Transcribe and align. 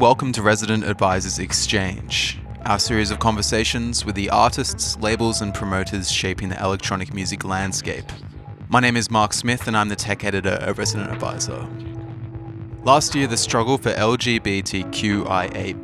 welcome 0.00 0.32
to 0.32 0.40
Resident 0.40 0.82
Advisors 0.82 1.38
Exchange, 1.38 2.38
our 2.64 2.78
series 2.78 3.10
of 3.10 3.18
conversations 3.18 4.02
with 4.06 4.14
the 4.14 4.30
artists, 4.30 4.96
labels, 5.00 5.42
and 5.42 5.52
promoters 5.52 6.10
shaping 6.10 6.48
the 6.48 6.58
electronic 6.58 7.12
music 7.12 7.44
landscape. 7.44 8.06
My 8.70 8.80
name 8.80 8.96
is 8.96 9.10
Mark 9.10 9.34
Smith, 9.34 9.66
and 9.66 9.76
I'm 9.76 9.90
the 9.90 9.96
tech 9.96 10.24
editor 10.24 10.54
of 10.62 10.78
Resident 10.78 11.12
Advisor. 11.12 11.68
Last 12.82 13.14
year, 13.14 13.26
the 13.26 13.36
struggle 13.36 13.76
for 13.76 13.90
LGBTQIA 13.92 15.76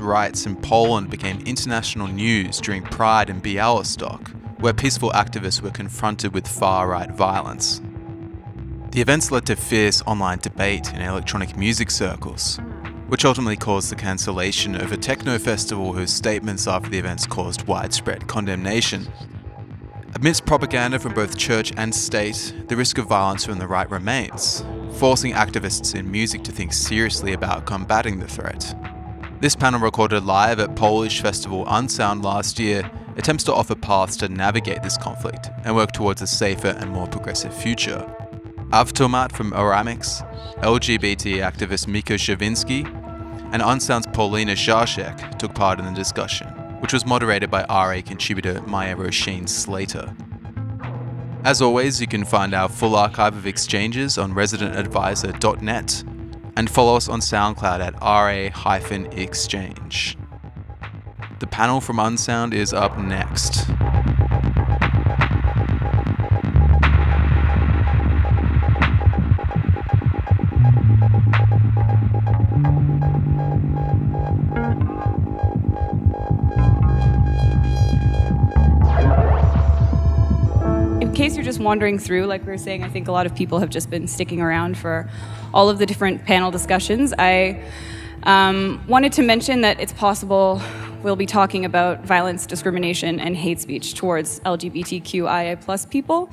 rights 0.00 0.46
in 0.46 0.54
Poland 0.54 1.10
became 1.10 1.40
international 1.40 2.06
news 2.06 2.60
during 2.60 2.84
Pride 2.84 3.28
in 3.28 3.40
Białystok, 3.40 4.60
where 4.60 4.72
peaceful 4.72 5.10
activists 5.10 5.60
were 5.60 5.70
confronted 5.70 6.32
with 6.32 6.46
far 6.46 6.86
right 6.86 7.10
violence. 7.10 7.82
The 8.92 9.00
events 9.00 9.32
led 9.32 9.46
to 9.46 9.56
fierce 9.56 10.00
online 10.02 10.38
debate 10.38 10.92
in 10.92 11.00
electronic 11.00 11.56
music 11.56 11.90
circles, 11.90 12.60
which 13.14 13.24
ultimately 13.24 13.56
caused 13.56 13.92
the 13.92 13.94
cancellation 13.94 14.74
of 14.74 14.90
a 14.90 14.96
techno 14.96 15.38
festival 15.38 15.92
whose 15.92 16.12
statements 16.12 16.66
after 16.66 16.90
the 16.90 16.98
events 16.98 17.28
caused 17.28 17.64
widespread 17.68 18.26
condemnation. 18.26 19.06
Amidst 20.16 20.44
propaganda 20.46 20.98
from 20.98 21.14
both 21.14 21.38
church 21.38 21.72
and 21.76 21.94
state, 21.94 22.52
the 22.66 22.74
risk 22.74 22.98
of 22.98 23.06
violence 23.06 23.44
from 23.44 23.58
the 23.58 23.68
right 23.68 23.88
remains, 23.88 24.64
forcing 24.94 25.32
activists 25.32 25.94
in 25.94 26.10
music 26.10 26.42
to 26.42 26.50
think 26.50 26.72
seriously 26.72 27.34
about 27.34 27.66
combating 27.66 28.18
the 28.18 28.26
threat. 28.26 28.74
This 29.40 29.54
panel, 29.54 29.78
recorded 29.78 30.24
live 30.24 30.58
at 30.58 30.74
Polish 30.74 31.22
festival 31.22 31.64
Unsound 31.68 32.24
last 32.24 32.58
year, 32.58 32.90
attempts 33.16 33.44
to 33.44 33.54
offer 33.54 33.76
paths 33.76 34.16
to 34.16 34.28
navigate 34.28 34.82
this 34.82 34.98
conflict 34.98 35.50
and 35.62 35.76
work 35.76 35.92
towards 35.92 36.20
a 36.20 36.26
safer 36.26 36.74
and 36.80 36.90
more 36.90 37.06
progressive 37.06 37.54
future. 37.54 38.04
Avtomat 38.70 39.30
from 39.30 39.52
Oramics, 39.52 40.28
LGBT 40.62 41.48
activist 41.48 41.86
Miko 41.86 42.14
Shavinsky, 42.14 43.03
and 43.54 43.62
Unsound's 43.62 44.06
Paulina 44.08 44.52
Zaszek 44.52 45.38
took 45.38 45.54
part 45.54 45.78
in 45.78 45.84
the 45.84 45.92
discussion, 45.92 46.48
which 46.80 46.92
was 46.92 47.06
moderated 47.06 47.52
by 47.52 47.64
RA 47.68 48.00
contributor 48.04 48.60
Maya 48.62 48.96
Roisin 48.96 49.48
Slater. 49.48 50.12
As 51.44 51.62
always, 51.62 52.00
you 52.00 52.08
can 52.08 52.24
find 52.24 52.52
our 52.52 52.68
full 52.68 52.96
archive 52.96 53.36
of 53.36 53.46
exchanges 53.46 54.18
on 54.18 54.32
residentadvisor.net 54.32 56.04
and 56.56 56.68
follow 56.68 56.96
us 56.96 57.08
on 57.08 57.20
SoundCloud 57.20 57.78
at 57.78 57.94
ra-exchange. 58.02 60.18
The 61.38 61.46
panel 61.46 61.80
from 61.80 62.00
Unsound 62.00 62.54
is 62.54 62.72
up 62.72 62.98
next. 62.98 63.68
Wandering 81.64 81.98
through, 81.98 82.26
like 82.26 82.42
we 82.42 82.52
were 82.52 82.58
saying, 82.58 82.84
I 82.84 82.88
think 82.88 83.08
a 83.08 83.12
lot 83.12 83.26
of 83.26 83.34
people 83.34 83.58
have 83.58 83.70
just 83.70 83.90
been 83.90 84.06
sticking 84.06 84.40
around 84.40 84.78
for 84.78 85.10
all 85.52 85.68
of 85.68 85.78
the 85.78 85.86
different 85.86 86.24
panel 86.24 86.50
discussions. 86.50 87.12
I 87.18 87.62
um, 88.22 88.84
wanted 88.86 89.12
to 89.14 89.22
mention 89.22 89.62
that 89.62 89.80
it's 89.80 89.92
possible 89.92 90.62
we'll 91.02 91.16
be 91.16 91.26
talking 91.26 91.64
about 91.64 92.04
violence, 92.04 92.46
discrimination, 92.46 93.20
and 93.20 93.36
hate 93.36 93.60
speech 93.60 93.94
towards 93.94 94.40
LGBTQIA 94.40 95.60
plus 95.60 95.84
people 95.84 96.30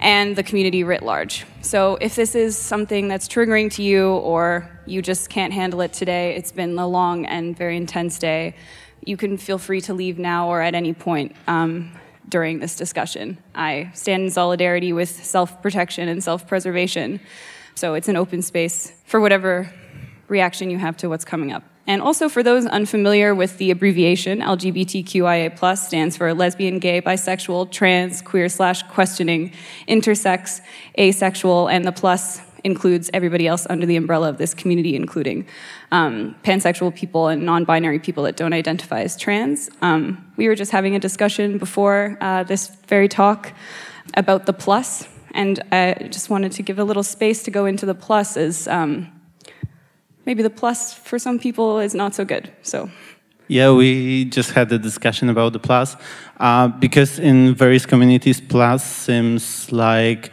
and 0.00 0.36
the 0.36 0.42
community 0.42 0.84
writ 0.84 1.02
large. 1.02 1.44
So 1.60 1.98
if 2.00 2.14
this 2.14 2.34
is 2.36 2.56
something 2.56 3.08
that's 3.08 3.26
triggering 3.26 3.72
to 3.72 3.82
you 3.82 4.10
or 4.10 4.70
you 4.86 5.02
just 5.02 5.28
can't 5.28 5.52
handle 5.52 5.80
it 5.80 5.92
today, 5.92 6.36
it's 6.36 6.52
been 6.52 6.78
a 6.78 6.86
long 6.86 7.26
and 7.26 7.56
very 7.56 7.76
intense 7.76 8.18
day, 8.18 8.54
you 9.04 9.16
can 9.16 9.36
feel 9.36 9.58
free 9.58 9.80
to 9.82 9.94
leave 9.94 10.18
now 10.18 10.48
or 10.48 10.60
at 10.60 10.74
any 10.74 10.92
point. 10.92 11.34
Um, 11.48 11.90
during 12.28 12.58
this 12.58 12.76
discussion. 12.76 13.38
I 13.54 13.90
stand 13.94 14.24
in 14.24 14.30
solidarity 14.30 14.92
with 14.92 15.08
self 15.24 15.62
protection 15.62 16.08
and 16.08 16.22
self 16.22 16.46
preservation. 16.46 17.20
So 17.74 17.94
it's 17.94 18.08
an 18.08 18.16
open 18.16 18.42
space 18.42 18.92
for 19.04 19.20
whatever 19.20 19.72
reaction 20.28 20.70
you 20.70 20.78
have 20.78 20.96
to 20.98 21.08
what's 21.08 21.24
coming 21.24 21.52
up. 21.52 21.62
And 21.86 22.02
also 22.02 22.28
for 22.28 22.42
those 22.42 22.66
unfamiliar 22.66 23.34
with 23.34 23.56
the 23.56 23.70
abbreviation, 23.70 24.40
LGBTQIA 24.40 25.78
stands 25.78 26.18
for 26.18 26.34
lesbian, 26.34 26.80
gay, 26.80 27.00
bisexual, 27.00 27.70
trans, 27.70 28.20
queer 28.20 28.50
slash 28.50 28.82
questioning, 28.82 29.54
intersex, 29.88 30.60
asexual, 30.98 31.68
and 31.68 31.86
the 31.86 31.92
plus 31.92 32.42
includes 32.64 33.10
everybody 33.12 33.46
else 33.46 33.66
under 33.70 33.86
the 33.86 33.96
umbrella 33.96 34.28
of 34.28 34.38
this 34.38 34.54
community, 34.54 34.96
including 34.96 35.46
um, 35.92 36.34
pansexual 36.44 36.94
people 36.94 37.28
and 37.28 37.44
non 37.44 37.64
binary 37.64 37.98
people 37.98 38.24
that 38.24 38.36
don't 38.36 38.52
identify 38.52 39.00
as 39.00 39.16
trans. 39.16 39.70
Um, 39.82 40.32
we 40.36 40.48
were 40.48 40.54
just 40.54 40.72
having 40.72 40.94
a 40.94 40.98
discussion 40.98 41.58
before 41.58 42.16
uh, 42.20 42.44
this 42.44 42.68
very 42.86 43.08
talk 43.08 43.52
about 44.14 44.46
the 44.46 44.52
plus, 44.52 45.08
and 45.32 45.62
I 45.72 46.08
just 46.10 46.30
wanted 46.30 46.52
to 46.52 46.62
give 46.62 46.78
a 46.78 46.84
little 46.84 47.02
space 47.02 47.42
to 47.44 47.50
go 47.50 47.66
into 47.66 47.86
the 47.86 47.94
plus 47.94 48.36
as 48.36 48.68
um, 48.68 49.08
maybe 50.26 50.42
the 50.42 50.50
plus 50.50 50.94
for 50.94 51.18
some 51.18 51.38
people 51.38 51.78
is 51.78 51.94
not 51.94 52.14
so 52.14 52.24
good. 52.24 52.50
So. 52.62 52.90
Yeah, 53.50 53.72
we 53.72 54.26
just 54.26 54.50
had 54.50 54.70
a 54.72 54.78
discussion 54.78 55.30
about 55.30 55.54
the 55.54 55.58
plus 55.58 55.96
uh, 56.38 56.68
because 56.68 57.18
in 57.18 57.54
various 57.54 57.86
communities, 57.86 58.42
plus 58.42 58.84
seems 58.84 59.72
like 59.72 60.30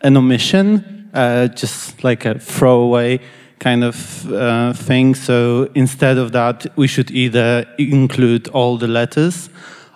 an 0.00 0.16
omission 0.16 0.95
uh, 1.16 1.48
just 1.48 2.04
like 2.04 2.24
a 2.24 2.38
throwaway 2.38 3.20
kind 3.58 3.82
of 3.82 4.32
uh, 4.32 4.72
thing. 4.74 5.14
So 5.14 5.70
instead 5.74 6.18
of 6.18 6.32
that, 6.32 6.66
we 6.76 6.86
should 6.86 7.10
either 7.10 7.66
include 7.78 8.48
all 8.48 8.76
the 8.76 8.86
letters 8.86 9.48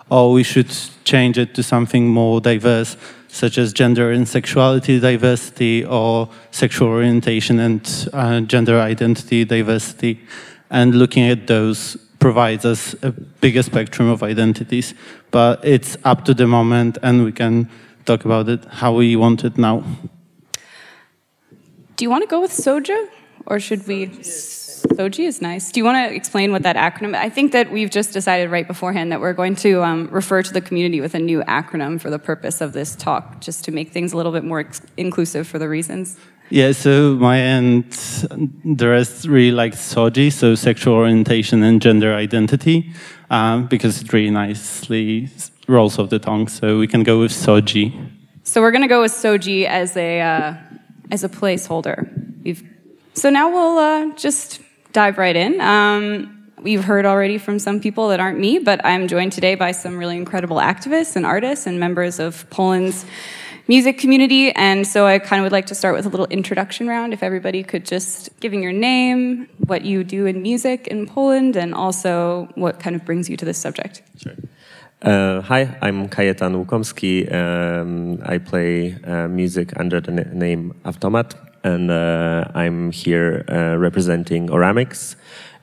or 0.09 0.33
we 0.33 0.43
should 0.43 0.75
change 1.03 1.37
it 1.37 1.53
to 1.55 1.63
something 1.63 2.07
more 2.07 2.41
diverse, 2.41 2.97
such 3.27 3.57
as 3.57 3.71
gender 3.71 4.11
and 4.11 4.27
sexuality 4.27 4.99
diversity 4.99 5.85
or 5.85 6.27
sexual 6.49 6.89
orientation 6.89 7.59
and 7.59 8.09
uh, 8.11 8.41
gender 8.41 8.79
identity 8.79 9.45
diversity. 9.45 10.19
And 10.69 10.95
looking 10.95 11.29
at 11.29 11.47
those 11.47 11.97
provides 12.19 12.65
us 12.65 12.95
a 13.03 13.11
bigger 13.11 13.63
spectrum 13.63 14.09
of 14.09 14.23
identities. 14.23 14.93
But 15.31 15.63
it's 15.63 15.97
up 16.03 16.25
to 16.25 16.33
the 16.33 16.47
moment, 16.47 16.97
and 17.03 17.23
we 17.23 17.31
can 17.31 17.69
talk 18.05 18.25
about 18.25 18.49
it 18.49 18.65
how 18.65 18.93
we 18.93 19.15
want 19.15 19.43
it 19.43 19.57
now. 19.57 19.83
Do 22.01 22.05
you 22.05 22.09
want 22.09 22.23
to 22.23 22.27
go 22.27 22.41
with 22.41 22.49
SOGI? 22.49 23.09
Or 23.45 23.59
should 23.59 23.85
we? 23.85 24.07
SOGI 24.07 25.27
is 25.27 25.39
nice. 25.39 25.71
Do 25.71 25.79
you 25.79 25.83
want 25.83 26.09
to 26.09 26.15
explain 26.15 26.51
what 26.51 26.63
that 26.63 26.75
acronym? 26.75 27.13
I 27.13 27.29
think 27.29 27.51
that 27.51 27.71
we've 27.71 27.91
just 27.91 28.11
decided 28.11 28.49
right 28.49 28.65
beforehand 28.65 29.11
that 29.11 29.21
we're 29.21 29.33
going 29.33 29.55
to 29.57 29.83
um, 29.83 30.07
refer 30.07 30.41
to 30.41 30.51
the 30.51 30.61
community 30.61 30.99
with 30.99 31.13
a 31.13 31.19
new 31.19 31.43
acronym 31.43 32.01
for 32.01 32.09
the 32.09 32.17
purpose 32.17 32.59
of 32.59 32.73
this 32.73 32.95
talk, 32.95 33.39
just 33.39 33.63
to 33.65 33.71
make 33.71 33.91
things 33.91 34.13
a 34.13 34.17
little 34.17 34.31
bit 34.31 34.43
more 34.43 34.67
inclusive 34.97 35.47
for 35.47 35.59
the 35.59 35.69
reasons. 35.69 36.17
Yeah, 36.49 36.71
so 36.71 37.13
my 37.17 37.37
and 37.37 37.83
the 38.65 38.87
rest 38.87 39.27
really 39.27 39.51
like 39.51 39.75
SOGI, 39.75 40.33
so 40.33 40.55
sexual 40.55 40.95
orientation 40.95 41.61
and 41.61 41.79
gender 41.79 42.15
identity, 42.15 42.91
um, 43.29 43.67
because 43.67 44.01
it 44.01 44.11
really 44.11 44.31
nicely 44.31 45.29
rolls 45.67 45.99
off 45.99 46.09
the 46.09 46.17
tongue. 46.17 46.47
So 46.47 46.79
we 46.79 46.87
can 46.87 47.03
go 47.03 47.19
with 47.19 47.31
SOGI. 47.31 48.09
So 48.41 48.59
we're 48.59 48.71
going 48.71 48.81
to 48.81 48.87
go 48.87 49.01
with 49.01 49.11
SOGI 49.11 49.65
as 49.67 49.95
a. 49.95 50.21
Uh, 50.21 50.53
as 51.11 51.23
a 51.23 51.29
placeholder. 51.29 52.09
We've, 52.43 52.63
so 53.13 53.29
now 53.29 53.51
we'll 53.51 53.77
uh, 53.77 54.15
just 54.15 54.61
dive 54.93 55.17
right 55.17 55.35
in. 55.35 55.61
Um, 55.61 56.51
we've 56.61 56.83
heard 56.83 57.05
already 57.05 57.37
from 57.37 57.59
some 57.59 57.79
people 57.79 58.09
that 58.09 58.19
aren't 58.19 58.39
me, 58.39 58.59
but 58.59 58.83
I'm 58.85 59.07
joined 59.07 59.33
today 59.33 59.55
by 59.55 59.71
some 59.71 59.97
really 59.97 60.17
incredible 60.17 60.57
activists 60.57 61.15
and 61.15 61.25
artists 61.25 61.67
and 61.67 61.79
members 61.79 62.19
of 62.19 62.49
Poland's 62.49 63.05
music 63.67 63.97
community. 63.97 64.51
And 64.51 64.87
so 64.87 65.05
I 65.05 65.19
kind 65.19 65.39
of 65.39 65.43
would 65.43 65.51
like 65.51 65.67
to 65.67 65.75
start 65.75 65.95
with 65.95 66.05
a 66.05 66.09
little 66.09 66.27
introduction 66.27 66.87
round. 66.87 67.13
If 67.13 67.23
everybody 67.23 67.63
could 67.63 67.85
just 67.85 68.29
giving 68.39 68.63
your 68.63 68.73
name, 68.73 69.47
what 69.59 69.83
you 69.85 70.03
do 70.03 70.25
in 70.25 70.41
music 70.41 70.87
in 70.87 71.07
Poland, 71.07 71.55
and 71.55 71.73
also 71.73 72.49
what 72.55 72.79
kind 72.79 72.95
of 72.95 73.05
brings 73.05 73.29
you 73.29 73.37
to 73.37 73.45
this 73.45 73.57
subject. 73.57 74.01
Sure. 74.17 74.33
Uh, 75.01 75.41
hi, 75.41 75.75
I'm 75.81 76.07
Kajetan 76.09 76.63
Łukomski. 76.63 77.25
Um, 77.33 78.21
I 78.23 78.37
play 78.37 78.95
uh, 79.03 79.27
music 79.27 79.73
under 79.79 79.99
the 79.99 80.11
name 80.11 80.75
Avtomat, 80.85 81.33
and 81.63 81.89
uh, 81.89 82.45
I'm 82.53 82.91
here 82.91 83.43
uh, 83.49 83.77
representing 83.79 84.49
Oramics, 84.49 85.15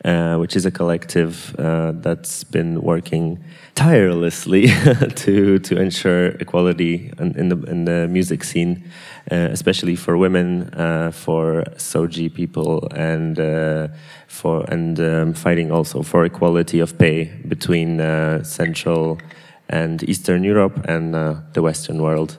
uh, 0.04 0.38
which 0.38 0.56
is 0.56 0.66
a 0.66 0.72
collective 0.72 1.54
uh, 1.56 1.92
that's 1.92 2.42
been 2.42 2.82
working 2.82 3.38
tirelessly 3.78 4.66
to 5.14 5.60
to 5.60 5.80
ensure 5.80 6.26
equality 6.40 7.12
in, 7.20 7.38
in, 7.38 7.48
the 7.48 7.56
in 7.70 7.84
the 7.84 8.08
music 8.08 8.42
scene, 8.42 8.82
especially 9.30 9.94
for 9.94 10.16
women, 10.16 10.68
for 11.12 11.62
SOGI 11.76 12.28
people, 12.34 12.88
and 12.90 13.36
for 14.26 14.64
and 14.68 14.98
um, 14.98 15.32
fighting 15.32 15.70
also 15.70 16.02
for 16.02 16.24
equality 16.24 16.80
of 16.80 16.98
pay 16.98 17.30
between 17.46 18.00
uh, 18.00 18.42
Central 18.42 19.18
and 19.68 20.02
Eastern 20.08 20.42
Europe 20.44 20.84
and 20.88 21.14
uh, 21.14 21.36
the 21.52 21.62
Western 21.62 22.02
world. 22.02 22.38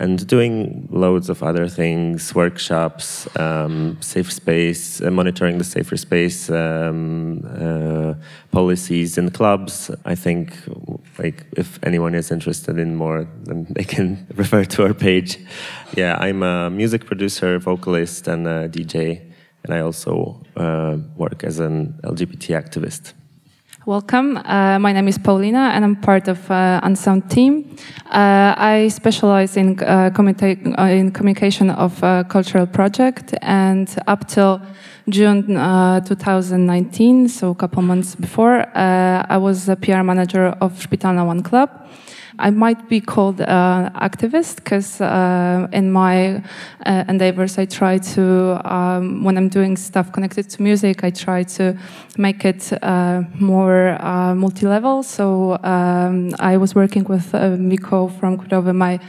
And 0.00 0.26
doing 0.26 0.88
loads 0.90 1.28
of 1.28 1.42
other 1.42 1.68
things, 1.68 2.34
workshops, 2.34 3.28
um, 3.36 3.98
safe 4.00 4.32
space, 4.32 5.02
uh, 5.02 5.10
monitoring 5.10 5.58
the 5.58 5.64
safer 5.64 5.98
space 5.98 6.48
um, 6.48 7.44
uh, 7.44 8.14
policies 8.50 9.18
in 9.18 9.30
clubs. 9.30 9.90
I 10.06 10.14
think, 10.14 10.54
like, 11.18 11.44
if 11.54 11.78
anyone 11.82 12.14
is 12.14 12.30
interested 12.30 12.78
in 12.78 12.96
more, 12.96 13.28
then 13.44 13.66
they 13.68 13.84
can 13.84 14.26
refer 14.34 14.64
to 14.64 14.86
our 14.86 14.94
page. 14.94 15.38
Yeah, 15.94 16.16
I'm 16.18 16.42
a 16.42 16.70
music 16.70 17.04
producer, 17.04 17.58
vocalist, 17.58 18.26
and 18.26 18.46
DJ, 18.72 19.30
and 19.64 19.74
I 19.74 19.80
also 19.80 20.40
uh, 20.56 20.96
work 21.14 21.44
as 21.44 21.60
an 21.60 22.00
LGBT 22.04 22.56
activist. 22.56 23.12
Welcome. 23.90 24.36
Uh, 24.36 24.78
my 24.78 24.92
name 24.92 25.08
is 25.08 25.18
Paulina, 25.18 25.72
and 25.74 25.84
I'm 25.84 25.96
part 25.96 26.28
of 26.28 26.48
uh, 26.48 26.78
Unsound 26.84 27.28
team. 27.28 27.76
Uh, 28.06 28.54
I 28.56 28.86
specialize 28.86 29.56
in, 29.56 29.82
uh, 29.82 30.12
uh, 30.16 30.82
in 30.84 31.10
communication 31.10 31.70
of 31.70 32.00
uh, 32.04 32.22
cultural 32.22 32.68
project, 32.68 33.34
and 33.42 33.92
up 34.06 34.28
till 34.28 34.62
June 35.08 35.42
2019, 36.04 37.28
so 37.28 37.50
a 37.50 37.54
couple 37.56 37.82
months 37.82 38.14
before, 38.14 38.64
I 38.76 39.36
was 39.36 39.68
a 39.68 39.74
PR 39.74 40.04
manager 40.04 40.54
of 40.60 40.74
Szpitalna 40.74 41.26
One 41.26 41.42
Club. 41.42 41.68
I 42.40 42.50
might 42.50 42.88
be 42.88 43.00
called 43.00 43.42
uh, 43.42 43.90
activist 43.94 44.56
because 44.56 45.00
uh, 45.00 45.68
in 45.72 45.92
my 45.92 46.42
uh, 46.86 47.04
endeavors, 47.06 47.58
I 47.58 47.66
try 47.66 47.98
to, 47.98 48.60
um, 48.64 49.22
when 49.24 49.36
I'm 49.36 49.50
doing 49.50 49.76
stuff 49.76 50.10
connected 50.10 50.48
to 50.50 50.62
music, 50.62 51.04
I 51.04 51.10
try 51.10 51.42
to 51.58 51.76
make 52.16 52.46
it 52.46 52.72
uh, 52.82 53.22
more 53.38 54.02
uh, 54.02 54.34
multi-level. 54.34 55.02
So 55.02 55.58
um, 55.62 56.30
I 56.40 56.56
was 56.56 56.74
working 56.74 57.04
with 57.04 57.34
uh, 57.34 57.56
Miko 57.58 58.08
from 58.08 58.38
Queerowy 58.38 58.74
Maj 58.74 59.00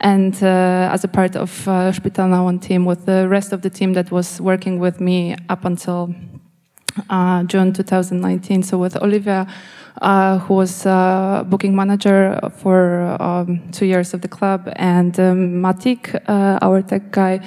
and 0.00 0.34
as 0.42 1.04
a 1.04 1.08
part 1.08 1.36
of 1.36 1.68
uh, 1.68 1.92
Szpitalna 1.92 2.42
One 2.42 2.58
team 2.58 2.86
with 2.86 3.04
the 3.04 3.28
rest 3.28 3.52
of 3.52 3.60
the 3.60 3.68
team 3.68 3.92
that 3.92 4.10
was 4.10 4.40
working 4.40 4.78
with 4.78 4.98
me 4.98 5.36
up 5.50 5.66
until 5.66 6.14
June 7.46 7.74
2019. 7.74 8.62
So 8.62 8.78
with 8.78 8.96
Olivia, 8.96 9.46
uh, 10.00 10.38
who 10.38 10.54
was 10.54 10.86
uh, 10.86 11.44
booking 11.46 11.74
manager 11.76 12.38
for 12.56 13.16
um, 13.20 13.60
two 13.72 13.86
years 13.86 14.14
of 14.14 14.20
the 14.22 14.28
club, 14.28 14.68
and 14.76 15.18
um, 15.20 15.60
Matik, 15.62 16.14
uh, 16.28 16.58
our 16.62 16.82
tech 16.82 17.10
guy, 17.10 17.40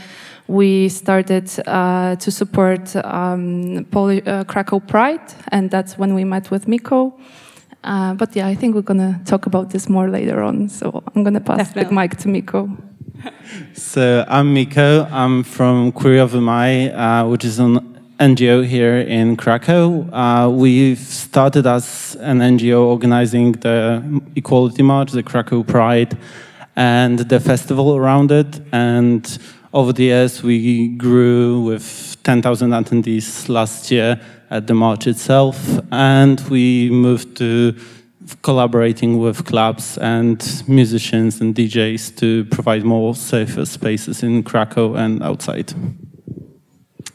we 0.48 0.90
started 0.90 1.50
uh, 1.68 2.16
to 2.18 2.30
support 2.32 2.96
um, 2.98 3.86
Poli- 3.92 4.26
uh, 4.28 4.44
Krakow 4.44 4.80
Pride, 4.80 5.34
and 5.52 5.72
that's 5.72 5.98
when 5.98 6.14
we 6.14 6.24
met 6.24 6.52
with 6.52 6.68
Miko. 6.68 7.14
Uh, 7.84 8.14
but 8.14 8.36
yeah, 8.36 8.48
I 8.48 8.56
think 8.56 8.76
we're 8.76 8.82
gonna 8.82 9.20
talk 9.26 9.46
about 9.46 9.70
this 9.72 9.90
more 9.90 10.10
later 10.10 10.42
on. 10.42 10.70
So 10.70 11.04
I'm 11.16 11.24
gonna 11.24 11.42
pass 11.42 11.58
Definitely. 11.58 11.90
the 11.90 12.02
mic 12.02 12.18
to 12.18 12.28
Miko. 12.30 12.70
So 13.74 14.26
I'm 14.28 14.54
Miko. 14.54 15.06
I'm 15.12 15.44
from 15.44 15.92
Queerowy 15.92 16.42
Maj, 16.42 16.92
uh, 16.94 17.28
which 17.30 17.46
is 17.46 17.60
an 17.60 17.93
NGO 18.20 18.66
here 18.66 19.00
in 19.00 19.36
Krakow. 19.36 20.08
Uh, 20.14 20.50
we've 20.50 21.00
started 21.00 21.66
as 21.66 22.16
an 22.20 22.40
NGO 22.40 22.86
organizing 22.86 23.54
the 23.54 24.22
Equality 24.36 24.84
March, 24.84 25.12
the 25.12 25.24
Krakow 25.24 25.64
Pride, 25.64 26.18
and 26.76 27.20
the 27.20 27.40
festival 27.40 27.96
around 27.96 28.32
it. 28.32 28.62
And 28.72 29.26
over 29.74 29.92
the 29.92 30.04
years, 30.04 30.44
we 30.44 30.90
grew 30.90 31.62
with 31.62 32.18
10,000 32.24 32.70
attendees 32.70 33.50
last 33.50 33.90
year 33.90 34.22
at 34.52 34.68
the 34.68 34.76
march 34.76 35.08
itself, 35.08 35.80
and 35.92 36.40
we 36.50 36.90
moved 36.92 37.36
to 37.38 37.76
collaborating 38.44 39.18
with 39.18 39.44
clubs 39.46 39.98
and 39.98 40.64
musicians 40.68 41.42
and 41.42 41.56
DJs 41.56 42.16
to 42.18 42.46
provide 42.46 42.84
more 42.84 43.16
safer 43.16 43.66
spaces 43.66 44.22
in 44.22 44.44
Krakow 44.44 44.94
and 44.94 45.24
outside. 45.24 45.74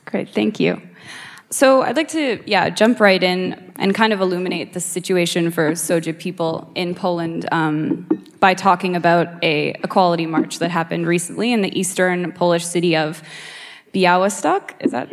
Great, 0.04 0.30
thank 0.30 0.58
you. 0.58 0.80
So 1.50 1.82
I'd 1.82 1.96
like 1.96 2.08
to, 2.08 2.42
yeah, 2.46 2.68
jump 2.68 3.00
right 3.00 3.22
in 3.22 3.72
and 3.76 3.94
kind 3.94 4.12
of 4.12 4.20
illuminate 4.20 4.74
the 4.74 4.80
situation 4.80 5.50
for 5.50 5.72
SOGI 5.72 6.18
people 6.18 6.70
in 6.74 6.94
Poland 6.94 7.48
um, 7.52 8.06
by 8.38 8.54
talking 8.54 8.94
about 8.94 9.42
a 9.42 9.70
equality 9.82 10.26
march 10.26 10.58
that 10.58 10.70
happened 10.70 11.06
recently 11.06 11.52
in 11.52 11.62
the 11.62 11.78
eastern 11.78 12.32
Polish 12.32 12.66
city 12.66 12.96
of 12.96 13.22
Białystok. 13.94 14.72
Is 14.80 14.90
that 14.90 15.10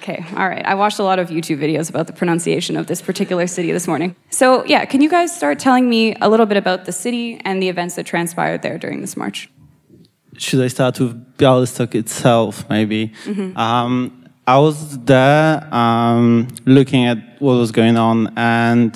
okay? 0.00 0.24
All 0.36 0.48
right. 0.48 0.64
I 0.64 0.74
watched 0.74 0.98
a 0.98 1.02
lot 1.02 1.18
of 1.18 1.28
YouTube 1.28 1.58
videos 1.58 1.90
about 1.90 2.06
the 2.06 2.14
pronunciation 2.14 2.76
of 2.76 2.86
this 2.86 3.02
particular 3.02 3.46
city 3.46 3.70
this 3.70 3.86
morning. 3.86 4.16
So 4.30 4.64
yeah, 4.64 4.86
can 4.86 5.02
you 5.02 5.10
guys 5.10 5.36
start 5.36 5.58
telling 5.58 5.90
me 5.90 6.16
a 6.22 6.30
little 6.30 6.46
bit 6.46 6.56
about 6.56 6.86
the 6.86 6.92
city 6.92 7.38
and 7.44 7.62
the 7.62 7.68
events 7.68 7.96
that 7.96 8.06
transpired 8.06 8.62
there 8.62 8.78
during 8.78 9.02
this 9.02 9.16
march? 9.16 9.50
should 10.38 10.62
I 10.62 10.68
start 10.68 11.00
with 11.00 11.36
Białystok 11.38 11.94
itself, 11.94 12.68
maybe? 12.68 13.12
Um, 13.56 14.25
I 14.48 14.58
was 14.58 14.96
there 14.98 15.74
um, 15.74 16.46
looking 16.66 17.06
at 17.06 17.18
what 17.40 17.54
was 17.54 17.72
going 17.72 17.96
on, 17.96 18.32
and 18.36 18.94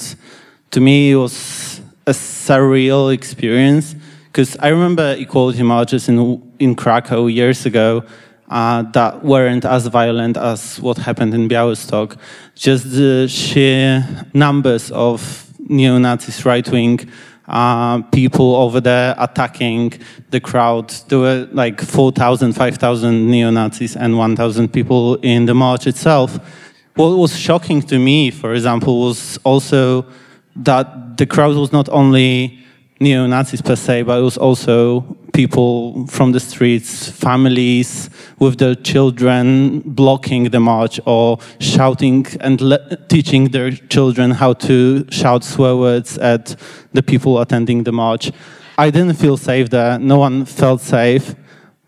to 0.71 0.81
me, 0.81 1.11
it 1.11 1.17
was 1.17 1.81
a 2.07 2.13
surreal 2.13 3.13
experience 3.13 3.97
because 4.27 4.57
I 4.61 4.69
remember 4.69 5.17
equality 5.19 5.65
marches 5.65 6.09
in 6.09 6.41
in 6.61 6.77
Krakow 6.77 7.27
years 7.27 7.67
ago 7.67 8.05
uh, 8.49 8.83
that 8.93 9.25
weren't 9.25 9.65
as 9.65 9.89
violent 9.89 10.37
as 10.37 10.81
what 10.81 10.99
happened 10.99 11.35
in 11.35 11.49
Białystok. 11.49 12.17
Just 12.55 12.93
the 12.93 13.27
sheer 13.27 14.07
numbers 14.33 14.93
of 14.93 15.47
neo-Nazis, 15.69 16.45
right-wing 16.45 17.01
uh, 17.51 18.01
people 18.13 18.55
over 18.55 18.81
there 18.81 19.15
attacking 19.19 19.93
the 20.31 20.41
crowd. 20.41 20.91
There 21.09 21.19
were 21.19 21.49
like 21.53 21.81
4,000, 21.81 22.53
5,000 22.53 23.31
neo-Nazis 23.31 23.97
and 23.97 24.17
1,000 24.17 24.73
people 24.73 25.17
in 25.17 25.47
the 25.47 25.55
march 25.55 25.87
itself. 25.87 26.39
What 26.95 27.17
was 27.17 27.37
shocking 27.37 27.83
to 27.83 27.99
me, 27.99 28.31
for 28.31 28.55
example, 28.55 29.01
was 29.01 29.39
also 29.45 30.07
that 30.57 31.17
the 31.17 31.27
crowd 31.27 31.57
was 31.57 31.73
not 31.73 31.89
only 31.89 32.65
neo-Nazis 33.01 33.63
per 33.63 33.77
se, 33.77 34.03
but 34.03 34.19
it 34.19 34.23
was 34.23 34.37
also 34.37 35.01
people 35.33 36.07
from 36.07 36.33
the 36.33 36.41
streets, 36.41 37.11
families 37.11 38.11
with 38.39 38.59
their 38.59 38.75
children 38.75 39.81
blocking 39.81 40.51
the 40.51 40.61
march 40.61 41.01
or 41.07 41.39
shouting 41.59 42.27
and 42.41 42.61
teaching 43.09 43.49
their 43.49 43.71
children 43.71 44.31
how 44.31 44.53
to 44.53 45.05
shout 45.11 45.43
swear 45.43 45.77
words 45.77 46.19
at 46.19 46.55
the 46.93 47.03
people 47.03 47.41
attending 47.41 47.85
the 47.85 47.93
march. 47.93 48.31
I 48.77 48.91
didn't 48.91 49.15
feel 49.15 49.37
safe 49.37 49.71
there. 49.71 49.99
No 49.99 50.19
one 50.19 50.45
felt 50.45 50.81
safe. 50.81 51.35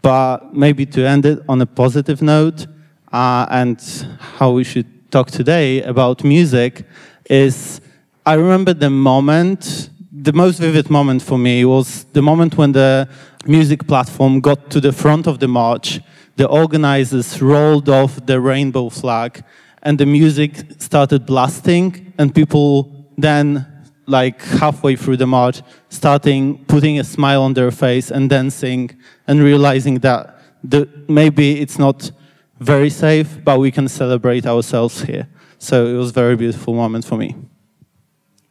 But 0.03 0.53
maybe 0.53 0.85
to 0.87 1.07
end 1.07 1.25
it 1.27 1.39
on 1.49 1.61
a 1.61 1.67
positive 1.67 2.21
note, 2.23 2.67
uh, 3.13 3.47
and 3.51 3.81
how 4.19 4.51
we 4.51 4.65
should 4.65 5.11
talk 5.13 5.31
today 5.31 5.83
about 5.83 6.25
music 6.25 6.85
is 7.31 7.81
I 8.27 8.35
remember 8.35 8.75
the 8.75 8.91
moment, 8.91 9.91
the 10.23 10.33
most 10.33 10.61
vivid 10.61 10.89
moment 10.89 11.21
for 11.21 11.37
me 11.37 11.65
was 11.65 12.05
the 12.13 12.23
moment 12.23 12.57
when 12.57 12.73
the 12.73 13.09
music 13.45 13.87
platform 13.89 14.41
got 14.41 14.71
to 14.71 14.81
the 14.81 14.93
front 14.93 15.27
of 15.27 15.41
the 15.41 15.49
march, 15.49 16.01
the 16.37 16.47
organizers 16.47 17.43
rolled 17.43 17.89
off 17.89 18.25
the 18.27 18.41
rainbow 18.41 18.89
flag, 18.89 19.43
and 19.83 19.99
the 19.99 20.07
music 20.07 20.65
started 20.79 21.27
blasting, 21.27 22.13
and 22.19 22.33
people 22.35 23.07
then 23.19 23.67
like 24.07 24.41
halfway 24.43 24.95
through 24.95 25.17
the 25.17 25.27
march, 25.27 25.63
starting 25.89 26.65
putting 26.67 27.01
a 27.01 27.05
smile 27.05 27.43
on 27.43 27.55
their 27.55 27.71
face 27.71 28.11
and 28.11 28.31
dancing 28.31 28.91
and 29.27 29.43
realizing 29.43 29.99
that 30.01 30.39
the, 30.63 30.89
maybe 31.09 31.61
it's 31.61 31.79
not 31.79 32.13
very 32.61 32.91
safe, 32.91 33.39
but 33.45 33.59
we 33.59 33.73
can 33.73 33.89
celebrate 33.89 34.47
ourselves 34.47 35.03
here. 35.03 35.29
So 35.59 35.87
it 35.87 35.97
was 35.97 36.11
a 36.11 36.13
very 36.13 36.37
beautiful 36.37 36.75
moment 36.75 37.05
for 37.05 37.17
me. 37.17 37.35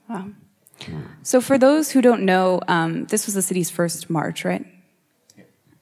Wow. 0.10 0.28
So, 1.24 1.40
for 1.40 1.58
those 1.58 1.92
who 1.92 2.02
don't 2.02 2.24
know, 2.24 2.62
um, 2.68 3.06
this 3.06 3.26
was 3.26 3.36
the 3.36 3.42
city's 3.42 3.70
first 3.70 4.10
march, 4.10 4.44
right? 4.44 4.66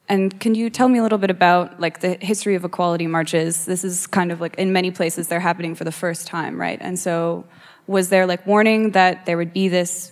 And 0.10 0.38
can 0.39 0.55
you 0.55 0.69
tell 0.69 0.89
me 0.89 1.00
a 1.00 1.03
little 1.03 1.17
bit 1.17 1.29
about 1.29 1.79
like 1.79 2.01
the 2.01 2.17
history 2.19 2.55
of 2.55 2.65
equality 2.65 3.08
marches? 3.08 3.65
This 3.65 3.84
is 3.84 4.08
kind 4.08 4.31
of 4.31 4.41
like 4.41 4.55
in 4.55 4.74
many 4.74 4.91
places 4.91 5.27
they're 5.27 5.39
happening 5.39 5.75
for 5.75 5.84
the 5.84 5.91
first 5.91 6.27
time, 6.27 6.60
right? 6.60 6.79
And 6.81 7.00
so, 7.00 7.46
was 7.88 8.10
there 8.10 8.25
like 8.25 8.46
warning 8.46 8.91
that 8.91 9.25
there 9.25 9.38
would 9.38 9.53
be 9.53 9.69
this 9.69 10.12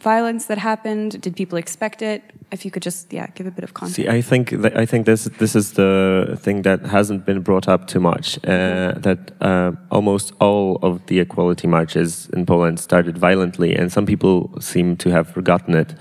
violence 0.00 0.46
that 0.46 0.58
happened? 0.58 1.20
Did 1.20 1.34
people 1.36 1.58
expect 1.58 2.02
it? 2.02 2.22
If 2.50 2.64
you 2.64 2.70
could 2.70 2.82
just 2.82 3.12
yeah 3.12 3.26
give 3.34 3.46
a 3.46 3.50
bit 3.50 3.64
of 3.64 3.74
context. 3.74 3.96
See, 3.96 4.08
I 4.08 4.22
think 4.22 4.48
th- 4.50 4.74
I 4.74 4.86
think 4.86 5.06
this 5.06 5.24
this 5.38 5.54
is 5.54 5.72
the 5.72 6.38
thing 6.40 6.62
that 6.62 6.80
hasn't 6.86 7.26
been 7.26 7.40
brought 7.42 7.68
up 7.68 7.86
too 7.86 8.00
much. 8.00 8.38
Uh, 8.38 8.92
that 9.06 9.32
uh, 9.40 9.72
almost 9.90 10.32
all 10.40 10.78
of 10.82 11.04
the 11.06 11.20
equality 11.20 11.66
marches 11.68 12.28
in 12.32 12.46
Poland 12.46 12.80
started 12.80 13.18
violently, 13.18 13.74
and 13.76 13.92
some 13.92 14.06
people 14.06 14.50
seem 14.60 14.96
to 14.96 15.10
have 15.10 15.28
forgotten 15.28 15.74
it. 15.74 15.94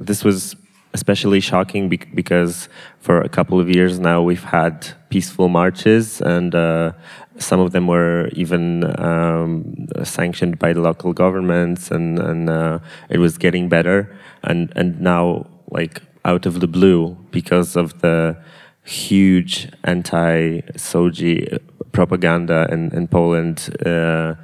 This 0.00 0.24
was 0.24 0.56
especially 0.94 1.40
shocking 1.40 1.88
bec- 1.88 2.14
because 2.14 2.68
for 3.00 3.20
a 3.20 3.28
couple 3.28 3.58
of 3.58 3.68
years 3.68 3.98
now 3.98 4.22
we've 4.22 4.44
had 4.44 4.86
peaceful 5.08 5.48
marches, 5.48 6.20
and 6.22 6.54
uh, 6.54 6.92
some 7.38 7.60
of 7.60 7.72
them 7.72 7.86
were 7.86 8.28
even 8.32 8.84
um, 9.00 9.86
sanctioned 10.04 10.58
by 10.58 10.72
the 10.72 10.80
local 10.80 11.12
governments, 11.12 11.90
and 11.90 12.18
and 12.18 12.50
uh, 12.50 12.78
it 13.08 13.18
was 13.18 13.38
getting 13.38 13.68
better. 13.68 14.14
And 14.42 14.72
and 14.76 15.00
now 15.00 15.46
like 15.70 16.02
out 16.24 16.46
of 16.46 16.60
the 16.60 16.68
blue 16.68 17.16
because 17.30 17.76
of 17.76 18.00
the 18.00 18.36
huge 18.84 19.68
anti-SOGI 19.84 21.58
propaganda 21.92 22.68
in, 22.70 22.92
in 22.94 23.06
Poland. 23.08 23.76
Uh, 23.84 24.34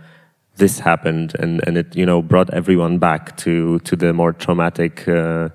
this 0.56 0.80
happened, 0.80 1.34
and, 1.38 1.66
and 1.66 1.78
it 1.78 1.96
you 1.96 2.04
know 2.04 2.20
brought 2.20 2.50
everyone 2.50 2.98
back 2.98 3.36
to 3.38 3.78
to 3.80 3.96
the 3.96 4.12
more 4.12 4.32
traumatic 4.32 5.08
uh, 5.08 5.48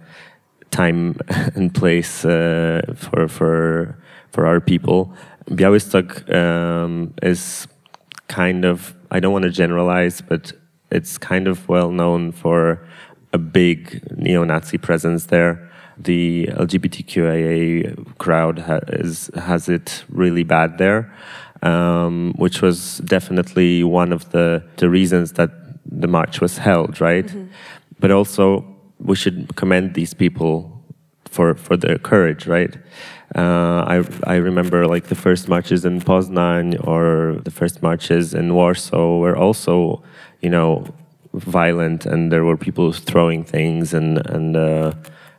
time 0.72 1.18
and 1.56 1.74
place 1.74 2.26
uh, 2.26 2.82
for 2.96 3.28
for 3.28 3.98
for 4.32 4.48
our 4.48 4.60
people. 4.60 5.14
Białystok 5.50 6.34
um, 6.34 7.14
is 7.22 7.68
kind 8.28 8.66
of 8.66 8.96
I 9.12 9.20
don't 9.20 9.32
want 9.32 9.44
to 9.44 9.52
generalize, 9.52 10.22
but 10.22 10.54
it's 10.90 11.18
kind 11.18 11.48
of 11.48 11.70
well 11.70 11.92
known 11.92 12.32
for 12.32 12.80
a 13.32 13.38
big 13.38 14.02
neo-Nazi 14.18 14.78
presence 14.78 15.28
there. 15.28 15.70
The 15.98 16.48
LGBTQIA 16.52 18.18
crowd 18.18 18.60
ha 18.60 18.80
is, 18.88 19.30
has 19.36 19.70
it 19.70 20.04
really 20.10 20.44
bad 20.44 20.78
there, 20.80 21.14
um, 21.62 22.34
which 22.38 22.62
was 22.62 22.98
definitely 23.06 23.84
one 23.84 24.12
of 24.12 24.32
the, 24.32 24.64
the 24.78 24.90
reasons 24.90 25.34
that 25.34 25.52
the 25.86 26.08
march 26.08 26.42
was 26.42 26.58
held, 26.58 27.00
right? 27.00 27.26
Mm 27.26 27.40
-hmm. 27.40 27.48
But 28.00 28.12
also, 28.12 28.66
we 28.98 29.16
should 29.16 29.56
commend 29.56 29.94
these 29.94 30.16
people 30.16 30.70
for, 31.30 31.56
for 31.56 31.78
their 31.78 32.00
courage, 32.00 32.48
right? 32.48 32.78
Uh, 33.36 33.84
I, 33.88 34.04
I 34.26 34.36
remember 34.36 34.86
like 34.88 35.08
the 35.08 35.16
first 35.16 35.48
marches 35.48 35.86
in 35.86 36.02
Poznan 36.02 36.86
or 36.86 37.40
the 37.44 37.52
first 37.52 37.82
marches 37.82 38.34
in 38.34 38.54
Warsaw 38.54 39.18
were 39.18 39.36
also, 39.36 40.04
you 40.42 40.50
know, 40.50 40.86
violent 41.34 42.06
and 42.06 42.32
there 42.32 42.44
were 42.44 42.58
people 42.58 42.92
throwing 42.92 43.44
things 43.44 43.94
and, 43.94 44.24
and 44.30 44.56
uh, 44.56 44.94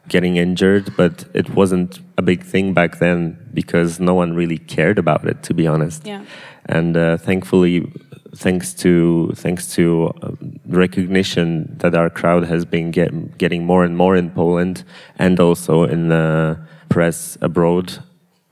getting 0.08 0.36
injured, 0.36 0.96
but 0.96 1.24
it 1.34 1.50
wasn't 1.50 2.00
a 2.18 2.22
big 2.22 2.42
thing 2.42 2.74
back 2.74 2.98
then 2.98 3.38
because 3.54 4.00
no 4.00 4.14
one 4.14 4.34
really 4.34 4.58
cared 4.58 4.98
about 4.98 5.24
it, 5.26 5.42
to 5.44 5.54
be 5.54 5.66
honest. 5.66 6.04
Yeah. 6.04 6.24
And 6.66 6.96
uh, 6.96 7.16
thankfully, 7.16 7.90
thanks 8.34 8.74
to 8.74 9.32
thanks 9.36 9.72
to 9.74 10.12
uh, 10.22 10.32
recognition 10.66 11.76
that 11.78 11.94
our 11.94 12.10
crowd 12.10 12.44
has 12.44 12.64
been 12.64 12.90
get, 12.90 13.38
getting 13.38 13.64
more 13.64 13.84
and 13.84 13.96
more 13.96 14.16
in 14.16 14.30
Poland 14.30 14.84
and 15.18 15.38
also 15.38 15.84
in 15.84 16.08
the 16.08 16.58
press 16.88 17.38
abroad, 17.40 18.02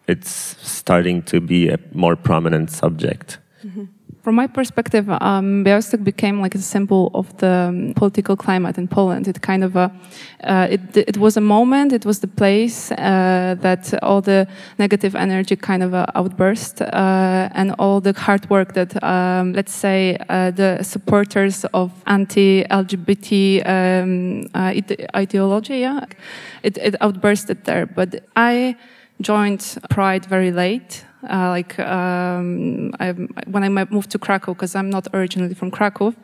it's 0.06 0.30
starting 0.30 1.22
to 1.22 1.40
be 1.40 1.68
a 1.68 1.78
more 1.92 2.16
prominent 2.16 2.70
subject. 2.70 3.38
Mm 3.64 3.70
-hmm. 3.70 3.86
From 4.22 4.36
my 4.36 4.46
perspective, 4.46 5.10
um, 5.10 5.64
Białystok 5.64 6.04
became 6.04 6.40
like 6.40 6.54
a 6.54 6.58
symbol 6.58 7.10
of 7.12 7.36
the 7.38 7.66
um, 7.68 7.92
political 7.96 8.36
climate 8.36 8.78
in 8.78 8.86
Poland. 8.86 9.26
It 9.26 9.42
kind 9.42 9.64
of 9.64 9.74
a, 9.74 9.90
uh, 10.44 10.68
it, 10.70 10.96
it 10.96 11.16
was 11.16 11.36
a 11.36 11.40
moment, 11.40 11.92
it 11.92 12.06
was 12.06 12.20
the 12.20 12.28
place 12.28 12.92
uh, 12.92 13.56
that 13.62 13.92
all 14.00 14.20
the 14.20 14.46
negative 14.78 15.16
energy 15.16 15.56
kind 15.56 15.82
of 15.82 15.92
uh, 15.92 16.06
outburst 16.14 16.82
uh, 16.82 17.48
and 17.52 17.74
all 17.80 18.00
the 18.00 18.12
hard 18.12 18.48
work 18.48 18.74
that, 18.74 19.02
um, 19.02 19.54
let's 19.54 19.74
say, 19.74 20.16
uh, 20.28 20.52
the 20.52 20.84
supporters 20.84 21.64
of 21.74 21.90
anti-LGBT 22.06 23.66
um, 23.68 24.46
uh, 24.54 24.72
ideology, 25.16 25.78
yeah, 25.78 26.04
it, 26.62 26.78
it 26.78 26.94
outbursted 27.00 27.64
there. 27.64 27.86
But 27.86 28.22
I 28.36 28.76
joined 29.20 29.78
Pride 29.90 30.26
very 30.26 30.52
late. 30.52 31.04
Uh, 31.30 31.48
like 31.50 31.78
um, 31.78 32.92
I, 32.98 33.12
when 33.46 33.62
I 33.62 33.68
moved 33.68 34.10
to 34.10 34.18
Krakow, 34.18 34.54
because 34.54 34.74
I'm 34.74 34.90
not 34.90 35.06
originally 35.14 35.54
from 35.54 35.70
Krakow, 35.70 36.14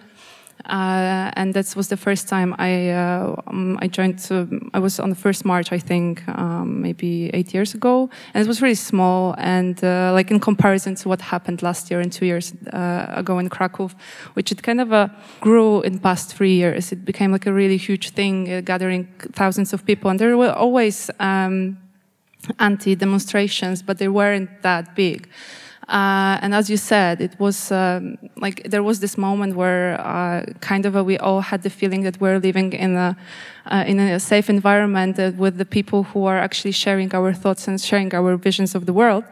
uh, 0.67 1.31
and 1.35 1.55
that 1.55 1.75
was 1.77 1.89
the 1.89 1.97
first 1.97 2.29
time 2.29 2.55
I 2.59 2.91
uh, 2.91 3.37
um, 3.47 3.79
I 3.81 3.87
joined. 3.87 4.21
I 4.75 4.79
was 4.79 4.99
on 4.99 5.11
the 5.11 5.17
first 5.17 5.45
march, 5.45 5.73
I 5.73 5.79
think, 5.79 6.27
um, 6.29 6.83
maybe 6.83 7.31
eight 7.33 7.55
years 7.55 7.75
ago, 7.75 8.11
and 8.35 8.45
it 8.45 8.49
was 8.49 8.61
really 8.61 8.75
small. 8.75 9.35
And 9.39 9.83
uh, 9.85 10.13
like 10.13 10.31
in 10.31 10.41
comparison 10.41 10.95
to 10.97 11.09
what 11.09 11.21
happened 11.21 11.63
last 11.63 11.91
year 11.91 12.01
and 12.01 12.13
two 12.13 12.27
years 12.27 12.55
uh, 12.73 13.07
ago 13.09 13.39
in 13.39 13.49
Krakow, 13.49 13.91
which 14.35 14.51
it 14.51 14.63
kind 14.63 14.81
of 14.81 14.93
uh, 14.93 15.09
grew 15.41 15.81
in 15.83 15.99
past 16.01 16.35
three 16.35 16.55
years, 16.55 16.93
it 16.93 17.05
became 17.05 17.31
like 17.31 17.47
a 17.47 17.53
really 17.53 17.77
huge 17.77 18.11
thing, 18.11 18.63
gathering 18.65 19.07
thousands 19.33 19.73
of 19.73 19.85
people, 19.87 20.11
and 20.11 20.19
there 20.19 20.37
were 20.37 20.53
always. 20.53 21.11
Um, 21.21 21.79
anti-demonstrations, 22.59 23.83
but 23.83 23.99
they 23.99 24.09
weren't 24.09 24.63
that 24.63 24.95
big. 24.95 25.29
Uh, 25.89 26.39
and 26.43 26.55
as 26.55 26.69
you 26.69 26.77
said, 26.77 27.21
it 27.21 27.39
was 27.41 27.73
um, 27.73 28.19
like 28.37 28.63
there 28.69 28.83
was 28.83 29.01
this 29.01 29.17
moment 29.17 29.57
where 29.57 29.99
uh, 30.01 30.45
kind 30.61 30.85
of 30.85 30.95
a, 30.95 31.03
we 31.03 31.17
all 31.19 31.41
had 31.41 31.63
the 31.63 31.71
feeling 31.71 32.03
that 32.03 32.21
we're 32.21 32.39
living 32.39 32.75
in 32.75 32.95
a 32.95 33.17
uh, 33.71 33.85
in 33.87 33.99
a 33.99 34.21
safe 34.21 34.51
environment 34.51 35.17
with 35.37 35.57
the 35.59 35.65
people 35.65 36.03
who 36.03 36.27
are 36.27 36.39
actually 36.39 36.73
sharing 36.73 37.15
our 37.15 37.33
thoughts 37.33 37.69
and 37.69 37.81
sharing 37.81 38.15
our 38.15 38.37
visions 38.37 38.75
of 38.75 38.87
the 38.87 38.93
world. 38.93 39.25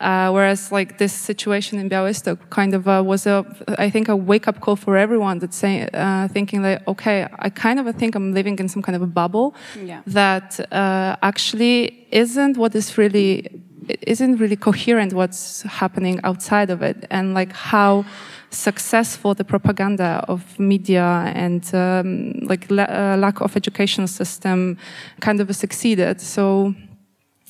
Uh, 0.00 0.30
whereas 0.30 0.70
like 0.70 0.98
this 0.98 1.12
situation 1.12 1.78
in 1.78 1.88
Białystok 1.88 2.38
kind 2.50 2.72
of 2.72 2.86
uh, 2.86 3.02
was 3.04 3.26
a, 3.26 3.44
I 3.78 3.90
think 3.90 4.08
a 4.08 4.14
wake 4.14 4.46
up 4.46 4.60
call 4.60 4.76
for 4.76 4.96
everyone 4.96 5.40
that's 5.40 5.56
saying, 5.56 5.88
uh, 5.92 6.28
thinking 6.30 6.62
like, 6.62 6.86
okay, 6.86 7.26
I 7.40 7.50
kind 7.50 7.80
of 7.80 7.92
think 7.96 8.14
I'm 8.14 8.32
living 8.32 8.58
in 8.60 8.68
some 8.68 8.80
kind 8.80 8.94
of 8.94 9.02
a 9.02 9.06
bubble 9.06 9.56
yeah. 9.82 10.02
that 10.06 10.60
uh, 10.72 11.16
actually 11.22 12.06
isn't 12.12 12.56
what 12.56 12.76
is 12.76 12.96
really, 12.96 13.60
isn't 14.02 14.36
really 14.36 14.56
coherent 14.56 15.12
what's 15.12 15.62
happening 15.62 16.20
outside 16.24 16.70
of 16.70 16.82
it 16.82 17.06
and 17.10 17.34
like 17.34 17.52
how 17.52 18.04
successful 18.50 19.34
the 19.34 19.44
propaganda 19.44 20.24
of 20.28 20.58
media 20.58 21.30
and 21.34 21.74
um, 21.74 22.32
like 22.42 22.70
la 22.70 22.84
uh, 22.84 23.16
lack 23.18 23.40
of 23.40 23.56
educational 23.56 24.08
system 24.08 24.76
kind 25.20 25.40
of 25.40 25.54
succeeded. 25.54 26.20
So 26.20 26.74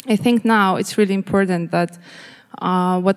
I 0.07 0.17
think 0.17 0.45
now 0.45 0.77
it's 0.77 0.99
really 0.99 1.15
important 1.15 1.71
that 1.71 1.99
uh, 2.61 3.01
what 3.01 3.17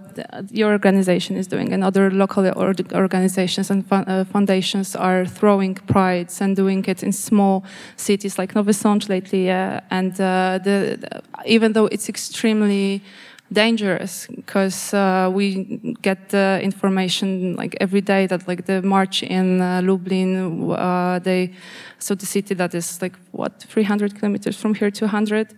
your 0.51 0.71
organization 0.71 1.35
is 1.37 1.47
doing 1.47 1.73
and 1.73 1.83
other 1.83 2.11
local 2.11 2.45
or 2.45 2.73
organizations 2.93 3.71
and 3.71 3.85
uh, 3.91 4.23
foundations 4.25 4.95
are 4.95 5.25
throwing 5.25 5.75
prides 5.75 6.41
and 6.41 6.55
doing 6.55 6.83
it 6.85 7.01
in 7.01 7.11
small 7.11 7.63
cities 7.95 8.37
like 8.37 8.53
Nowy 8.53 8.73
lately. 9.09 9.49
Uh, 9.49 9.79
and 9.89 10.15
the, 10.15 10.59
the, 10.63 11.21
even 11.45 11.73
though 11.73 11.87
it's 11.87 12.09
extremely 12.09 13.01
dangerous 13.51 14.27
because 14.27 14.93
uh, 14.93 15.29
we 15.31 15.95
get 16.01 16.29
the 16.29 16.59
information 16.63 17.55
like 17.55 17.75
every 17.81 18.01
day 18.01 18.25
that 18.27 18.47
like 18.47 18.65
the 18.65 18.81
march 18.81 19.23
in 19.23 19.61
uh, 19.61 19.81
Lublin, 19.83 20.71
uh, 20.71 21.19
they 21.19 21.53
so 21.99 22.15
the 22.15 22.25
city 22.25 22.53
that 22.55 22.73
is 22.73 23.01
like 23.01 23.17
what 23.31 23.61
300 23.61 24.15
kilometers 24.15 24.57
from 24.57 24.73
here, 24.73 24.89
200 24.89 25.53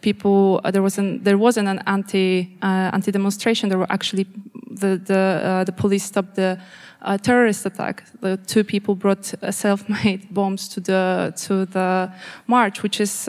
people. 0.00 0.60
Uh, 0.64 0.70
there 0.70 0.82
was 0.82 0.98
an 0.98 1.22
there 1.22 1.38
wasn't 1.38 1.68
an 1.68 1.80
anti 1.86 2.56
uh, 2.62 2.90
anti 2.92 3.12
demonstration. 3.12 3.68
There 3.68 3.78
were 3.78 3.92
actually 3.92 4.26
the 4.70 5.00
the 5.04 5.40
uh, 5.42 5.64
the 5.64 5.72
police 5.72 6.04
stopped 6.04 6.34
the. 6.34 6.58
terrorist 7.22 7.66
attack. 7.66 8.02
The 8.20 8.36
two 8.36 8.64
people 8.64 8.94
brought 8.96 9.34
self-made 9.50 10.20
bombs 10.34 10.68
to 10.68 10.80
the 10.80 11.32
to 11.46 11.66
the 11.66 12.10
march, 12.46 12.82
which 12.82 13.00
is 13.00 13.26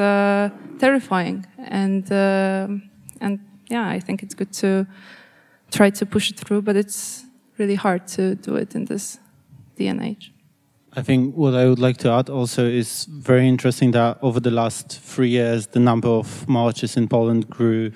terrifying. 0.80 1.46
And 1.58 2.12
and 3.22 3.47
yeah, 3.70 3.88
I 3.88 4.00
think 4.00 4.24
it's 4.24 4.34
good 4.34 4.54
to 4.54 4.88
try 5.72 5.90
to 5.90 6.06
push 6.06 6.30
it 6.30 6.40
through, 6.40 6.62
but 6.62 6.76
it's 6.76 7.26
really 7.58 7.76
hard 7.76 8.08
to 8.08 8.36
do 8.36 8.56
it 8.56 8.76
in 8.76 8.86
this 8.86 9.20
DNH. 9.78 10.30
I 10.94 11.04
think 11.04 11.36
what 11.36 11.54
I 11.54 11.68
would 11.68 11.80
like 11.80 11.98
to 11.98 12.10
add 12.10 12.30
also 12.30 12.66
is 12.66 13.06
very 13.06 13.48
interesting 13.48 13.92
that 13.92 14.18
over 14.22 14.40
the 14.40 14.50
last 14.50 15.00
three 15.00 15.30
years, 15.30 15.68
the 15.68 15.80
number 15.80 16.08
of 16.08 16.48
marches 16.48 16.98
in 16.98 17.08
Poland 17.08 17.50
grew, 17.50 17.92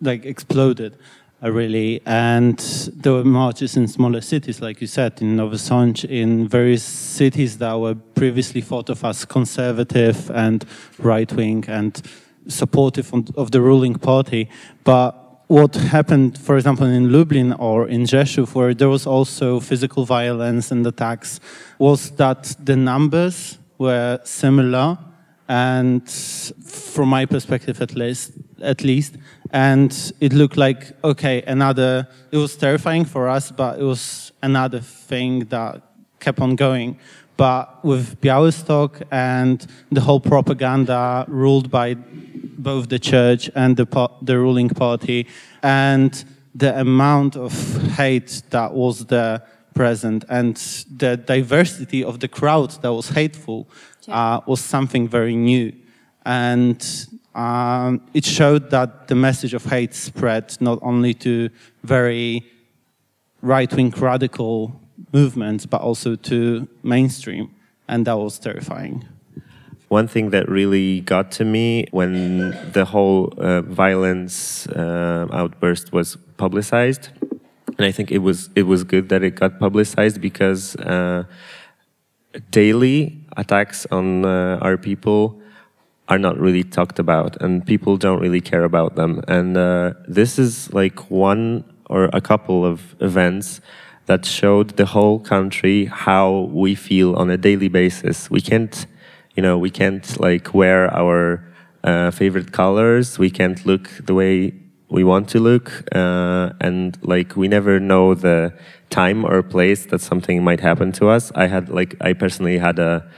like 0.00 0.24
exploded, 0.24 0.96
uh, 1.42 1.52
really. 1.52 2.00
And 2.06 2.58
there 2.96 3.12
were 3.12 3.24
marches 3.24 3.76
in 3.76 3.86
smaller 3.86 4.20
cities, 4.22 4.60
like 4.60 4.80
you 4.80 4.86
said, 4.86 5.22
in 5.22 5.36
Nowy 5.36 6.04
in 6.04 6.48
various 6.48 6.82
cities 6.82 7.58
that 7.58 7.78
were 7.78 7.94
previously 7.94 8.60
thought 8.60 8.90
of 8.90 9.04
as 9.04 9.24
conservative 9.24 10.30
and 10.30 10.64
right-wing 10.98 11.64
and 11.68 12.02
supportive 12.50 13.12
of 13.36 13.50
the 13.50 13.60
ruling 13.60 13.94
party. 13.94 14.48
But 14.84 15.16
what 15.50 15.74
happened, 15.74 16.38
for 16.38 16.56
example, 16.56 16.86
in 16.86 17.10
Lublin 17.12 17.52
or 17.54 17.88
in 17.88 18.02
Rzeszów, 18.02 18.54
where 18.54 18.72
there 18.72 18.88
was 18.88 19.06
also 19.06 19.58
physical 19.60 20.04
violence 20.04 20.70
and 20.70 20.86
attacks, 20.86 21.40
was 21.78 22.10
that 22.12 22.54
the 22.64 22.76
numbers 22.76 23.58
were 23.78 24.20
similar, 24.24 24.98
and 25.48 26.08
from 26.08 27.08
my 27.08 27.26
perspective, 27.26 27.82
at 27.82 27.96
least, 27.96 28.32
at 28.62 28.84
least, 28.84 29.16
and 29.50 30.12
it 30.20 30.32
looked 30.32 30.56
like 30.56 30.92
okay, 31.02 31.42
another. 31.42 32.06
It 32.30 32.36
was 32.36 32.56
terrifying 32.56 33.04
for 33.04 33.28
us, 33.28 33.50
but 33.50 33.80
it 33.80 33.84
was 33.84 34.30
another 34.42 34.78
thing 34.78 35.46
that 35.46 35.82
kept 36.20 36.38
on 36.40 36.54
going. 36.54 36.98
But 37.40 37.82
with 37.82 38.20
Białystok 38.20 39.02
and 39.10 39.66
the 39.90 40.02
whole 40.02 40.20
propaganda 40.20 41.24
ruled 41.26 41.70
by 41.70 41.94
both 41.94 42.90
the 42.90 42.98
church 42.98 43.50
and 43.54 43.78
the, 43.78 43.86
the 44.20 44.36
ruling 44.38 44.68
party, 44.68 45.26
and 45.62 46.12
the 46.54 46.78
amount 46.78 47.36
of 47.36 47.52
hate 47.96 48.42
that 48.50 48.74
was 48.74 49.06
there 49.06 49.40
present 49.72 50.26
and 50.28 50.56
the 50.94 51.16
diversity 51.16 52.04
of 52.04 52.20
the 52.20 52.28
crowd 52.28 52.72
that 52.82 52.92
was 52.92 53.08
hateful 53.08 53.66
uh, 54.08 54.40
was 54.46 54.60
something 54.60 55.08
very 55.08 55.34
new. 55.34 55.72
And 56.26 56.86
um, 57.34 58.02
it 58.12 58.26
showed 58.26 58.68
that 58.68 59.08
the 59.08 59.14
message 59.14 59.54
of 59.54 59.64
hate 59.64 59.94
spread 59.94 60.60
not 60.60 60.78
only 60.82 61.14
to 61.14 61.48
very 61.84 62.44
right-wing 63.40 63.92
radical 63.92 64.79
movements, 65.12 65.66
but 65.66 65.80
also 65.80 66.16
to 66.16 66.68
mainstream, 66.82 67.54
and 67.88 68.06
that 68.06 68.18
was 68.18 68.38
terrifying. 68.38 69.04
One 69.88 70.06
thing 70.06 70.30
that 70.30 70.48
really 70.48 71.00
got 71.00 71.32
to 71.32 71.44
me 71.44 71.86
when 71.90 72.56
the 72.72 72.84
whole 72.84 73.32
uh, 73.38 73.62
violence 73.62 74.66
uh, 74.68 75.26
outburst 75.32 75.92
was 75.92 76.16
publicized, 76.36 77.08
and 77.76 77.84
I 77.84 77.90
think 77.90 78.12
it 78.12 78.18
was 78.18 78.50
it 78.54 78.64
was 78.64 78.84
good 78.84 79.08
that 79.08 79.22
it 79.22 79.34
got 79.34 79.58
publicized 79.58 80.20
because 80.20 80.76
uh, 80.76 81.24
daily 82.50 83.18
attacks 83.36 83.86
on 83.90 84.24
uh, 84.24 84.58
our 84.62 84.76
people 84.76 85.40
are 86.08 86.18
not 86.18 86.38
really 86.38 86.64
talked 86.64 86.98
about, 86.98 87.40
and 87.42 87.64
people 87.66 87.96
don't 87.96 88.20
really 88.20 88.40
care 88.40 88.64
about 88.64 88.96
them. 88.96 89.22
And 89.28 89.56
uh, 89.56 89.94
this 90.06 90.38
is 90.38 90.72
like 90.72 91.10
one 91.10 91.64
or 91.86 92.10
a 92.12 92.20
couple 92.20 92.64
of 92.64 92.94
events 93.00 93.60
that 94.10 94.26
showed 94.26 94.70
the 94.70 94.86
whole 94.86 95.20
country 95.20 95.84
how 95.84 96.50
we 96.62 96.74
feel 96.74 97.14
on 97.14 97.30
a 97.30 97.36
daily 97.36 97.68
basis. 97.68 98.28
We 98.28 98.40
can't, 98.40 98.74
you 99.36 99.42
know, 99.44 99.56
we 99.56 99.70
can't 99.70 100.06
like 100.18 100.52
wear 100.52 100.92
our 100.92 101.44
uh, 101.84 102.10
favorite 102.10 102.50
colors. 102.50 103.20
We 103.20 103.30
can't 103.30 103.64
look 103.64 103.88
the 104.08 104.14
way 104.14 104.52
we 104.88 105.04
want 105.04 105.28
to 105.28 105.38
look, 105.38 105.66
uh, 105.94 106.50
and 106.60 106.98
like 107.02 107.36
we 107.36 107.46
never 107.46 107.78
know 107.78 108.14
the 108.14 108.52
time 108.98 109.24
or 109.24 109.44
place 109.44 109.86
that 109.90 110.00
something 110.00 110.42
might 110.42 110.58
happen 110.58 110.90
to 111.00 111.08
us. 111.08 111.30
I 111.36 111.46
had 111.46 111.68
like 111.68 111.94
I 112.00 112.12
personally 112.12 112.58
had 112.58 112.80
a, 112.80 113.08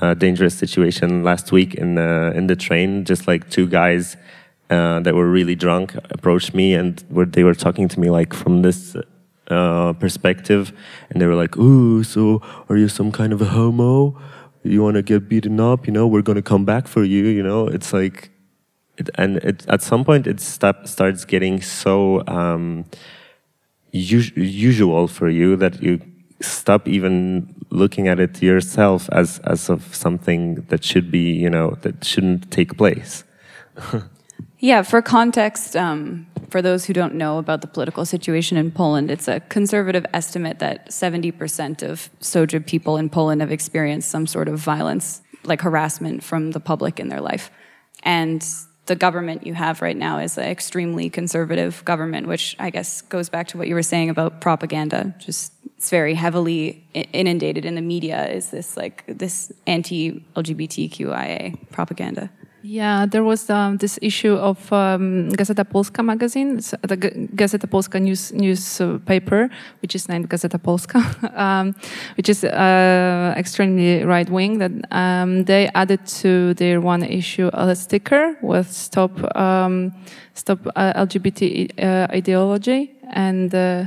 a 0.00 0.14
dangerous 0.14 0.54
situation 0.54 1.24
last 1.24 1.50
week 1.50 1.74
in 1.74 1.96
the 1.96 2.32
in 2.36 2.46
the 2.46 2.54
train. 2.54 3.04
Just 3.04 3.26
like 3.26 3.50
two 3.50 3.66
guys 3.66 4.16
uh, 4.70 5.00
that 5.00 5.14
were 5.16 5.28
really 5.28 5.56
drunk 5.56 5.96
approached 6.16 6.54
me 6.54 6.72
and 6.74 7.04
were, 7.10 7.26
they 7.26 7.42
were 7.42 7.58
talking 7.66 7.88
to 7.88 7.98
me 7.98 8.10
like 8.10 8.32
from 8.32 8.62
this 8.62 8.96
uh, 9.50 9.92
perspective, 9.94 10.72
and 11.10 11.20
they 11.20 11.26
were 11.26 11.34
like, 11.34 11.56
"Ooh, 11.56 12.02
so 12.02 12.42
are 12.68 12.76
you 12.76 12.88
some 12.88 13.12
kind 13.12 13.32
of 13.32 13.40
a 13.42 13.46
homo? 13.46 14.18
You 14.62 14.82
want 14.82 14.96
to 14.96 15.02
get 15.02 15.28
beaten 15.28 15.60
up? 15.60 15.86
You 15.86 15.92
know, 15.92 16.06
we're 16.06 16.22
gonna 16.22 16.42
come 16.42 16.64
back 16.64 16.88
for 16.88 17.04
you. 17.04 17.24
You 17.24 17.42
know, 17.42 17.66
it's 17.68 17.92
like." 17.92 18.30
It, 18.98 19.10
and 19.16 19.36
it, 19.38 19.66
at 19.68 19.82
some 19.82 20.06
point, 20.06 20.26
it 20.26 20.40
starts 20.40 21.26
getting 21.26 21.60
so 21.60 22.22
um, 22.26 22.86
us 23.94 24.30
usual 24.36 25.08
for 25.08 25.28
you 25.28 25.56
that 25.56 25.82
you 25.82 26.00
stop 26.40 26.86
even 26.86 27.54
looking 27.70 28.08
at 28.08 28.20
it 28.20 28.42
yourself 28.42 29.08
as 29.12 29.38
as 29.40 29.70
of 29.70 29.94
something 29.94 30.56
that 30.68 30.84
should 30.84 31.10
be, 31.10 31.32
you 31.32 31.50
know, 31.50 31.76
that 31.82 32.04
shouldn't 32.04 32.50
take 32.50 32.76
place. 32.76 33.24
Yeah, 34.58 34.82
for 34.82 35.02
context, 35.02 35.76
um, 35.76 36.26
for 36.48 36.62
those 36.62 36.86
who 36.86 36.94
don't 36.94 37.14
know 37.14 37.38
about 37.38 37.60
the 37.60 37.66
political 37.66 38.06
situation 38.06 38.56
in 38.56 38.70
Poland, 38.70 39.10
it's 39.10 39.28
a 39.28 39.40
conservative 39.40 40.06
estimate 40.14 40.60
that 40.60 40.88
70% 40.88 41.82
of 41.82 42.08
SOGI 42.20 42.64
people 42.64 42.96
in 42.96 43.10
Poland 43.10 43.42
have 43.42 43.52
experienced 43.52 44.10
some 44.10 44.26
sort 44.26 44.48
of 44.48 44.58
violence, 44.58 45.20
like 45.44 45.60
harassment 45.60 46.24
from 46.24 46.52
the 46.52 46.60
public 46.60 46.98
in 46.98 47.08
their 47.08 47.20
life. 47.20 47.50
And 48.02 48.42
the 48.86 48.96
government 48.96 49.46
you 49.46 49.54
have 49.54 49.82
right 49.82 49.96
now 49.96 50.18
is 50.18 50.38
an 50.38 50.44
extremely 50.44 51.10
conservative 51.10 51.84
government, 51.84 52.26
which 52.26 52.56
I 52.58 52.70
guess 52.70 53.02
goes 53.02 53.28
back 53.28 53.48
to 53.48 53.58
what 53.58 53.68
you 53.68 53.74
were 53.74 53.82
saying 53.82 54.08
about 54.08 54.40
propaganda. 54.40 55.14
Just 55.18 55.52
it's 55.76 55.90
very 55.90 56.14
heavily 56.14 56.82
inundated 56.94 57.66
in 57.66 57.74
the 57.74 57.82
media. 57.82 58.26
Is 58.28 58.50
this 58.50 58.76
like 58.76 59.04
this 59.06 59.52
anti-LGBTQIA 59.66 61.70
propaganda? 61.70 62.30
Yeah, 62.68 63.06
there 63.06 63.22
was 63.22 63.48
um, 63.48 63.76
this 63.76 63.96
issue 64.02 64.34
of 64.34 64.72
um, 64.72 65.30
Gazeta 65.30 65.64
Polska 65.64 66.02
magazine, 66.02 66.56
the 66.82 66.96
G 66.96 67.10
Gazeta 67.36 67.70
Polska 67.70 68.00
news 68.00 68.32
newspaper, 68.32 69.48
which 69.82 69.94
is 69.94 70.08
named 70.08 70.28
Gazeta 70.28 70.60
Polska, 70.60 70.98
um, 71.36 71.76
which 72.16 72.28
is 72.28 72.42
uh, 72.42 73.34
extremely 73.36 74.02
right 74.02 74.28
wing. 74.28 74.58
That 74.58 74.72
um, 74.90 75.44
they 75.44 75.70
added 75.76 76.04
to 76.22 76.54
their 76.54 76.80
one 76.80 77.04
issue 77.04 77.50
a 77.52 77.76
sticker 77.76 78.36
with 78.42 78.72
"Stop 78.72 79.12
um, 79.36 79.92
Stop 80.34 80.66
uh, 80.74 81.06
LGBT 81.06 81.70
uh, 81.78 82.08
Ideology" 82.10 82.96
and. 83.12 83.54
Uh, 83.54 83.84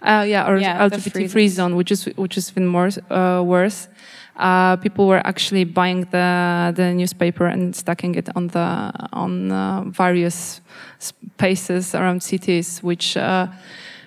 uh, 0.00 0.24
yeah, 0.26 0.48
or 0.48 0.58
Yeah, 0.58 0.88
LGBT 0.88 1.12
free 1.12 1.28
free 1.28 1.48
zone, 1.48 1.76
which 1.76 1.90
is 1.90 2.04
which 2.16 2.34
has 2.34 2.50
been 2.50 2.66
more 2.66 2.90
uh, 3.10 3.42
worse. 3.42 3.88
Uh, 4.36 4.76
people 4.76 5.06
were 5.06 5.24
actually 5.24 5.64
buying 5.64 6.02
the 6.10 6.72
the 6.74 6.92
newspaper 6.92 7.46
and 7.46 7.74
stacking 7.74 8.14
it 8.16 8.28
on 8.36 8.48
the 8.48 8.92
on 9.12 9.52
uh, 9.52 9.84
various 9.86 10.60
spaces 10.98 11.94
around 11.94 12.22
cities, 12.22 12.82
which. 12.82 13.16
Uh, 13.16 13.46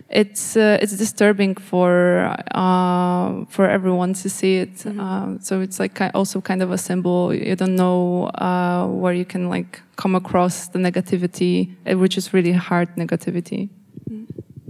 it's 0.10 0.56
uh, 0.56 0.78
it's 0.82 0.96
disturbing 0.96 1.56
for 1.56 2.34
uh, 2.56 3.46
for 3.50 3.70
everyone 3.70 4.14
to 4.14 4.30
see 4.30 4.58
it. 4.58 4.86
Uh, 4.86 5.38
so 5.40 5.60
it's 5.62 5.80
like 5.80 6.00
also 6.14 6.40
kind 6.40 6.62
of 6.62 6.72
a 6.72 6.78
symbol. 6.78 7.34
You 7.34 7.56
don't 7.56 7.76
know 7.76 8.28
uh, 8.28 8.88
where 8.88 9.14
you 9.14 9.26
can 9.26 9.50
like 9.50 9.82
come 9.98 10.16
across 10.16 10.70
the 10.70 10.80
negativity, 10.80 11.76
uh, 11.86 11.98
which 11.98 12.18
is 12.18 12.34
really 12.34 12.54
hard 12.54 12.96
negativity. 12.96 13.70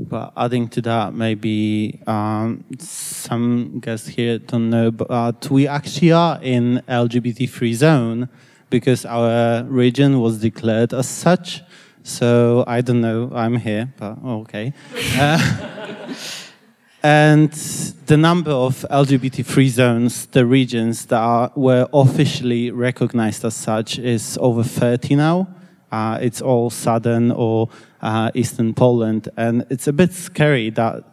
But 0.08 0.32
adding 0.38 0.70
to 0.70 0.82
that, 0.84 1.13
maybe 1.13 2.02
um, 2.08 2.63
some 2.80 3.80
guests 3.80 4.08
here 4.08 4.39
don't 4.39 4.70
know, 4.70 4.89
but 4.91 5.50
we 5.50 5.67
actually 5.67 6.13
are 6.13 6.39
in 6.41 6.82
LGBT-free 6.88 7.74
zone 7.74 8.30
because 8.70 9.06
our 9.06 9.63
region 9.63 10.20
was 10.20 10.39
declared 10.39 10.93
as 10.93 11.08
such. 11.08 11.62
So 12.04 12.63
I 12.67 12.82
don't 12.82 13.02
know. 13.02 13.32
I'm 13.34 13.58
here, 13.58 13.93
but 13.98 14.17
okay. 14.24 14.74
Uh, 15.17 15.76
and 17.04 17.52
the 17.52 18.15
number 18.15 18.52
of 18.52 18.86
LGBT-free 18.89 19.70
zones, 19.70 20.26
the 20.28 20.46
regions 20.46 21.08
that 21.08 21.20
are, 21.20 21.52
were 21.56 21.89
officially 21.93 22.72
recognized 22.72 23.43
as 23.43 23.56
such, 23.56 24.00
is 24.00 24.38
over 24.39 24.63
30 24.63 25.15
now. 25.15 25.48
Uh, 25.91 26.17
it's 26.22 26.41
all 26.41 26.70
southern 26.70 27.32
or 27.32 27.70
uh, 28.02 28.32
eastern 28.34 28.74
Poland, 28.74 29.30
and 29.38 29.66
it's 29.70 29.88
a 29.88 29.94
bit 29.94 30.14
scary 30.14 30.70
that 30.72 31.04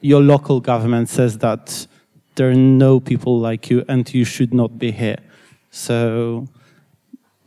your 0.00 0.20
local 0.20 0.60
government 0.60 1.08
says 1.08 1.38
that 1.38 1.86
there 2.34 2.50
are 2.50 2.54
no 2.54 3.00
people 3.00 3.38
like 3.38 3.70
you 3.70 3.84
and 3.88 4.12
you 4.12 4.24
should 4.24 4.52
not 4.52 4.78
be 4.78 4.90
here. 4.90 5.18
So 5.70 6.48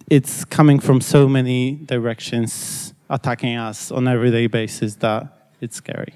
it's 0.09 0.45
coming 0.45 0.79
from 0.79 1.01
so 1.01 1.27
many 1.27 1.75
directions, 1.85 2.93
attacking 3.09 3.55
us 3.55 3.91
on 3.91 4.07
everyday 4.07 4.47
basis 4.47 4.95
that 4.95 5.49
it's 5.61 5.75
scary. 5.75 6.13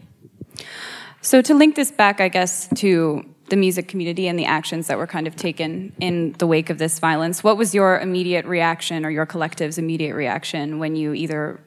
So 1.21 1.41
to 1.41 1.53
link 1.53 1.75
this 1.75 1.91
back, 1.91 2.21
I 2.21 2.29
guess, 2.29 2.67
to 2.75 3.25
the 3.49 3.55
music 3.55 3.87
community 3.87 4.27
and 4.27 4.37
the 4.37 4.45
actions 4.45 4.87
that 4.87 4.97
were 4.97 5.07
kind 5.07 5.27
of 5.27 5.35
taken 5.35 5.91
in 5.99 6.33
the 6.33 6.47
wake 6.47 6.69
of 6.69 6.77
this 6.77 6.99
violence, 6.99 7.43
what 7.43 7.57
was 7.57 7.73
your 7.73 7.99
immediate 7.99 8.45
reaction 8.45 9.05
or 9.05 9.09
your 9.09 9.25
collective's 9.25 9.77
immediate 9.77 10.15
reaction 10.15 10.79
when 10.79 10.95
you 10.95 11.13
either 11.13 11.59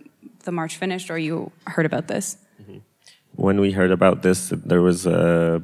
the 0.42 0.52
march 0.52 0.76
finished 0.76 1.10
or 1.10 1.18
you 1.18 1.52
heard 1.66 1.86
about 1.86 2.08
this? 2.08 2.36
when 3.36 3.60
we 3.60 3.72
heard 3.72 3.90
about 3.90 4.22
this, 4.22 4.52
there 4.64 4.82
was 4.82 5.06
uh, 5.06 5.60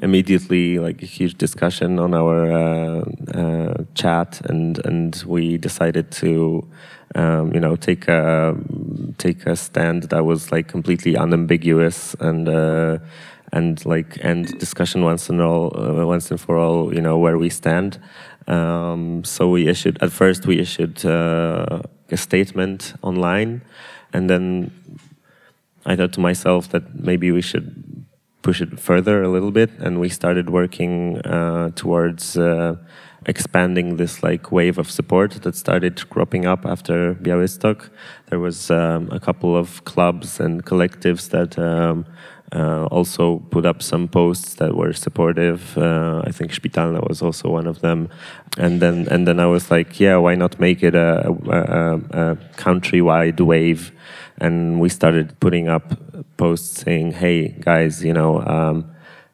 immediately 0.00 0.78
like 0.78 1.02
a 1.02 1.06
huge 1.06 1.34
discussion 1.34 1.98
on 1.98 2.14
our 2.14 2.52
uh, 2.52 3.04
uh, 3.34 3.74
chat, 3.94 4.40
and 4.48 4.78
and 4.84 5.22
we 5.26 5.58
decided 5.58 6.10
to, 6.12 6.66
um, 7.14 7.52
you 7.52 7.60
know, 7.60 7.76
take 7.76 8.08
a 8.08 8.56
take 9.18 9.46
a 9.46 9.56
stand 9.56 10.04
that 10.04 10.24
was 10.24 10.52
like 10.52 10.68
completely 10.68 11.16
unambiguous 11.16 12.14
and. 12.20 12.48
Uh, 12.48 12.98
and 13.52 13.84
like 13.84 14.16
end 14.24 14.56
discussion 14.60 15.02
once 15.02 15.28
and 15.28 15.40
all, 15.40 15.76
uh, 15.76 16.06
once 16.06 16.30
and 16.30 16.40
for 16.40 16.56
all, 16.56 16.94
you 16.94 17.00
know 17.00 17.18
where 17.18 17.36
we 17.36 17.50
stand. 17.50 17.98
Um, 18.46 19.24
so 19.24 19.50
we 19.50 19.66
issued 19.66 20.00
at 20.00 20.12
first 20.12 20.46
we 20.46 20.60
issued 20.60 21.04
uh, 21.04 21.82
a 22.12 22.16
statement 22.16 22.94
online, 23.02 23.62
and 24.12 24.28
then 24.28 24.72
I 25.86 25.96
thought 25.96 26.12
to 26.14 26.20
myself 26.20 26.68
that 26.70 26.94
maybe 26.94 27.32
we 27.32 27.42
should 27.42 28.04
push 28.42 28.60
it 28.60 28.80
further 28.80 29.22
a 29.22 29.28
little 29.28 29.50
bit, 29.50 29.70
and 29.78 30.00
we 30.00 30.08
started 30.08 30.50
working 30.50 31.18
uh, 31.20 31.70
towards 31.74 32.36
uh, 32.36 32.76
expanding 33.26 33.96
this 33.96 34.22
like 34.22 34.50
wave 34.50 34.78
of 34.78 34.90
support 34.90 35.32
that 35.42 35.54
started 35.54 36.08
cropping 36.10 36.46
up 36.46 36.64
after 36.64 37.14
Białystok. 37.14 37.90
There 38.28 38.40
was 38.40 38.70
um, 38.70 39.10
a 39.10 39.20
couple 39.20 39.56
of 39.56 39.84
clubs 39.84 40.40
and 40.40 40.64
collectives 40.64 41.30
that. 41.30 41.58
Um, 41.58 42.06
uh, 42.52 42.84
also 42.86 43.38
put 43.50 43.64
up 43.64 43.82
some 43.82 44.08
posts 44.08 44.54
that 44.54 44.74
were 44.74 44.92
supportive. 44.92 45.76
Uh, 45.76 46.22
I 46.24 46.32
think 46.32 46.52
Szpitalna 46.52 47.08
was 47.08 47.22
also 47.22 47.48
one 47.50 47.66
of 47.66 47.80
them, 47.80 48.08
and 48.58 48.80
then 48.80 49.06
and 49.10 49.26
then 49.26 49.38
I 49.40 49.46
was 49.46 49.70
like, 49.70 50.00
yeah, 50.00 50.16
why 50.16 50.34
not 50.34 50.58
make 50.58 50.82
it 50.82 50.94
a, 50.94 51.28
a, 51.28 51.94
a 51.96 52.36
countrywide 52.56 53.40
wave? 53.40 53.92
And 54.38 54.80
we 54.80 54.88
started 54.88 55.38
putting 55.40 55.68
up 55.68 55.92
posts 56.36 56.82
saying, 56.82 57.12
hey 57.12 57.48
guys, 57.60 58.02
you 58.04 58.12
know. 58.12 58.40
Um, 58.42 58.90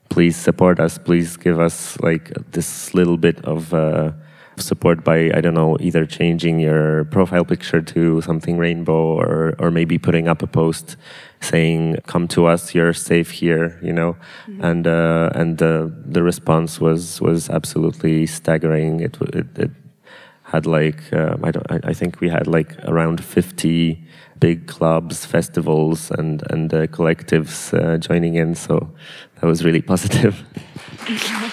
please 0.09 0.37
support 0.37 0.81
us. 0.81 0.98
Please 0.98 1.37
give 1.37 1.59
us 1.61 1.98
like 2.00 2.33
this 2.52 2.94
little 2.94 3.16
bit 3.16 3.44
of 3.44 3.74
uh, 3.74 4.12
support 4.59 5.05
by 5.05 5.31
I 5.35 5.40
don't 5.40 5.55
know 5.55 5.77
either 5.81 6.07
changing 6.07 6.61
your 6.61 7.05
profile 7.07 7.45
picture 7.45 7.83
to 7.83 8.21
something 8.23 8.59
rainbow 8.59 9.19
or 9.19 9.55
or 9.59 9.71
maybe 9.71 9.99
putting 9.99 10.29
up 10.29 10.42
a 10.42 10.47
post 10.47 10.97
saying 11.40 11.99
come 12.07 12.27
to 12.29 12.47
us 12.47 12.75
you're 12.75 12.95
safe 12.95 13.31
here 13.31 13.79
you 13.83 13.92
know 13.92 14.16
mm-hmm. 14.47 14.64
and 14.64 14.87
uh, 14.87 15.31
and 15.35 15.59
the 15.59 15.92
the 16.05 16.23
response 16.23 16.81
was 16.81 17.21
was 17.21 17.51
absolutely 17.51 18.27
staggering 18.27 19.01
it 19.01 19.16
it, 19.35 19.47
it 19.59 19.71
had 20.42 20.64
like 20.64 21.12
uh, 21.12 21.37
I 21.42 21.51
don't 21.51 21.71
I, 21.71 21.81
I 21.90 21.92
think 21.92 22.21
we 22.21 22.29
had 22.29 22.47
like 22.47 22.79
around 22.85 23.23
50 23.23 24.03
big 24.38 24.66
clubs, 24.66 25.27
festivals, 25.27 26.11
and 26.11 26.42
and 26.51 26.73
uh, 26.73 26.87
collectives 26.87 27.73
uh, 27.75 27.99
joining 27.99 28.35
in. 28.35 28.55
So 28.55 28.90
that 29.40 29.47
was 29.47 29.64
really 29.64 29.83
positive. 29.92 30.45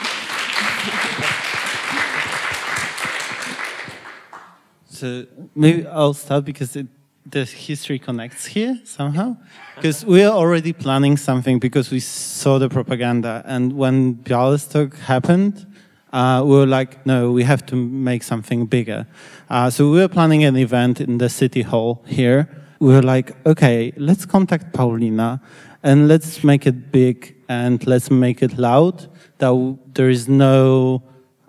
so 5.04 5.26
maybe 5.54 5.86
I'll 5.86 6.14
start 6.14 6.46
because 6.46 6.78
it, 6.78 6.88
the 7.30 7.44
history 7.44 8.00
connects 8.00 8.46
here 8.46 8.80
somehow. 8.86 9.36
Because 9.76 10.06
we 10.06 10.24
are 10.24 10.32
already 10.32 10.72
planning 10.72 11.18
something 11.18 11.60
because 11.60 11.92
we 11.92 12.00
saw 12.00 12.58
the 12.58 12.70
propaganda, 12.70 13.44
and 13.46 13.74
when 13.74 14.16
Bialystok 14.16 14.98
happened. 15.00 15.68
Uh, 16.14 16.44
we 16.46 16.56
were 16.56 16.68
like, 16.68 17.04
no, 17.08 17.32
we 17.32 17.44
have 17.44 17.66
to 17.66 17.76
make 17.76 18.22
something 18.22 18.68
bigger. 18.68 19.08
Uh, 19.50 19.68
so 19.68 19.90
we 19.90 19.98
were 19.98 20.08
planning 20.08 20.44
an 20.44 20.56
event 20.56 21.02
in 21.02 21.18
the 21.18 21.28
city 21.28 21.64
hall 21.64 22.04
here, 22.06 22.48
we 22.80 22.94
were 22.94 23.02
like, 23.02 23.32
okay, 23.48 23.94
let's 23.98 24.26
contact 24.26 24.74
Paulina 24.74 25.42
and 25.84 26.08
let's 26.08 26.44
make 26.44 26.68
it 26.68 26.92
big 26.92 27.36
and 27.50 27.86
let's 27.88 28.12
make 28.12 28.44
it 28.44 28.58
loud. 28.58 29.08
That 29.40 29.80
there 29.94 30.10
is 30.10 30.28
no 30.28 31.02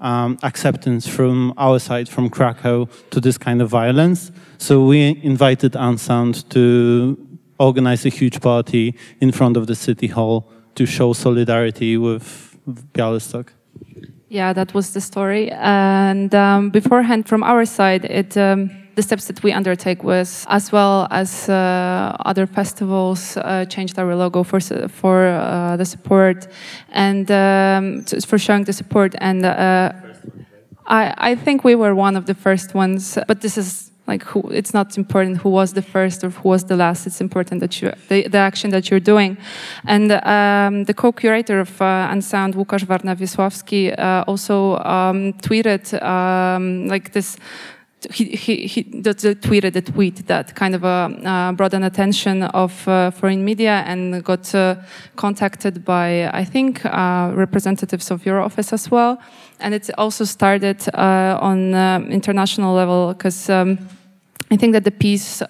um, 0.05 0.38
acceptance 0.43 1.09
from 1.09 1.53
our 1.57 1.81
side, 1.81 2.09
from 2.09 2.29
Krakow, 2.31 2.88
to 3.11 3.21
this 3.21 3.38
kind 3.38 3.61
of 3.61 3.71
violence. 3.71 4.31
So 4.59 4.85
we 4.85 5.21
invited 5.23 5.75
Unsound 5.75 6.49
to 6.51 7.17
organize 7.59 8.07
a 8.07 8.11
huge 8.11 8.40
party 8.40 8.95
in 9.21 9.33
front 9.33 9.57
of 9.57 9.67
the 9.67 9.75
city 9.75 10.07
hall 10.07 10.49
to 10.75 10.87
show 10.87 11.12
solidarity 11.12 11.97
with 11.97 12.57
Bialystok. 12.93 13.49
Yeah, 14.29 14.53
that 14.53 14.75
was 14.75 14.93
the 14.93 15.01
story. 15.01 15.51
And 15.51 16.35
um, 16.35 16.71
beforehand, 16.71 17.27
from 17.27 17.43
our 17.43 17.64
side, 17.64 18.05
it. 18.05 18.37
Um 18.37 18.84
the 18.95 19.03
steps 19.03 19.27
that 19.27 19.43
we 19.43 19.53
undertake 19.53 20.05
was, 20.05 20.47
as 20.49 20.73
well 20.73 21.07
as 21.11 21.49
uh, 21.49 22.17
other 22.25 22.47
festivals, 22.47 23.37
uh, 23.37 23.65
changed 23.67 23.99
our 23.99 24.15
logo 24.15 24.43
for 24.43 24.61
for 24.89 25.27
uh, 25.27 25.77
the 25.77 25.85
support 25.85 26.49
and 26.93 27.31
um, 27.31 28.05
for 28.27 28.39
showing 28.39 28.65
the 28.65 28.73
support. 28.73 29.15
And 29.19 29.45
uh, 29.45 29.93
I, 30.87 31.15
I 31.33 31.35
think 31.35 31.65
we 31.65 31.75
were 31.75 31.95
one 31.95 32.17
of 32.17 32.27
the 32.27 32.35
first 32.35 32.75
ones, 32.75 33.19
but 33.27 33.41
this 33.41 33.57
is 33.57 33.91
like 34.07 34.23
who, 34.25 34.43
it's 34.51 34.75
not 34.75 34.99
important 34.99 35.39
who 35.39 35.49
was 35.49 35.73
the 35.73 35.83
first 35.83 36.23
or 36.25 36.31
who 36.31 36.49
was 36.51 36.65
the 36.65 36.77
last 36.77 37.07
it's 37.07 37.21
important 37.21 37.61
that 37.61 37.81
you 37.81 37.91
the, 38.09 38.29
the 38.29 38.39
action 38.39 38.71
that 38.71 38.91
you're 38.91 39.01
doing 39.01 39.37
and 39.87 40.13
um, 40.13 40.85
the 40.85 40.95
co-curator 40.95 41.61
of 41.61 41.81
uh, 41.81 42.09
unsound 42.11 42.55
łukasz 42.55 42.85
warna-wiesławski 42.87 43.93
uh, 43.93 44.25
also 44.27 44.79
um, 44.85 45.33
tweeted 45.41 45.95
um, 46.03 46.87
like 46.87 47.11
this 47.13 47.39
he, 48.12 48.25
he, 48.37 48.67
he 48.67 48.83
tweeted 48.85 49.77
a 49.77 49.81
tweet 49.81 50.27
that 50.27 50.55
kind 50.55 50.75
of 50.75 50.85
uh, 50.85 51.09
uh, 51.25 51.53
brought 51.53 51.75
an 51.75 51.83
attention 51.83 52.43
of 52.43 52.87
uh, 52.88 53.11
foreign 53.11 53.45
media 53.45 53.83
and 53.87 54.23
got 54.25 54.55
uh, 54.55 54.77
contacted 55.17 55.85
by, 55.85 56.29
I 56.33 56.45
think, 56.45 56.85
uh, 56.85 57.33
representatives 57.35 58.11
of 58.11 58.27
your 58.27 58.40
office 58.40 58.73
as 58.73 58.90
well. 58.90 59.19
And 59.61 59.75
it 59.75 59.90
also 59.99 60.25
started 60.25 60.87
uh, 60.95 61.38
on 61.40 61.75
international 62.11 62.75
level 62.75 63.14
because 63.14 63.49
um, 63.49 63.79
I 64.51 64.57
think 64.57 64.73
that 64.73 64.85
the 64.85 64.90
piece 64.90 65.43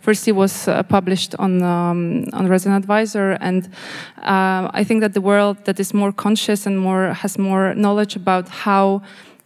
firstly 0.00 0.32
was 0.32 0.68
published 0.88 1.34
on 1.38 1.62
um, 1.62 2.24
on 2.32 2.48
Resident 2.48 2.82
Advisor, 2.82 3.38
and 3.40 3.68
I 4.16 4.84
think 4.84 5.02
that 5.02 5.12
the 5.12 5.20
world 5.20 5.64
that 5.64 5.78
is 5.78 5.94
more 5.94 6.12
conscious 6.12 6.66
and 6.66 6.78
more 6.78 7.12
has 7.14 7.38
more 7.38 7.74
knowledge 7.74 8.16
about 8.16 8.48
how 8.48 9.02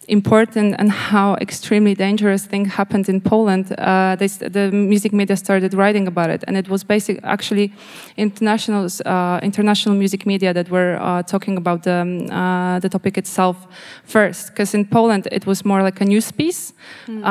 important 0.09 0.75
and 0.79 0.91
how 0.91 1.35
extremely 1.41 1.95
dangerous 1.95 2.47
thing 2.47 2.65
happened 2.65 3.09
in 3.09 3.21
Poland, 3.21 3.73
uh, 3.79 4.17
they, 4.17 4.29
the 4.29 4.71
music 4.71 5.13
media 5.13 5.37
started 5.37 5.75
writing 5.75 6.07
about 6.07 6.31
it, 6.31 6.45
and 6.47 6.57
it 6.57 6.69
was 6.69 6.85
basically 6.85 7.23
actually 7.25 7.73
international 8.17 8.89
uh, 9.05 9.41
international 9.43 9.97
music 9.97 10.25
media 10.27 10.53
that 10.55 10.71
were 10.71 10.97
uh, 11.01 11.23
talking 11.23 11.57
about 11.57 11.83
the 11.83 12.01
um, 12.01 12.31
uh, 12.31 12.79
the 12.79 12.89
topic 12.89 13.19
itself 13.19 13.57
first. 14.05 14.49
Because 14.49 14.75
in 14.75 14.85
Poland 14.85 15.27
it 15.33 15.47
was 15.47 15.65
more 15.65 15.83
like 15.83 16.01
a 16.01 16.05
news 16.05 16.31
piece, 16.31 16.73
mm. 17.07 17.23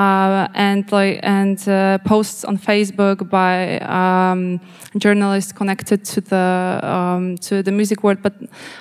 and 0.54 0.92
like 0.92 1.20
and 1.24 1.68
uh, 1.68 1.98
posts 2.00 2.44
on 2.44 2.58
Facebook 2.58 3.30
by 3.30 3.80
um, 3.80 4.60
journalists 4.98 5.52
connected 5.54 6.04
to 6.06 6.22
the 6.22 6.80
um, 6.84 7.38
to 7.38 7.64
the 7.64 7.72
music 7.72 8.04
world. 8.04 8.22
But 8.22 8.34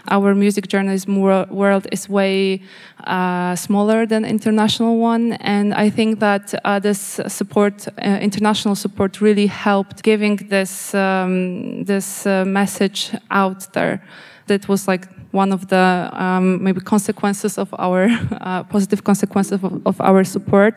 our 0.08 0.34
music 0.34 0.68
journalism 0.68 1.20
world 1.20 1.86
is 1.92 2.08
way 2.08 2.62
smaller 3.54 3.83
smaller 3.84 4.06
than 4.06 4.24
international 4.24 4.98
one. 4.98 5.32
And 5.40 5.74
I 5.74 5.90
think 5.90 6.20
that 6.20 6.54
uh, 6.64 6.78
this 6.80 7.20
support, 7.28 7.86
uh, 7.88 8.18
international 8.20 8.74
support, 8.74 9.20
really 9.20 9.46
helped 9.46 10.02
giving 10.02 10.36
this 10.48 10.94
um, 10.94 11.84
this 11.84 12.26
uh, 12.26 12.44
message 12.46 13.10
out 13.30 13.72
there. 13.72 14.00
That 14.46 14.68
was 14.68 14.88
like 14.88 15.06
one 15.32 15.54
of 15.54 15.66
the 15.68 16.08
um, 16.12 16.62
maybe 16.62 16.80
consequences 16.80 17.58
of 17.58 17.68
our 17.78 18.04
uh, 18.40 18.62
positive 18.64 19.02
consequences 19.02 19.52
of, 19.52 19.86
of, 19.86 20.00
our 20.00 20.24
support. 20.24 20.74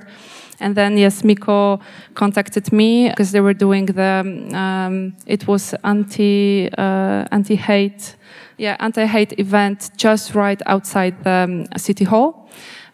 And 0.59 0.75
then 0.75 0.97
yes, 0.97 1.23
Miko 1.23 1.79
contacted 2.13 2.71
me 2.71 3.09
because 3.09 3.31
they 3.31 3.41
were 3.41 3.53
doing 3.53 3.85
the 3.85 4.23
um, 4.53 5.13
it 5.25 5.47
was 5.47 5.75
anti 5.83 6.69
uh, 6.77 7.25
anti 7.31 7.55
hate 7.55 8.15
yeah 8.57 8.75
anti 8.79 9.05
hate 9.05 9.39
event 9.39 9.91
just 9.97 10.33
right 10.35 10.61
outside 10.65 11.13
the 11.23 11.43
um, 11.43 11.77
city 11.77 12.05
hall 12.05 12.47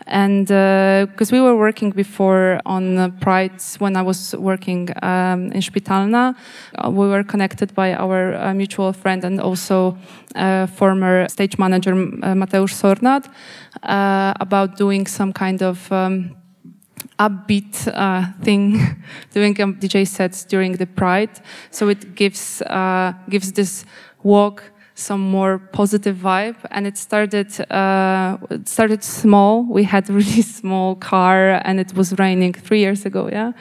and 0.08 0.48
because 0.48 1.32
uh, 1.32 1.36
we 1.36 1.42
were 1.42 1.56
working 1.56 1.92
before 1.92 2.60
on 2.66 2.98
uh, 2.98 3.10
Pride 3.22 3.62
when 3.80 3.96
I 3.96 4.02
was 4.02 4.36
working 4.36 4.89
um, 5.02 5.52
in 5.52 5.62
Szpitalna, 5.62 6.36
uh, 6.76 6.89
we 6.89 7.08
were 7.08 7.24
connected 7.24 7.74
by 7.74 7.94
our 7.94 8.36
uh, 8.36 8.54
mutual 8.54 8.94
friend 8.94 9.24
and 9.24 9.39
also 9.39 9.98
uh, 10.36 10.68
former 10.68 11.28
stage 11.30 11.58
manager 11.58 11.94
uh, 11.94 12.34
Mateusz 12.36 12.74
Sornat 12.74 13.30
about 14.42 14.76
doing 14.78 15.08
some 15.08 15.32
kind 15.32 15.62
of 15.62 15.92
um, 15.92 16.36
upbeat 17.20 17.76
thing, 18.44 18.80
doing 19.34 19.62
um, 19.62 19.76
DJ 19.76 20.08
sets 20.08 20.44
during 20.44 20.74
the 20.74 20.86
Pride. 20.86 21.42
So 21.72 21.88
it 21.88 22.16
gives 22.16 22.62
uh, 22.63 23.13
gives 23.30 23.52
this 23.54 23.86
walk 24.24 24.73
some 24.95 25.21
more 25.21 25.58
positive 25.58 26.17
vibe 26.17 26.58
and 26.71 26.86
it 26.86 26.97
started 26.97 27.49
uh, 27.71 28.38
it 28.49 28.67
started 28.67 29.03
small. 29.03 29.63
We 29.63 29.84
had 29.84 30.10
a 30.10 30.13
really 30.21 30.41
small 30.41 30.95
car 30.95 31.62
and 31.65 31.79
it 31.79 31.93
was 31.95 32.17
raining 32.19 32.53
three 32.53 32.79
years 32.79 33.06
ago 33.06 33.29
yeah? 33.32 33.53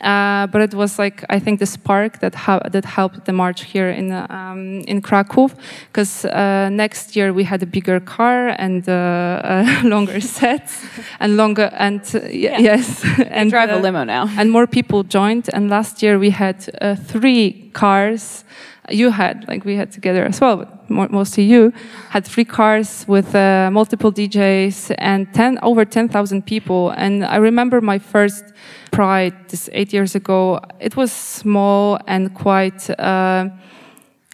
Uh, 0.00 0.46
but 0.46 0.62
it 0.62 0.72
was 0.72 0.98
like 0.98 1.24
I 1.28 1.38
think 1.38 1.58
the 1.58 1.66
spark 1.66 2.20
that 2.20 2.32
that 2.72 2.84
helped 2.84 3.26
the 3.26 3.32
march 3.32 3.64
here 3.64 3.90
in 3.90 4.12
um, 4.12 4.80
in 4.86 5.02
Krakow 5.02 5.50
because 5.92 6.24
uh, 6.24 6.70
next 6.70 7.16
year 7.16 7.34
we 7.34 7.44
had 7.44 7.62
a 7.62 7.66
bigger 7.66 8.00
car 8.00 8.48
and 8.48 8.88
uh, 8.88 9.80
longer 9.84 10.20
sets 10.38 10.86
and 11.18 11.36
longer 11.36 11.70
and 11.74 12.00
yeah. 12.30 12.58
yes. 12.58 13.04
And 13.26 13.50
drive 13.50 13.68
a 13.68 13.76
uh, 13.76 13.80
limo 13.80 14.04
now. 14.04 14.28
and 14.38 14.50
more 14.50 14.66
people 14.66 15.02
joined. 15.02 15.50
And 15.52 15.68
last 15.68 16.02
year 16.02 16.18
we 16.18 16.30
had 16.30 16.68
uh, 16.80 16.94
three 16.94 17.70
cars 17.74 18.44
you 18.90 19.10
had, 19.10 19.46
like 19.48 19.64
we 19.64 19.76
had 19.76 19.90
together 19.92 20.24
as 20.24 20.40
well, 20.40 20.56
but 20.56 21.10
mostly 21.10 21.44
you, 21.44 21.72
had 22.10 22.24
three 22.24 22.44
cars 22.44 23.04
with 23.06 23.34
uh, 23.34 23.70
multiple 23.72 24.12
DJs 24.12 24.94
and 24.98 25.32
10, 25.32 25.58
over 25.62 25.84
10,000 25.84 26.44
people. 26.46 26.90
And 26.90 27.24
I 27.24 27.36
remember 27.36 27.80
my 27.80 27.98
first 27.98 28.44
Pride, 28.90 29.48
this 29.48 29.70
eight 29.72 29.92
years 29.92 30.16
ago, 30.16 30.60
it 30.80 30.96
was 30.96 31.12
small 31.12 31.98
and 32.08 32.34
quite, 32.34 32.90
uh, 32.98 33.48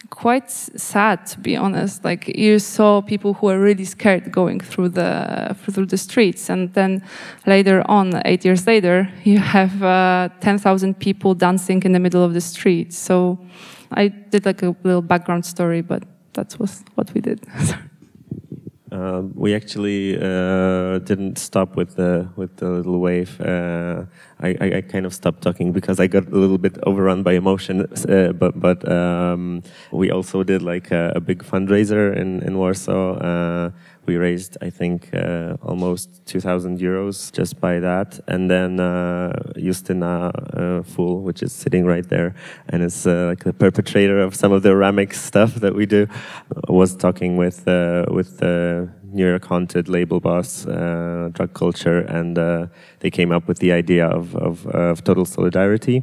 quite 0.08 0.50
sad 0.50 1.26
to 1.26 1.38
be 1.40 1.56
honest. 1.56 2.04
Like 2.04 2.26
you 2.28 2.58
saw 2.58 3.02
people 3.02 3.34
who 3.34 3.48
were 3.48 3.60
really 3.60 3.84
scared 3.84 4.32
going 4.32 4.60
through 4.60 4.90
the 4.90 5.54
through 5.70 5.86
the 5.86 5.98
streets, 5.98 6.48
and 6.48 6.72
then 6.72 7.02
later 7.46 7.82
on, 7.86 8.22
eight 8.24 8.44
years 8.44 8.66
later, 8.66 9.10
you 9.24 9.38
have 9.38 9.82
uh, 9.82 10.30
ten 10.40 10.58
thousand 10.58 10.98
people 10.98 11.34
dancing 11.34 11.82
in 11.82 11.92
the 11.92 12.00
middle 12.00 12.24
of 12.24 12.32
the 12.32 12.40
street. 12.40 12.94
So 12.94 13.38
I 13.90 14.08
did 14.08 14.44
like 14.46 14.62
a 14.62 14.74
little 14.82 15.02
background 15.02 15.44
story, 15.46 15.82
but 15.82 16.02
that 16.34 16.58
was 16.58 16.84
what 16.94 17.12
we 17.14 17.20
did. 17.20 17.46
uh, 18.92 19.22
we 19.34 19.54
actually 19.54 20.16
uh, 20.16 20.98
didn't 21.00 21.38
stop 21.38 21.76
with 21.76 21.96
the 21.96 22.28
with 22.36 22.56
the 22.56 22.70
little 22.70 23.00
wave. 23.00 23.40
Uh, 23.40 24.04
I, 24.40 24.48
I, 24.60 24.76
I, 24.76 24.80
kind 24.82 25.06
of 25.06 25.14
stopped 25.14 25.42
talking 25.42 25.72
because 25.72 25.98
I 25.98 26.06
got 26.06 26.26
a 26.26 26.36
little 26.36 26.58
bit 26.58 26.76
overrun 26.82 27.22
by 27.22 27.32
emotion. 27.32 27.86
Uh, 28.08 28.32
but 28.32 28.60
but 28.60 28.86
um, 28.90 29.62
we 29.92 30.10
also 30.10 30.42
did 30.42 30.62
like 30.62 30.90
a, 30.90 31.12
a, 31.16 31.20
big 31.20 31.42
fundraiser 31.42 32.14
in 32.14 32.42
in 32.42 32.58
Warsaw. 32.58 33.70
Uh, 34.06 34.12
We 34.12 34.16
raised, 34.16 34.56
I 34.62 34.70
think, 34.70 35.10
uh, 35.12 35.56
almost 35.62 36.24
2,000 36.26 36.78
euros 36.78 37.32
just 37.32 37.60
by 37.60 37.80
that. 37.80 38.20
And 38.28 38.48
then 38.48 38.80
uh, 38.80 39.32
Justina 39.56 40.30
uh, 40.54 40.82
Fool, 40.82 41.22
which 41.22 41.42
is 41.42 41.52
sitting 41.52 41.86
right 41.86 42.08
there 42.08 42.34
and 42.68 42.82
is 42.82 43.06
uh, 43.06 43.26
like 43.28 43.44
the 43.44 43.52
perpetrator 43.52 44.20
of 44.20 44.34
some 44.34 44.52
of 44.52 44.62
the 44.62 44.70
Ramix 44.70 45.14
stuff 45.14 45.54
that 45.56 45.74
we 45.74 45.86
do, 45.86 46.06
was 46.68 46.96
talking 46.96 47.36
with 47.36 47.66
uh, 47.68 48.04
with 48.10 48.38
the 48.38 48.88
New 49.12 49.26
York 49.28 49.44
Haunted 49.46 49.88
label 49.88 50.20
boss, 50.20 50.66
uh, 50.66 51.30
Drvg 51.32 51.52
Cvltvre, 51.52 52.04
and 52.08 52.38
uh, 52.38 52.66
they 53.00 53.10
came 53.10 53.32
up 53.32 53.48
with 53.48 53.58
the 53.58 53.72
idea 53.72 54.06
of, 54.06 54.34
of, 54.36 54.66
of 54.66 55.02
Total 55.04 55.24
Solidarity, 55.24 56.02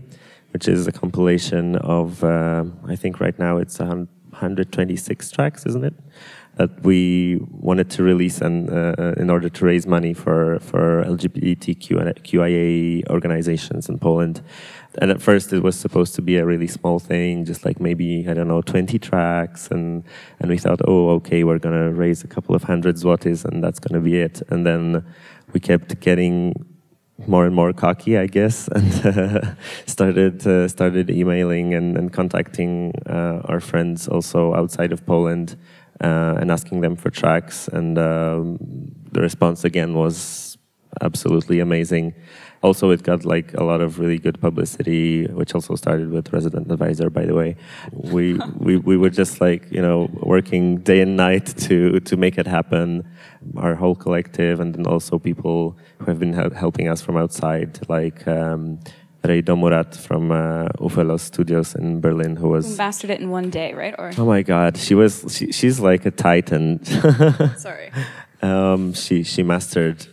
which 0.52 0.68
is 0.68 0.88
a 0.88 0.92
compilation 0.92 1.76
of, 1.78 2.24
uh, 2.24 2.64
I 2.88 2.96
think 2.96 3.20
right 3.20 3.38
now 3.38 3.58
it's 3.60 3.80
126 3.80 5.32
tracks, 5.32 5.66
isn't 5.66 5.84
it? 5.86 5.94
That 6.56 6.84
we 6.84 7.40
wanted 7.50 7.90
to 7.90 8.04
release 8.04 8.40
and 8.40 8.70
uh, 8.70 9.16
in 9.18 9.32
order 9.32 9.50
to 9.50 9.66
raise 9.66 9.88
money 9.88 10.14
for 10.14 10.60
for 10.60 11.04
LGBTQIA 11.06 13.10
organizations 13.10 13.90
in 13.90 13.98
Poland. 13.98 14.44
And 15.00 15.10
at 15.10 15.22
first, 15.22 15.52
it 15.52 15.64
was 15.64 15.76
supposed 15.76 16.14
to 16.16 16.22
be 16.22 16.38
a 16.38 16.46
really 16.46 16.68
small 16.68 17.00
thing, 17.00 17.46
just 17.46 17.66
like 17.66 17.80
maybe 17.80 18.28
I 18.30 18.36
don't 18.36 18.48
know, 18.48 18.62
20 18.62 19.00
tracks, 19.00 19.70
and 19.70 20.04
and 20.40 20.52
we 20.52 20.60
thought, 20.60 20.82
oh, 20.88 21.10
okay, 21.18 21.44
we're 21.44 21.60
gonna 21.60 21.92
raise 21.92 22.24
a 22.24 22.28
couple 22.28 22.56
of 22.56 22.64
hundred 22.64 22.98
zlotys, 22.98 23.46
and 23.46 23.64
that's 23.64 23.80
gonna 23.80 24.02
be 24.02 24.20
it. 24.20 24.44
And 24.50 24.66
then 24.66 25.04
we 25.54 25.60
kept 25.60 26.00
getting 26.00 26.54
more 27.28 27.46
and 27.46 27.56
more 27.56 27.74
cocky, 27.74 28.18
I 28.18 28.28
guess, 28.28 28.68
and 28.76 29.06
uh, 29.06 29.56
started 29.88 30.46
uh, 30.46 30.68
started 30.68 31.10
emailing 31.10 31.74
and, 31.74 31.98
and 31.98 32.14
contacting 32.14 32.94
uh, 33.08 33.42
our 33.46 33.60
friends 33.60 34.08
also 34.08 34.54
outside 34.54 34.92
of 34.92 35.06
Poland 35.06 35.56
uh, 36.04 36.38
and 36.40 36.52
asking 36.52 36.82
them 36.82 36.96
for 36.96 37.10
tracks. 37.10 37.68
And 37.68 37.98
um, 37.98 38.58
the 39.12 39.22
response 39.22 39.64
again 39.64 39.94
was 39.94 40.58
absolutely 41.02 41.60
amazing. 41.60 42.14
Also, 42.62 42.92
it 42.92 43.04
got 43.04 43.26
like 43.26 43.54
a 43.56 43.64
lot 43.64 43.82
of 43.82 44.00
really 44.00 44.18
good 44.18 44.40
publicity, 44.40 45.26
which 45.26 45.54
also 45.54 45.76
started 45.76 46.12
with 46.12 46.32
Resident 46.32 46.72
Advisor, 46.72 47.10
by 47.10 47.26
the 47.26 47.34
way. 47.34 47.58
We, 47.92 48.40
we, 48.58 48.78
we 48.78 48.96
were 48.96 49.10
just 49.10 49.42
like, 49.42 49.70
you 49.70 49.82
know, 49.82 50.10
working 50.22 50.78
day 50.78 51.02
and 51.02 51.18
night 51.18 51.46
to, 51.68 52.00
to 52.00 52.16
make 52.16 52.38
it 52.38 52.48
happen. 52.48 53.06
Our 53.58 53.76
whole 53.76 53.96
collective, 53.96 54.62
and 54.62 54.74
then 54.74 54.86
also 54.88 55.20
people 55.20 55.78
who 56.00 56.06
have 56.06 56.20
been 56.20 56.32
helping 56.34 56.88
us 56.88 57.02
from 57.02 57.18
outside, 57.18 57.80
like 57.90 58.26
um, 58.28 58.80
Ray 59.24 59.42
Domurat 59.42 59.96
from 59.96 60.32
uh, 60.32 60.68
Ufelo 60.80 61.20
Studios 61.20 61.76
in 61.76 62.02
Berlin, 62.02 62.36
who 62.36 62.50
was 62.50 62.68
who 62.68 62.76
mastered 62.76 63.10
it 63.10 63.22
in 63.22 63.30
one 63.30 63.50
day, 63.50 63.74
right? 63.74 63.96
Or 63.98 64.12
oh 64.18 64.26
my 64.26 64.42
God, 64.42 64.78
she 64.78 64.96
was 64.96 65.26
she, 65.30 65.52
she's 65.52 65.80
like 65.80 66.06
a 66.06 66.12
titan. 66.12 66.84
sorry, 67.58 67.92
um, 68.42 68.94
she 68.94 69.24
she 69.24 69.44
mastered 69.44 70.08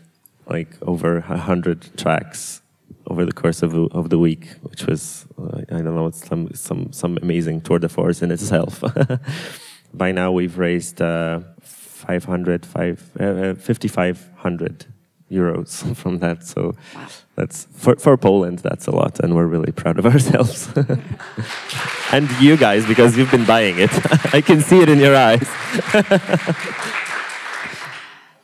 like 0.47 0.77
over 0.83 1.19
a 1.19 1.39
hundred 1.39 1.97
tracks 1.97 2.63
over 3.09 3.27
the 3.27 3.33
course 3.33 3.63
of 3.63 3.75
of 3.75 4.11
the 4.11 4.19
week, 4.19 4.49
which 4.63 4.87
was 4.87 5.27
uh, 5.39 5.63
I 5.71 5.83
don't 5.83 5.97
know, 5.97 6.11
some 6.11 6.49
some 6.55 6.93
some 6.93 7.19
amazing 7.21 7.63
tour 7.63 7.81
de 7.81 7.89
force 7.89 8.23
in 8.23 8.31
itself. 8.31 8.83
By 9.93 10.13
now, 10.13 10.31
we've 10.31 10.57
raised 10.57 11.03
uh, 11.03 11.41
500, 11.63 12.65
five, 12.65 13.11
uh, 13.19 13.55
5,500 13.55 14.87
euros 15.31 15.95
from 16.01 16.19
that. 16.19 16.45
So 16.45 16.75
wow. 16.95 17.07
that's 17.37 17.67
for, 17.73 17.97
for 17.97 18.17
Poland, 18.17 18.59
that's 18.61 18.87
a 18.87 18.91
lot, 18.91 19.21
and 19.21 19.35
we're 19.35 19.47
really 19.47 19.73
proud 19.73 19.99
of 19.99 20.07
ourselves. 20.13 20.69
and 22.13 22.31
you 22.41 22.57
guys, 22.57 22.87
because 22.87 23.17
you've 23.17 23.31
been 23.31 23.47
buying 23.47 23.79
it. 23.79 23.91
I 24.35 24.41
can 24.41 24.61
see 24.61 24.81
it 24.81 24.89
in 24.89 24.99
your 24.99 25.17
eyes. 25.17 25.47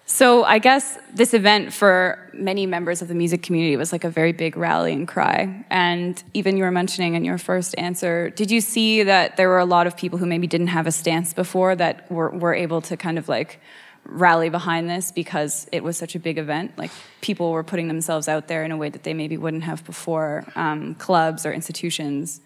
so 0.07 0.44
I 0.44 0.59
guess 0.59 0.99
this 1.14 1.35
event 1.35 1.72
for 1.72 2.18
many 2.33 2.66
members 2.66 3.03
of 3.03 3.09
the 3.09 3.14
music 3.14 3.42
community 3.42 3.77
was 3.77 3.92
like 3.92 4.05
a 4.05 4.11
very 4.11 4.33
big 4.33 4.57
rallying 4.57 5.07
cry. 5.07 5.64
And 5.70 6.22
even 6.35 6.57
you 6.57 6.64
were 6.64 6.70
mentioning 6.70 7.14
in 7.14 7.25
your 7.25 7.38
first 7.38 7.75
answer, 7.79 8.31
did 8.31 8.51
you 8.51 8.61
see 8.61 9.03
that 9.03 9.37
there 9.37 9.49
were 9.49 9.59
a 9.59 9.64
lot 9.64 9.87
of 9.87 9.96
people 9.96 10.18
who 10.18 10.27
maybe 10.27 10.46
didn't 10.46 10.68
have 10.68 10.87
a 10.87 10.92
stance 10.92 11.33
before 11.33 11.75
that 11.77 12.11
were, 12.11 12.31
were 12.31 12.55
able 12.55 12.81
to 12.83 12.96
kind 12.96 13.18
of 13.18 13.29
like 13.29 13.61
rally 14.09 14.49
behind 14.49 14.88
this 14.88 15.12
because 15.12 15.69
it 15.73 15.83
was 15.83 15.97
such 15.97 16.14
a 16.14 16.19
big 16.19 16.38
event. 16.38 16.77
Like 16.79 16.90
people 17.21 17.53
were 17.53 17.64
putting 17.64 17.88
themselves 17.88 18.29
out 18.29 18.49
there 18.49 18.64
in 18.64 18.73
a 18.73 18.77
way 18.77 18.88
that 18.88 19.03
they 19.03 19.14
maybe 19.14 19.37
wouldn't 19.37 19.64
have 19.64 19.85
before, 19.85 20.45
um, 20.55 20.95
clubs 20.95 21.45
or 21.45 21.53
institutions. 21.53 22.40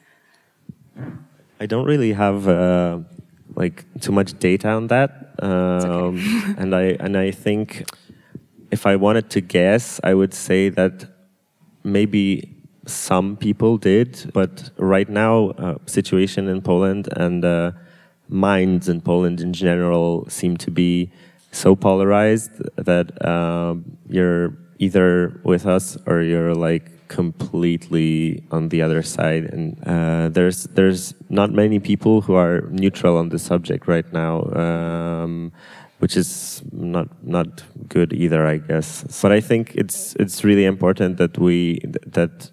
I 1.61 1.66
don't 1.66 1.87
really 1.87 2.12
have 2.12 2.49
uh, 2.49 3.01
like 3.55 3.85
too 4.01 4.12
much 4.12 4.38
data 4.38 4.70
on 4.70 4.87
that, 4.88 5.35
um, 5.40 6.16
okay. 6.16 6.55
and 6.59 6.75
I 6.75 6.83
and 7.01 7.16
I 7.16 7.31
think 7.31 7.85
if 8.70 8.87
I 8.87 8.96
wanted 8.96 9.31
to 9.31 9.40
guess, 9.40 10.01
I 10.03 10.14
would 10.14 10.33
say 10.33 10.68
that 10.70 11.07
maybe 11.85 12.57
some 12.87 13.37
people 13.37 13.79
did, 13.79 14.31
but 14.33 14.70
right 14.79 15.09
now, 15.09 15.51
uh, 15.51 15.79
situation 15.87 16.49
in 16.49 16.62
Poland 16.62 17.09
and 17.16 17.44
uh, 17.44 17.73
minds 18.29 18.88
in 18.88 19.01
Poland 19.01 19.40
in 19.40 19.53
general 19.53 20.29
seem 20.29 20.57
to 20.59 20.70
be 20.70 21.11
so 21.50 21.74
polarized 21.74 22.52
that 22.76 23.26
um, 23.26 23.98
you're 24.08 24.56
either 24.78 25.40
with 25.44 25.66
us 25.66 25.98
or 26.06 26.22
you're 26.22 26.54
like 26.54 27.08
completely 27.08 28.44
on 28.50 28.68
the 28.68 28.82
other 28.82 29.02
side. 29.02 29.44
And 29.44 29.76
uh, 29.86 30.28
there's 30.30 30.64
there's 30.64 31.14
not 31.28 31.52
many 31.52 31.78
people 31.78 32.22
who 32.22 32.34
are 32.34 32.62
neutral 32.70 33.16
on 33.16 33.28
the 33.28 33.38
subject 33.38 33.86
right 33.88 34.10
now 34.12 34.44
um, 34.54 35.52
which 35.98 36.16
is 36.16 36.62
not 36.72 37.08
not 37.22 37.62
good 37.88 38.12
either 38.12 38.46
I 38.46 38.58
guess. 38.58 39.04
But 39.22 39.32
I 39.32 39.40
think 39.40 39.74
it's 39.74 40.16
it's 40.16 40.44
really 40.44 40.64
important 40.64 41.18
that 41.18 41.38
we 41.38 41.80
that 42.06 42.50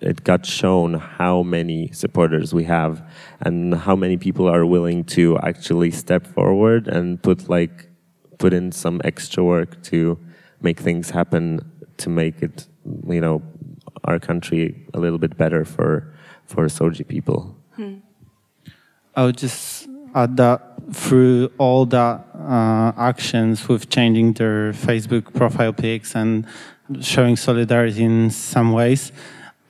it 0.00 0.22
got 0.22 0.46
shown 0.46 0.94
how 0.94 1.42
many 1.42 1.90
supporters 1.92 2.54
we 2.54 2.64
have 2.64 3.02
and 3.40 3.74
how 3.74 3.96
many 3.96 4.16
people 4.16 4.48
are 4.48 4.64
willing 4.64 5.02
to 5.02 5.36
actually 5.38 5.90
step 5.90 6.24
forward 6.24 6.86
and 6.86 7.20
put 7.20 7.48
like 7.48 7.87
put 8.38 8.52
in 8.52 8.72
some 8.72 9.00
extra 9.04 9.44
work 9.44 9.82
to 9.84 10.18
make 10.60 10.80
things 10.80 11.10
happen 11.10 11.60
to 11.98 12.08
make 12.08 12.42
it, 12.42 12.66
you 13.08 13.20
know, 13.20 13.42
our 14.04 14.18
country 14.18 14.86
a 14.94 15.00
little 15.00 15.18
bit 15.18 15.36
better 15.36 15.64
for 15.64 16.14
for 16.46 16.66
SOGI 16.66 17.06
people. 17.06 17.54
Hmm. 17.76 17.96
I 19.14 19.24
would 19.24 19.36
just 19.36 19.88
add 20.14 20.36
that 20.38 20.60
through 20.92 21.50
all 21.58 21.84
the 21.84 21.98
uh, 21.98 22.92
actions 22.96 23.68
with 23.68 23.90
changing 23.90 24.32
their 24.34 24.72
Facebook 24.72 25.34
profile 25.34 25.72
pics 25.72 26.14
and 26.14 26.46
showing 27.00 27.36
solidarity 27.36 28.04
in 28.04 28.30
some 28.30 28.72
ways, 28.72 29.12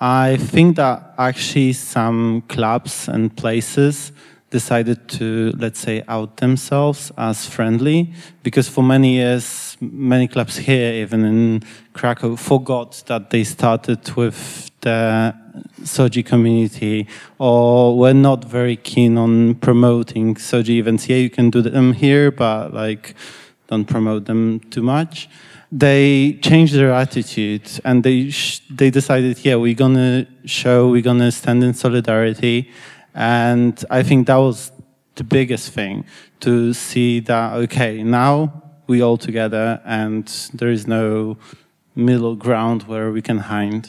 I 0.00 0.36
think 0.36 0.76
that 0.76 1.14
actually 1.18 1.72
some 1.72 2.42
clubs 2.48 3.08
and 3.08 3.36
places 3.36 4.12
decided 4.50 5.08
to, 5.08 5.52
let's 5.58 5.78
say, 5.78 6.02
out 6.08 6.38
themselves 6.38 7.12
as 7.18 7.46
friendly, 7.46 8.12
because 8.42 8.68
for 8.68 8.82
many 8.82 9.14
years, 9.16 9.76
many 9.80 10.26
clubs 10.26 10.56
here, 10.56 10.92
even 10.94 11.24
in 11.24 11.62
Krakow, 11.92 12.36
forgot 12.36 13.02
that 13.06 13.30
they 13.30 13.44
started 13.44 14.10
with 14.16 14.70
the 14.80 15.34
SOGI 15.82 16.24
community 16.24 17.06
or 17.38 17.98
were 17.98 18.14
not 18.14 18.44
very 18.44 18.76
keen 18.76 19.18
on 19.18 19.56
promoting 19.56 20.34
SOGI 20.36 20.78
events. 20.78 21.08
Yeah, 21.08 21.16
you 21.16 21.30
can 21.30 21.50
do 21.50 21.60
them 21.60 21.92
here, 21.92 22.30
but 22.30 22.72
like, 22.72 23.14
don't 23.66 23.84
promote 23.84 24.24
them 24.24 24.60
too 24.70 24.82
much. 24.82 25.28
They 25.70 26.38
changed 26.40 26.74
their 26.74 26.92
attitude 26.92 27.68
and 27.84 28.02
they 28.02 28.32
they 28.70 28.88
decided, 28.88 29.44
yeah, 29.44 29.56
we're 29.56 29.74
gonna 29.74 30.26
show, 30.46 30.88
we're 30.88 31.02
gonna 31.02 31.30
stand 31.30 31.62
in 31.62 31.74
solidarity 31.74 32.70
and 33.18 33.84
I 33.90 34.04
think 34.04 34.28
that 34.28 34.36
was 34.36 34.70
the 35.16 35.24
biggest 35.24 35.72
thing 35.72 36.04
to 36.38 36.72
see 36.72 37.18
that, 37.20 37.52
okay, 37.64 38.04
now 38.04 38.62
we 38.86 39.02
all 39.02 39.16
together 39.16 39.82
and 39.84 40.24
there 40.54 40.70
is 40.70 40.86
no 40.86 41.36
middle 41.96 42.36
ground 42.36 42.84
where 42.84 43.10
we 43.10 43.20
can 43.20 43.38
hide. 43.38 43.88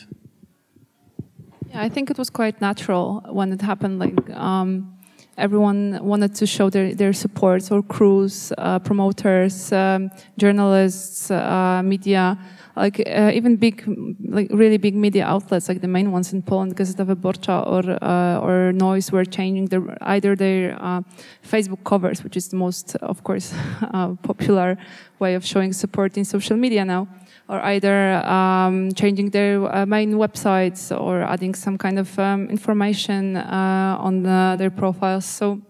Yeah, 1.70 1.84
I 1.84 1.90
think 1.90 2.10
it 2.10 2.18
was 2.18 2.32
quite 2.32 2.60
natural 2.60 3.24
when 3.30 3.54
it 3.54 3.62
happened. 3.62 4.00
Like 4.00 4.32
um, 4.32 4.98
everyone 5.38 6.00
wanted 6.02 6.34
to 6.34 6.48
show 6.48 6.72
their, 6.72 6.96
their 6.96 7.14
support, 7.14 7.72
or 7.72 7.84
crews, 7.84 8.52
uh, 8.58 8.80
promoters, 8.80 9.72
um, 9.72 10.10
journalists, 10.40 11.30
uh, 11.30 11.84
media 11.86 12.36
like 12.76 13.02
uh, 13.08 13.32
even 13.34 13.56
big, 13.56 13.84
like 14.28 14.48
really 14.52 14.78
big 14.78 14.96
media 14.96 15.26
outlets, 15.26 15.68
like 15.68 15.82
the 15.82 15.88
main 15.88 16.12
ones 16.12 16.34
in 16.34 16.42
Poland, 16.42 16.76
Gazeta 16.76 17.06
Wyborcza 17.06 17.66
or 17.68 17.84
uh, 18.04 18.40
or 18.40 18.72
Noizz, 18.74 19.12
were 19.12 19.26
changing 19.26 19.66
their 19.66 19.98
either 20.02 20.36
their 20.36 20.78
uh, 20.82 21.02
Facebook 21.44 21.84
covers, 21.84 22.24
which 22.24 22.38
is 22.38 22.48
the 22.50 22.56
most, 22.56 22.96
of 22.98 23.24
course, 23.24 23.54
uh, 23.94 24.16
popular 24.24 24.78
way 25.20 25.36
of 25.36 25.46
showing 25.46 25.74
support 25.74 26.18
in 26.18 26.26
social 26.26 26.58
media 26.58 26.86
now, 26.86 27.08
or 27.48 27.60
either 27.62 28.14
um, 28.26 28.92
changing 28.94 29.32
their 29.32 29.76
uh, 29.76 29.86
main 29.86 30.14
websites 30.14 30.92
or 30.98 31.22
adding 31.22 31.56
some 31.56 31.78
kind 31.78 32.00
of 32.00 32.18
um, 32.20 32.50
information 32.50 33.36
uh, 33.36 33.98
on 34.00 34.24
the, 34.24 34.56
their 34.58 34.70
profiles. 34.70 35.26
So, 35.26 35.62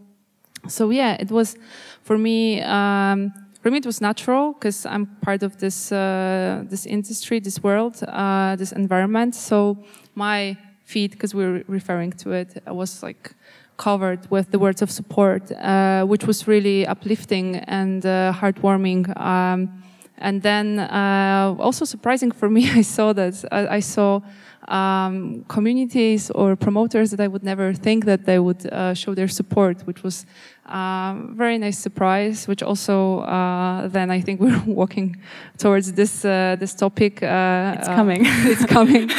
so 0.67 0.89
yeah, 0.89 1.17
it 1.19 1.31
was 1.31 1.55
for 2.03 2.17
me. 2.17 2.61
Um, 2.61 3.33
for 3.61 3.71
me 3.71 3.77
it 3.77 3.85
was 3.85 4.01
natural 4.01 4.53
because 4.53 4.85
I'm 4.85 5.05
part 5.21 5.43
of 5.43 5.57
this 5.57 5.91
uh, 5.91 6.63
this 6.69 6.85
industry, 6.85 7.39
this 7.39 7.61
world, 7.61 8.01
uh, 8.07 8.55
this 8.55 8.71
environment. 8.71 9.35
So 9.35 9.77
my 10.15 10.57
feed, 10.85 11.11
because 11.11 11.33
we 11.33 11.43
we're 11.43 11.63
referring 11.67 12.11
to 12.13 12.31
it, 12.31 12.61
was 12.67 13.03
like 13.03 13.35
covered 13.77 14.29
with 14.29 14.51
the 14.51 14.59
words 14.59 14.81
of 14.81 14.91
support, 14.91 15.51
uh, 15.51 16.03
which 16.05 16.25
was 16.25 16.47
really 16.47 16.85
uplifting 16.85 17.55
and 17.67 18.05
uh, 18.05 18.33
heartwarming. 18.33 19.15
Um, 19.17 19.83
and 20.17 20.41
then 20.41 20.79
uh, 20.79 21.55
also 21.59 21.85
surprising 21.85 22.31
for 22.31 22.49
me, 22.57 22.69
I 22.69 22.81
saw 22.81 23.13
that 23.13 23.45
I, 23.51 23.77
I 23.77 23.79
saw 23.79 24.21
um, 24.67 25.43
communities 25.47 26.29
or 26.31 26.55
promoters 26.55 27.11
that 27.11 27.19
I 27.19 27.27
would 27.27 27.43
never 27.43 27.73
think 27.73 28.05
that 28.05 28.25
they 28.25 28.39
would 28.39 28.71
uh, 28.71 28.93
show 28.93 29.15
their 29.15 29.27
support, 29.27 29.81
which 29.87 30.03
was 30.03 30.25
um, 30.69 31.35
very 31.35 31.57
nice 31.57 31.77
surprise. 31.77 32.47
Which 32.47 32.63
also 32.63 33.19
uh, 33.21 33.87
then 33.87 34.11
I 34.11 34.21
think 34.21 34.39
we're 34.43 34.61
walking 34.65 35.17
towards 35.57 35.93
this 35.93 36.23
uh, 36.23 36.55
this 36.59 36.73
topic. 36.73 37.23
Uh, 37.23 37.75
it's 37.77 37.87
coming. 37.87 38.21
it's 38.25 38.65
coming. 38.65 39.09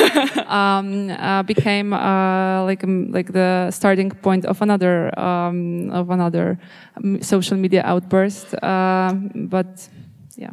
um, 0.47 1.11
uh, 1.11 1.43
became 1.43 1.93
uh, 1.93 2.65
like 2.65 2.85
um, 2.85 3.11
like 3.13 3.33
the 3.33 3.71
starting 3.71 4.11
point 4.11 4.45
of 4.45 4.63
another 4.63 5.19
um, 5.19 5.91
of 5.91 6.11
another 6.11 6.59
um, 6.97 7.21
social 7.23 7.57
media 7.57 7.83
outburst. 7.85 8.55
but 8.61 9.89
yeah. 10.37 10.51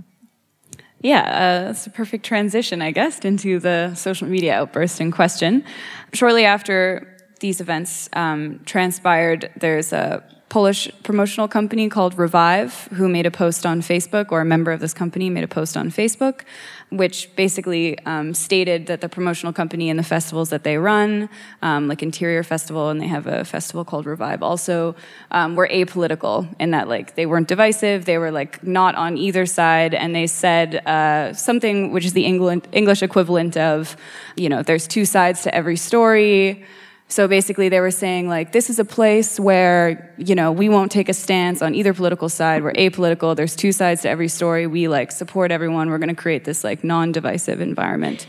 Yeah, 1.02 1.68
uh, 1.68 1.70
it's 1.70 1.86
a 1.86 1.92
perfect 1.92 2.26
transition, 2.26 2.82
I 2.82 2.92
guess, 2.92 3.20
into 3.20 3.60
the 3.60 3.94
social 3.94 4.28
media 4.28 4.56
outburst 4.56 5.00
in 5.00 5.12
question. 5.12 5.64
Shortly 6.12 6.44
after 6.44 7.16
these 7.40 7.62
events 7.62 8.10
um, 8.14 8.62
transpired, 8.66 9.52
there's 9.60 9.94
a 9.94 10.24
Polish 10.50 10.90
promotional 11.04 11.50
company 11.50 11.90
called 11.90 12.18
Revive, 12.18 12.88
who 12.94 13.10
made 13.10 13.26
a 13.26 13.32
post 13.32 13.66
on 13.66 13.82
Facebook, 13.82 14.32
or 14.32 14.40
a 14.40 14.46
member 14.46 14.72
of 14.72 14.80
this 14.80 14.94
company 14.94 15.30
made 15.30 15.44
a 15.44 15.48
post 15.48 15.76
on 15.76 15.92
Facebook, 15.92 16.44
which 16.90 17.36
basically 17.36 18.00
um, 18.06 18.34
stated 18.34 18.88
that 18.88 19.02
the 19.02 19.10
promotional 19.10 19.52
company 19.52 19.90
and 19.90 20.00
the 20.00 20.04
festivals 20.04 20.50
that 20.50 20.64
they 20.64 20.78
run, 20.78 21.28
um, 21.62 21.90
like 21.90 22.02
Interior 22.02 22.44
Festival, 22.44 22.90
and 22.90 23.02
they 23.02 23.08
have 23.08 23.28
a 23.28 23.44
festival 23.44 23.84
called 23.84 24.06
Revive, 24.06 24.42
also 24.42 24.96
um, 25.32 25.58
were 25.58 25.68
apolitical 25.68 26.48
in 26.62 26.72
that 26.72 26.88
like 26.88 27.16
they 27.16 27.26
weren't 27.26 27.50
divisive, 27.50 28.06
they 28.06 28.18
were 28.18 28.32
like 28.32 28.64
not 28.64 28.96
on 28.96 29.18
either 29.18 29.46
side, 29.46 29.94
and 29.94 30.16
they 30.16 30.28
said 30.28 30.76
uh, 30.88 31.34
something 31.34 31.92
which 31.92 32.06
is 32.06 32.14
the 32.14 32.26
English 32.26 33.04
equivalent 33.04 33.58
of, 33.58 33.98
you 34.38 34.48
know, 34.48 34.64
there's 34.64 34.88
two 34.88 35.04
sides 35.04 35.42
to 35.44 35.54
every 35.54 35.76
story. 35.76 36.64
So 37.10 37.28
basically, 37.28 37.70
they 37.70 37.80
were 37.80 37.92
saying, 37.92 38.28
like, 38.28 38.52
this 38.52 38.70
is 38.70 38.80
a 38.80 38.86
place 38.86 39.40
where, 39.40 40.14
you 40.18 40.36
know, 40.36 40.52
we 40.52 40.68
won't 40.68 40.92
take 40.92 41.08
a 41.08 41.14
stance 41.14 41.62
on 41.62 41.74
either 41.74 41.94
political 41.94 42.28
side. 42.28 42.64
We're 42.64 42.74
apolitical. 42.74 43.34
There's 43.34 43.56
two 43.56 43.72
sides 43.72 44.02
to 44.02 44.10
every 44.10 44.28
story. 44.28 44.68
We, 44.68 44.90
like, 44.90 45.14
support 45.14 45.50
everyone. 45.52 45.90
We're 45.90 46.00
going 46.00 46.10
to 46.10 46.22
create 46.22 46.44
this, 46.44 46.66
like, 46.66 46.84
non 46.84 47.14
divisive 47.14 47.62
environment. 47.62 48.28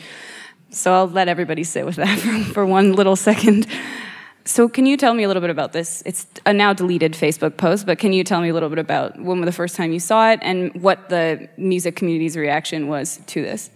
So 0.70 0.92
I'll 0.92 1.08
let 1.08 1.26
everybody 1.26 1.64
sit 1.64 1.86
with 1.86 1.96
that 1.96 2.18
for, 2.20 2.52
for 2.54 2.66
one 2.66 2.92
little 2.92 3.16
second. 3.16 3.66
So, 4.44 4.68
can 4.68 4.86
you 4.86 4.96
tell 4.96 5.12
me 5.12 5.24
a 5.24 5.26
little 5.26 5.40
bit 5.40 5.50
about 5.50 5.72
this? 5.72 6.02
It's 6.06 6.26
a 6.46 6.52
now 6.52 6.72
deleted 6.72 7.12
Facebook 7.12 7.56
post, 7.56 7.84
but 7.84 7.98
can 7.98 8.12
you 8.12 8.22
tell 8.22 8.40
me 8.40 8.48
a 8.48 8.54
little 8.54 8.70
bit 8.70 8.78
about 8.78 9.20
when 9.20 9.40
was 9.40 9.46
the 9.46 9.52
first 9.52 9.76
time 9.76 9.92
you 9.92 10.00
saw 10.00 10.30
it 10.30 10.38
and 10.40 10.72
what 10.80 11.08
the 11.08 11.48
music 11.56 11.96
community's 11.96 12.36
reaction 12.36 12.86
was 12.86 13.20
to 13.26 13.42
this? 13.42 13.70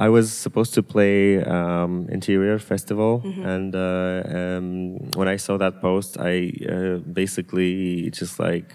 I 0.00 0.08
was 0.08 0.32
supposed 0.32 0.72
to 0.74 0.82
play 0.82 1.44
um, 1.44 2.08
Interior 2.08 2.58
Festival, 2.58 3.20
mm-hmm. 3.20 3.44
and 3.44 3.76
uh, 3.76 4.22
um, 4.34 4.96
when 5.14 5.28
I 5.28 5.36
saw 5.36 5.58
that 5.58 5.82
post, 5.82 6.16
I 6.18 6.52
uh, 6.66 6.96
basically 7.00 8.08
just 8.10 8.40
like 8.40 8.72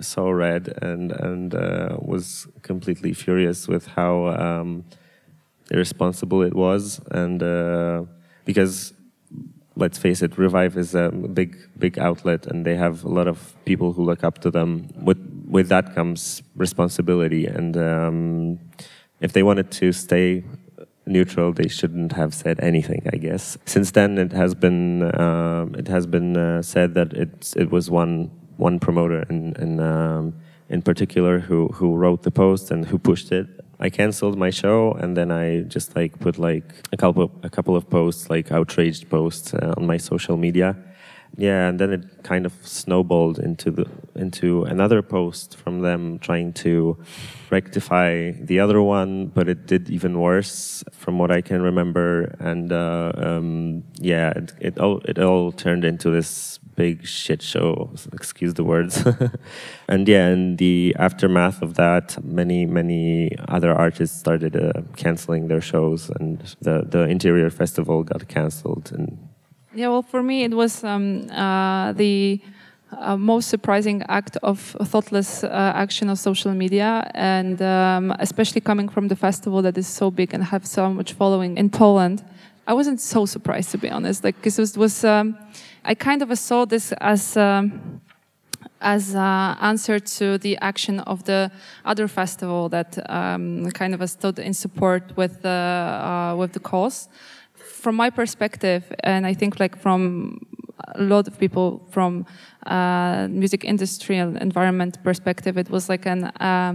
saw 0.00 0.30
red 0.30 0.76
and 0.82 1.12
and 1.12 1.54
uh, 1.54 1.96
was 2.02 2.48
completely 2.62 3.12
furious 3.12 3.68
with 3.68 3.86
how 3.86 4.26
um, 4.46 4.84
irresponsible 5.70 6.42
it 6.42 6.54
was, 6.54 7.00
and 7.12 7.40
uh, 7.40 8.02
because 8.44 8.94
let's 9.76 9.96
face 9.96 10.22
it, 10.22 10.36
Revive 10.36 10.76
is 10.76 10.96
a 10.96 11.10
big 11.10 11.56
big 11.78 12.00
outlet, 12.00 12.48
and 12.48 12.66
they 12.66 12.74
have 12.74 13.04
a 13.04 13.08
lot 13.08 13.28
of 13.28 13.54
people 13.64 13.92
who 13.92 14.02
look 14.02 14.24
up 14.24 14.40
to 14.40 14.50
them. 14.50 14.88
With 15.00 15.20
with 15.46 15.68
that 15.68 15.94
comes 15.94 16.42
responsibility 16.56 17.46
and 17.46 17.76
um, 17.76 18.58
if 19.20 19.32
they 19.32 19.42
wanted 19.42 19.70
to 19.70 19.92
stay 19.92 20.42
neutral, 21.06 21.52
they 21.52 21.68
shouldn't 21.68 22.12
have 22.12 22.34
said 22.34 22.60
anything. 22.60 23.02
I 23.12 23.16
guess. 23.16 23.58
Since 23.66 23.92
then, 23.92 24.18
it 24.18 24.32
has 24.32 24.54
been 24.54 25.02
uh, 25.02 25.66
it 25.76 25.88
has 25.88 26.06
been 26.06 26.36
uh, 26.36 26.62
said 26.62 26.94
that 26.94 27.12
it 27.12 27.52
it 27.56 27.70
was 27.70 27.90
one 27.90 28.30
one 28.56 28.78
promoter 28.78 29.24
in 29.28 29.54
in, 29.56 29.80
um, 29.80 30.34
in 30.68 30.82
particular 30.82 31.40
who 31.40 31.68
who 31.68 31.94
wrote 31.94 32.22
the 32.22 32.30
post 32.30 32.70
and 32.70 32.86
who 32.86 32.98
pushed 32.98 33.32
it. 33.32 33.46
I 33.80 33.90
canceled 33.90 34.38
my 34.38 34.50
show 34.50 34.92
and 34.92 35.16
then 35.16 35.30
I 35.32 35.62
just 35.62 35.96
like 35.96 36.18
put 36.20 36.38
like 36.38 36.64
a 36.92 36.96
couple 36.96 37.24
of, 37.24 37.30
a 37.42 37.50
couple 37.50 37.76
of 37.76 37.90
posts 37.90 38.30
like 38.30 38.52
outraged 38.52 39.10
posts 39.10 39.52
uh, 39.52 39.74
on 39.76 39.84
my 39.86 39.96
social 39.96 40.36
media 40.36 40.76
yeah, 41.36 41.68
and 41.68 41.80
then 41.80 41.92
it 41.92 42.22
kind 42.22 42.46
of 42.46 42.52
snowballed 42.62 43.38
into 43.38 43.70
the 43.70 43.86
into 44.14 44.62
another 44.64 45.02
post 45.02 45.56
from 45.56 45.80
them 45.80 46.18
trying 46.20 46.52
to 46.52 46.96
rectify 47.50 48.30
the 48.30 48.60
other 48.60 48.80
one, 48.80 49.26
but 49.26 49.48
it 49.48 49.66
did 49.66 49.90
even 49.90 50.20
worse 50.20 50.84
from 50.92 51.18
what 51.18 51.32
I 51.32 51.40
can 51.40 51.60
remember. 51.60 52.36
And 52.38 52.72
uh, 52.72 53.12
um, 53.16 53.84
yeah, 53.98 54.30
it, 54.30 54.52
it 54.60 54.78
all 54.78 55.00
it 55.04 55.18
all 55.18 55.50
turned 55.50 55.84
into 55.84 56.10
this 56.10 56.58
big 56.76 57.04
shit 57.04 57.42
show. 57.42 57.90
Excuse 58.12 58.54
the 58.54 58.64
words. 58.64 59.04
and 59.88 60.06
yeah, 60.06 60.28
in 60.28 60.56
the 60.56 60.94
aftermath 61.00 61.62
of 61.62 61.74
that, 61.74 62.22
many 62.24 62.64
many 62.64 63.36
other 63.48 63.74
artists 63.74 64.18
started 64.18 64.54
uh, 64.56 64.82
canceling 64.96 65.48
their 65.48 65.60
shows, 65.60 66.10
and 66.10 66.38
the 66.60 66.86
the 66.88 67.08
Interior 67.08 67.50
Festival 67.50 68.04
got 68.04 68.28
cancelled 68.28 68.92
and 68.92 69.18
yeah, 69.74 69.88
well, 69.88 70.02
for 70.02 70.22
me, 70.22 70.44
it 70.44 70.54
was 70.54 70.84
um, 70.84 71.28
uh, 71.30 71.92
the 71.92 72.40
uh, 72.92 73.16
most 73.16 73.48
surprising 73.48 74.02
act 74.08 74.36
of 74.42 74.60
thoughtless 74.84 75.42
uh, 75.42 75.72
action 75.74 76.08
of 76.08 76.18
social 76.18 76.52
media, 76.52 77.10
and 77.14 77.60
um, 77.60 78.12
especially 78.20 78.60
coming 78.60 78.88
from 78.88 79.08
the 79.08 79.16
festival 79.16 79.62
that 79.62 79.76
is 79.76 79.86
so 79.86 80.10
big 80.10 80.32
and 80.32 80.44
have 80.44 80.66
so 80.66 80.90
much 80.90 81.12
following 81.12 81.56
in 81.56 81.70
Poland. 81.70 82.24
I 82.66 82.72
wasn't 82.72 83.00
so 83.00 83.26
surprised, 83.26 83.70
to 83.72 83.78
be 83.78 83.90
honest. 83.90 84.24
Like, 84.24 84.36
because 84.36 84.58
it 84.58 84.76
was, 84.76 85.04
um, 85.04 85.36
I 85.84 85.94
kind 85.94 86.22
of 86.22 86.38
saw 86.38 86.64
this 86.64 86.92
as 87.00 87.36
um, 87.36 88.00
as 88.80 89.14
an 89.14 89.56
answer 89.60 89.98
to 89.98 90.38
the 90.38 90.56
action 90.58 91.00
of 91.00 91.24
the 91.24 91.50
other 91.84 92.06
festival 92.06 92.68
that 92.68 92.98
um, 93.10 93.70
kind 93.70 93.94
of 93.94 94.08
stood 94.08 94.38
in 94.38 94.54
support 94.54 95.16
with 95.16 95.42
the 95.42 95.48
uh, 95.48 96.36
with 96.36 96.52
the 96.52 96.60
cause 96.60 97.08
from 97.84 97.96
my 97.96 98.10
perspective, 98.10 98.82
and 99.04 99.26
I 99.26 99.34
think 99.34 99.60
like 99.60 99.76
from 99.76 100.40
a 100.94 101.02
lot 101.02 101.28
of 101.28 101.38
people 101.38 101.86
from 101.90 102.26
uh, 102.66 103.28
music 103.30 103.64
industry 103.64 104.16
and 104.16 104.38
environment 104.38 104.98
perspective, 105.04 105.58
it 105.58 105.68
was 105.70 105.88
like 105.88 106.06
an 106.06 106.24
uh, 106.24 106.72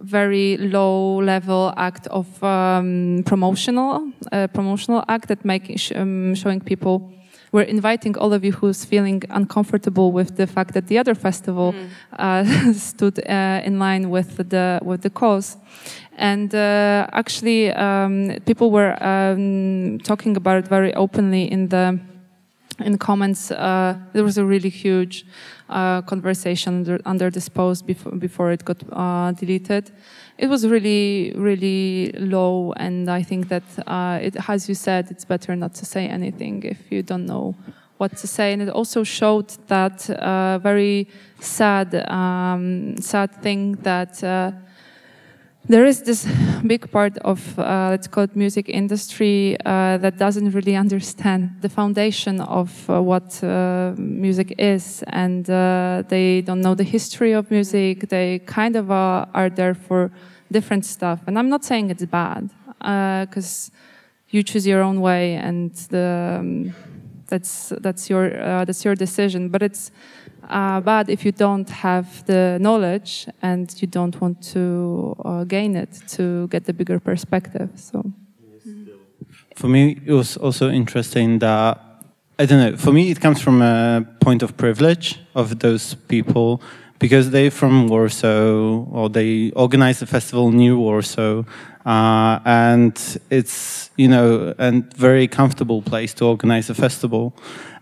very 0.00 0.56
low 0.56 1.16
level 1.22 1.72
act 1.76 2.06
of 2.08 2.26
um, 2.42 3.22
promotional 3.24 4.12
uh, 4.32 4.46
promotional 4.48 5.04
act 5.08 5.28
that 5.28 5.44
making 5.44 5.76
sh 5.76 5.92
um, 5.94 6.34
showing 6.34 6.60
people 6.60 6.94
we're 7.52 7.62
inviting 7.62 8.16
all 8.18 8.32
of 8.32 8.44
you 8.44 8.52
who's 8.52 8.84
feeling 8.84 9.22
uncomfortable 9.30 10.12
with 10.12 10.36
the 10.36 10.46
fact 10.46 10.74
that 10.74 10.86
the 10.86 10.98
other 10.98 11.14
festival 11.14 11.72
mm. 11.72 11.88
uh, 12.18 12.72
stood 12.90 13.18
uh, 13.28 13.60
in 13.64 13.78
line 13.78 14.10
with 14.10 14.36
the 14.36 14.80
with 14.82 15.00
the 15.02 15.10
cause. 15.10 15.56
And 16.18 16.54
uh, 16.54 17.06
actually, 17.12 17.72
um, 17.72 18.36
people 18.44 18.70
were 18.70 19.02
um, 19.02 19.98
talking 20.02 20.36
about 20.36 20.58
it 20.58 20.68
very 20.68 20.92
openly 20.94 21.50
in 21.50 21.68
the 21.68 21.98
in 22.80 22.98
comments. 22.98 23.50
Uh, 23.50 23.96
there 24.12 24.24
was 24.24 24.38
a 24.38 24.44
really 24.44 24.68
huge 24.68 25.24
uh, 25.68 26.02
conversation 26.02 26.74
under, 26.78 27.00
under, 27.04 27.30
this 27.30 27.48
post 27.48 27.86
before 27.86 28.12
before 28.12 28.52
it 28.52 28.64
got 28.64 28.82
uh, 28.92 29.32
deleted 29.32 29.90
it 30.38 30.46
was 30.46 30.66
really, 30.66 31.32
really 31.34 32.12
low. 32.12 32.72
And 32.76 33.10
I 33.10 33.22
think 33.22 33.48
that, 33.48 33.64
uh, 33.86 34.20
it, 34.22 34.36
as 34.48 34.68
you 34.68 34.74
said, 34.74 35.10
it's 35.10 35.24
better 35.24 35.54
not 35.56 35.74
to 35.74 35.84
say 35.84 36.06
anything 36.06 36.62
if 36.62 36.90
you 36.90 37.02
don't 37.02 37.26
know 37.26 37.56
what 37.98 38.16
to 38.18 38.26
say. 38.28 38.52
And 38.52 38.62
it 38.62 38.68
also 38.68 39.02
showed 39.02 39.48
that 39.66 40.08
uh, 40.08 40.58
very 40.60 41.08
sad, 41.40 41.92
um, 42.08 42.96
sad 42.98 43.42
thing 43.42 43.72
that 43.82 44.22
uh, 44.22 44.52
there 45.68 45.84
is 45.84 46.02
this 46.02 46.26
big 46.66 46.90
part 46.90 47.18
of 47.18 47.58
uh, 47.58 47.88
let's 47.90 48.08
call 48.08 48.24
it 48.24 48.34
music 48.34 48.68
industry 48.68 49.56
uh, 49.66 49.98
that 49.98 50.16
doesn't 50.16 50.50
really 50.52 50.74
understand 50.74 51.50
the 51.60 51.68
foundation 51.68 52.40
of 52.40 52.88
uh, 52.88 53.02
what 53.02 53.42
uh, 53.44 53.92
music 53.98 54.54
is. 54.58 55.04
And 55.08 55.48
uh, 55.48 56.04
they 56.08 56.40
don't 56.40 56.62
know 56.62 56.74
the 56.74 56.84
history 56.84 57.32
of 57.32 57.50
music. 57.50 58.08
They 58.08 58.40
kind 58.40 58.76
of 58.76 58.90
uh, 58.90 59.26
are 59.34 59.50
there 59.50 59.74
for 59.74 60.10
different 60.50 60.86
stuff. 60.86 61.20
And 61.26 61.38
i'm 61.38 61.50
not 61.50 61.62
saying 61.62 61.90
it's 61.90 62.06
bad 62.06 62.48
because 63.28 63.70
you 64.30 64.42
choose 64.42 64.66
your 64.66 64.82
own 64.82 65.00
way 65.02 65.34
and 65.34 65.74
the 65.90 66.38
um, 66.40 66.74
that's 67.28 67.72
that's 67.80 68.10
your 68.10 68.40
uh, 68.40 68.64
that's 68.64 68.84
your 68.84 68.94
decision. 68.94 69.48
But 69.48 69.62
it's 69.62 69.90
uh, 70.48 70.80
bad 70.80 71.08
if 71.08 71.24
you 71.24 71.32
don't 71.32 71.68
have 71.70 72.24
the 72.26 72.58
knowledge 72.60 73.26
and 73.42 73.74
you 73.80 73.88
don't 73.88 74.20
want 74.20 74.42
to 74.52 75.16
uh, 75.24 75.44
gain 75.44 75.76
it 75.76 76.00
to 76.08 76.48
get 76.48 76.64
the 76.64 76.72
bigger 76.72 76.98
perspective. 76.98 77.70
So. 77.76 78.12
For 79.56 79.68
me, 79.68 80.00
it 80.06 80.12
was 80.12 80.36
also 80.36 80.70
interesting 80.70 81.40
that 81.40 81.80
I 82.38 82.46
don't 82.46 82.60
know. 82.60 82.76
For 82.76 82.92
me, 82.92 83.10
it 83.10 83.20
comes 83.20 83.40
from 83.40 83.60
a 83.60 84.06
point 84.20 84.42
of 84.42 84.56
privilege 84.56 85.18
of 85.34 85.58
those 85.58 85.94
people 85.94 86.62
because 87.00 87.30
they're 87.30 87.50
from 87.50 87.88
Warsaw 87.88 88.84
or 88.92 89.08
they 89.08 89.50
organize 89.56 89.98
the 90.00 90.06
festival 90.06 90.52
near 90.52 90.76
Warsaw, 90.76 91.42
uh, 91.88 92.38
and 92.44 93.18
it's 93.30 93.90
you 93.96 94.08
know 94.08 94.54
a 94.58 94.70
very 94.96 95.26
comfortable 95.26 95.80
place 95.80 96.12
to 96.12 96.26
organize 96.26 96.68
a 96.68 96.74
festival. 96.74 97.32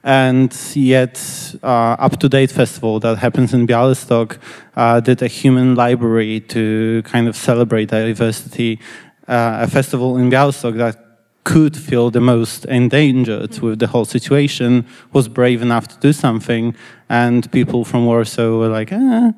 And 0.04 0.56
yet, 0.74 1.20
uh, 1.64 1.96
up-to-date 1.98 2.52
festival 2.52 3.00
that 3.00 3.18
happens 3.18 3.52
in 3.52 3.66
Białystok 3.66 4.38
uh, 4.76 5.00
did 5.00 5.22
a 5.22 5.26
human 5.26 5.74
library 5.74 6.38
to 6.40 7.02
kind 7.02 7.26
of 7.26 7.34
celebrate 7.34 7.88
diversity. 7.88 8.78
Uh, 9.26 9.58
a 9.62 9.66
festival 9.66 10.16
in 10.16 10.30
Białystok 10.30 10.76
that 10.76 10.96
could 11.42 11.76
feel 11.76 12.12
the 12.12 12.20
most 12.20 12.64
endangered 12.66 13.58
with 13.58 13.80
the 13.80 13.88
whole 13.88 14.04
situation 14.04 14.86
was 15.12 15.26
brave 15.26 15.62
enough 15.62 15.88
to 15.88 15.98
do 15.98 16.12
something, 16.12 16.76
and 17.08 17.50
people 17.50 17.84
from 17.84 18.06
Warsaw 18.06 18.56
were 18.56 18.68
like, 18.68 18.92
eh. 18.92 19.32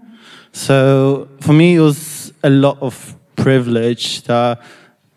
So 0.53 1.29
for 1.41 1.55
me, 1.55 1.77
it 1.77 1.81
was 1.81 2.35
a 2.43 2.51
lot 2.51 2.77
of 2.83 3.18
privilege 3.43 4.23
that 4.23 4.61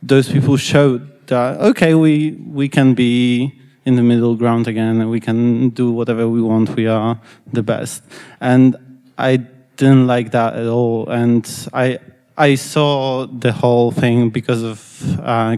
those 0.01 0.31
people 0.31 0.57
showed 0.57 1.27
that 1.27 1.59
okay, 1.59 1.93
we 1.93 2.31
we 2.31 2.69
can 2.69 2.93
be 2.93 3.53
in 3.85 3.95
the 3.95 4.03
middle 4.03 4.35
ground 4.35 4.67
again, 4.67 5.01
and 5.01 5.09
we 5.09 5.19
can 5.19 5.69
do 5.69 5.91
whatever 5.91 6.27
we 6.27 6.41
want. 6.41 6.75
We 6.75 6.87
are 6.87 7.19
the 7.51 7.63
best, 7.63 8.03
and 8.39 8.75
I 9.17 9.37
didn't 9.77 10.07
like 10.07 10.31
that 10.31 10.55
at 10.55 10.67
all, 10.67 11.09
and 11.09 11.45
I. 11.73 11.99
I 12.37 12.55
saw 12.55 13.27
the 13.27 13.51
whole 13.51 13.91
thing 13.91 14.31
because 14.31 14.63
of 14.63 14.79
uh, 15.19 15.57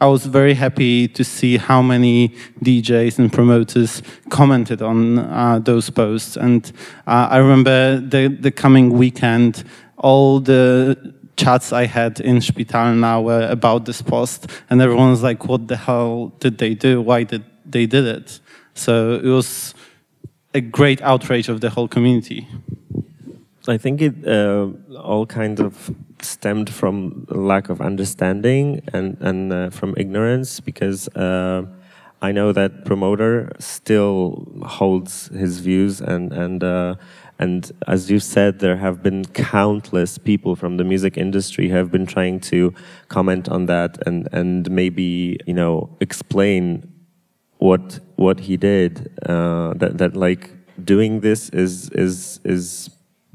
I 0.00 0.06
was 0.06 0.26
very 0.26 0.54
happy 0.54 1.08
to 1.08 1.24
see 1.24 1.56
how 1.56 1.82
many 1.82 2.28
DJs 2.64 3.18
and 3.18 3.32
promoters 3.32 4.00
commented 4.28 4.80
on 4.80 5.18
uh, 5.18 5.58
those 5.58 5.90
posts. 5.90 6.36
And 6.36 6.70
uh, 7.06 7.28
I 7.30 7.38
remember 7.38 7.98
the, 7.98 8.28
the 8.28 8.52
coming 8.52 8.92
weekend, 8.92 9.64
all 9.96 10.38
the 10.38 11.14
chats 11.38 11.72
I 11.72 11.86
had 11.86 12.20
in 12.20 12.36
Szpitalna 12.36 13.22
were 13.22 13.48
about 13.48 13.86
this 13.86 14.02
post, 14.02 14.50
and 14.68 14.82
everyone 14.82 15.10
was 15.10 15.22
like, 15.22 15.46
"What 15.46 15.68
the 15.68 15.76
hell 15.76 16.32
did 16.40 16.58
they 16.58 16.74
do? 16.74 17.00
Why 17.00 17.22
did 17.24 17.44
they 17.64 17.86
did 17.86 18.04
it?" 18.04 18.40
So 18.74 18.92
it 19.14 19.32
was 19.38 19.74
a 20.52 20.60
great 20.60 21.00
outrage 21.02 21.48
of 21.48 21.60
the 21.60 21.70
whole 21.70 21.88
community. 21.88 22.46
I 23.68 23.76
think 23.78 24.00
it 24.00 24.26
uh, 24.26 24.68
all 24.96 25.26
kind 25.26 25.60
of 25.60 25.90
stemmed 26.22 26.70
from 26.70 27.26
lack 27.28 27.68
of 27.68 27.80
understanding 27.80 28.82
and 28.92 29.16
and 29.20 29.52
uh, 29.52 29.70
from 29.70 29.94
ignorance 29.96 30.60
because 30.60 31.08
uh, 31.08 31.62
I 32.22 32.32
know 32.32 32.52
that 32.52 32.84
promoter 32.84 33.52
still 33.58 34.48
holds 34.64 35.28
his 35.28 35.60
views 35.60 36.00
and 36.00 36.32
and 36.32 36.64
uh, 36.64 36.94
and 37.38 37.70
as 37.86 38.10
you 38.10 38.18
said, 38.18 38.58
there 38.58 38.76
have 38.76 39.02
been 39.02 39.24
countless 39.26 40.18
people 40.18 40.56
from 40.56 40.76
the 40.76 40.84
music 40.84 41.16
industry 41.16 41.68
who 41.68 41.76
have 41.76 41.90
been 41.90 42.06
trying 42.06 42.40
to 42.40 42.74
comment 43.08 43.48
on 43.48 43.66
that 43.66 43.98
and 44.06 44.28
and 44.32 44.70
maybe 44.70 45.38
you 45.46 45.54
know 45.54 45.88
explain 46.00 46.92
what 47.58 48.00
what 48.16 48.40
he 48.40 48.56
did 48.56 49.12
uh, 49.26 49.72
that 49.74 49.98
that 49.98 50.16
like 50.16 50.50
doing 50.84 51.20
this 51.20 51.48
is 51.50 51.90
is 51.90 52.40
is 52.44 52.90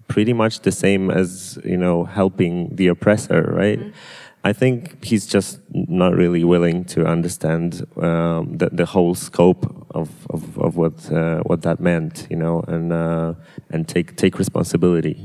pretty 0.08 0.34
much 0.34 0.60
the 0.62 0.72
same 0.72 1.10
as 1.10 1.58
you 1.64 1.78
know 1.78 2.04
helping 2.04 2.76
the 2.76 2.88
oppressor, 2.88 3.42
right? 3.54 3.80
Mm 3.80 3.86
-hmm. 3.86 4.23
I 4.46 4.52
think 4.52 5.04
he's 5.04 5.26
just 5.26 5.60
not 5.72 6.14
really 6.14 6.44
willing 6.44 6.84
to 6.86 7.06
understand 7.06 7.86
um, 7.96 8.58
the, 8.58 8.70
the, 8.72 8.86
whole 8.86 9.16
scope 9.16 9.88
of, 9.92 10.10
of, 10.30 10.58
of 10.58 10.76
what 10.76 11.10
uh, 11.12 11.40
what 11.44 11.62
that 11.62 11.80
meant, 11.80 12.28
you 12.30 12.36
know, 12.36 12.62
and 12.68 12.92
uh, 12.92 13.36
and 13.70 13.88
take 13.88 14.18
take 14.18 14.38
responsibility. 14.38 15.16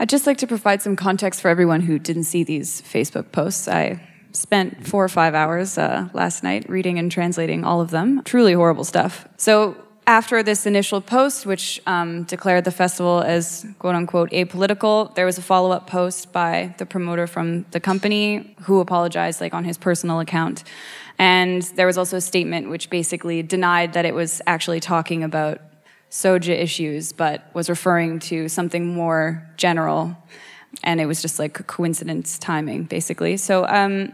I'd 0.00 0.08
just 0.08 0.26
like 0.26 0.38
to 0.38 0.46
provide 0.46 0.82
some 0.82 0.96
context 0.96 1.40
for 1.40 1.48
everyone 1.48 1.80
who 1.80 1.98
didn't 1.98 2.24
see 2.24 2.42
these 2.42 2.82
Facebook 2.82 3.30
posts. 3.30 3.68
I 3.68 4.00
spent 4.32 4.86
four 4.86 5.04
or 5.04 5.08
five 5.08 5.34
hours 5.34 5.78
uh, 5.78 6.08
last 6.12 6.42
night 6.42 6.68
reading 6.68 6.98
and 6.98 7.10
translating 7.10 7.64
all 7.64 7.80
of 7.80 7.90
them. 7.90 8.22
Truly 8.24 8.52
horrible 8.52 8.84
stuff. 8.84 9.26
So 9.36 9.76
after 10.06 10.42
this 10.42 10.66
initial 10.66 11.00
post, 11.00 11.46
which 11.46 11.80
um, 11.86 12.22
declared 12.24 12.64
the 12.64 12.70
festival 12.70 13.20
as 13.22 13.66
quote 13.78 13.96
unquote 13.96 14.30
apolitical, 14.30 15.12
there 15.16 15.26
was 15.26 15.36
a 15.36 15.42
follow 15.42 15.72
up 15.72 15.88
post 15.88 16.32
by 16.32 16.74
the 16.78 16.86
promoter 16.86 17.26
from 17.26 17.64
the 17.72 17.80
company 17.80 18.54
who 18.62 18.80
apologized 18.80 19.40
like 19.40 19.52
on 19.52 19.64
his 19.64 19.76
personal 19.76 20.20
account. 20.20 20.62
And 21.18 21.62
there 21.74 21.86
was 21.86 21.98
also 21.98 22.18
a 22.18 22.20
statement 22.20 22.68
which 22.68 22.88
basically 22.88 23.42
denied 23.42 23.94
that 23.94 24.04
it 24.04 24.14
was 24.14 24.40
actually 24.46 24.80
talking 24.80 25.24
about 25.24 25.60
SOGI 26.10 26.50
issues, 26.60 27.12
but 27.12 27.50
was 27.52 27.68
referring 27.68 28.20
to 28.20 28.48
something 28.48 28.86
more 28.86 29.42
general. 29.56 30.16
And 30.84 31.00
it 31.00 31.06
was 31.06 31.20
just 31.20 31.38
like 31.38 31.66
coincidence 31.66 32.38
timing, 32.38 32.84
basically. 32.84 33.38
So 33.38 33.66
um, 33.66 34.12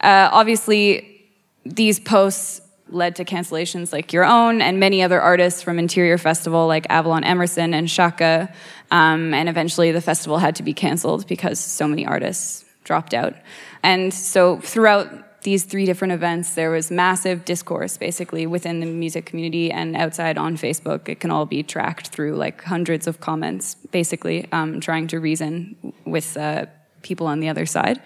uh, 0.00 0.30
obviously, 0.32 1.28
these 1.64 2.00
posts 2.00 2.60
led 2.88 3.16
to 3.16 3.24
cancellations 3.24 3.92
like 3.92 4.12
your 4.12 4.24
own 4.24 4.60
and 4.60 4.78
many 4.78 5.02
other 5.02 5.20
artists 5.20 5.62
from 5.62 5.78
Interior 5.78 6.18
Festival 6.18 6.66
like 6.66 6.86
Avalon 6.88 7.24
Emerson 7.24 7.74
and 7.74 7.90
Shaka. 7.90 8.52
Um, 8.90 9.34
and 9.34 9.48
eventually 9.48 9.92
the 9.92 10.00
festival 10.00 10.38
had 10.38 10.56
to 10.56 10.62
be 10.62 10.72
canceled 10.72 11.26
because 11.26 11.58
so 11.58 11.88
many 11.88 12.06
artists 12.06 12.64
dropped 12.84 13.14
out. 13.14 13.34
And 13.82 14.14
so 14.14 14.58
throughout 14.60 15.42
these 15.42 15.64
three 15.64 15.86
different 15.86 16.12
events, 16.12 16.54
there 16.54 16.70
was 16.70 16.90
massive 16.90 17.44
discourse 17.44 17.96
basically 17.96 18.46
within 18.46 18.80
the 18.80 18.86
music 18.86 19.26
community 19.26 19.70
and 19.70 19.96
outside 19.96 20.38
on 20.38 20.56
Facebook. 20.56 21.08
It 21.08 21.20
can 21.20 21.30
all 21.30 21.46
be 21.46 21.62
tracked 21.62 22.08
through 22.08 22.34
like 22.36 22.62
hundreds 22.64 23.06
of 23.06 23.20
comments, 23.20 23.74
basically 23.74 24.46
um, 24.52 24.80
trying 24.80 25.06
to 25.08 25.20
reason 25.20 25.92
with 26.04 26.36
uh, 26.36 26.66
people 27.02 27.26
on 27.26 27.40
the 27.40 27.48
other 27.48 27.66
side. 27.66 28.00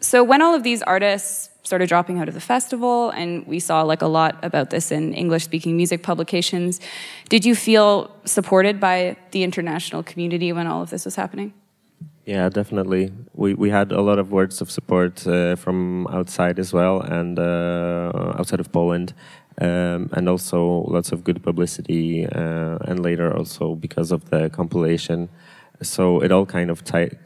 So 0.00 0.22
when 0.22 0.42
all 0.42 0.54
of 0.54 0.62
these 0.62 0.82
artists 0.82 1.48
started 1.66 1.88
dropping 1.88 2.18
out 2.20 2.28
of 2.28 2.34
the 2.34 2.40
festival, 2.40 3.10
and 3.10 3.46
we 3.46 3.58
saw 3.58 3.82
like 3.82 4.02
a 4.02 4.06
lot 4.06 4.38
about 4.42 4.70
this 4.70 4.92
in 4.92 5.12
English-speaking 5.14 5.76
music 5.76 6.02
publications. 6.02 6.80
Did 7.28 7.44
you 7.44 7.54
feel 7.54 8.10
supported 8.24 8.80
by 8.80 9.16
the 9.32 9.42
international 9.42 10.02
community 10.02 10.52
when 10.52 10.66
all 10.66 10.82
of 10.82 10.90
this 10.90 11.04
was 11.04 11.16
happening? 11.16 11.52
Yeah, 12.24 12.48
definitely. 12.48 13.12
We 13.34 13.54
we 13.54 13.70
had 13.70 13.92
a 13.92 14.00
lot 14.00 14.18
of 14.18 14.30
words 14.30 14.60
of 14.60 14.70
support 14.70 15.26
uh, 15.26 15.56
from 15.56 16.06
outside 16.08 16.58
as 16.58 16.72
well, 16.72 17.00
and 17.00 17.38
uh, 17.38 18.38
outside 18.38 18.60
of 18.60 18.72
Poland, 18.72 19.14
um, 19.60 20.10
and 20.16 20.28
also 20.28 20.84
lots 20.88 21.12
of 21.12 21.22
good 21.22 21.40
publicity, 21.42 22.26
uh, 22.26 22.88
and 22.88 23.00
later 23.00 23.36
also 23.36 23.74
because 23.74 24.14
of 24.14 24.20
the 24.30 24.50
compilation 24.50 25.28
so 25.82 26.20
it 26.20 26.32
all 26.32 26.46
kind 26.46 26.70
of 26.70 26.84
tied 26.84 27.18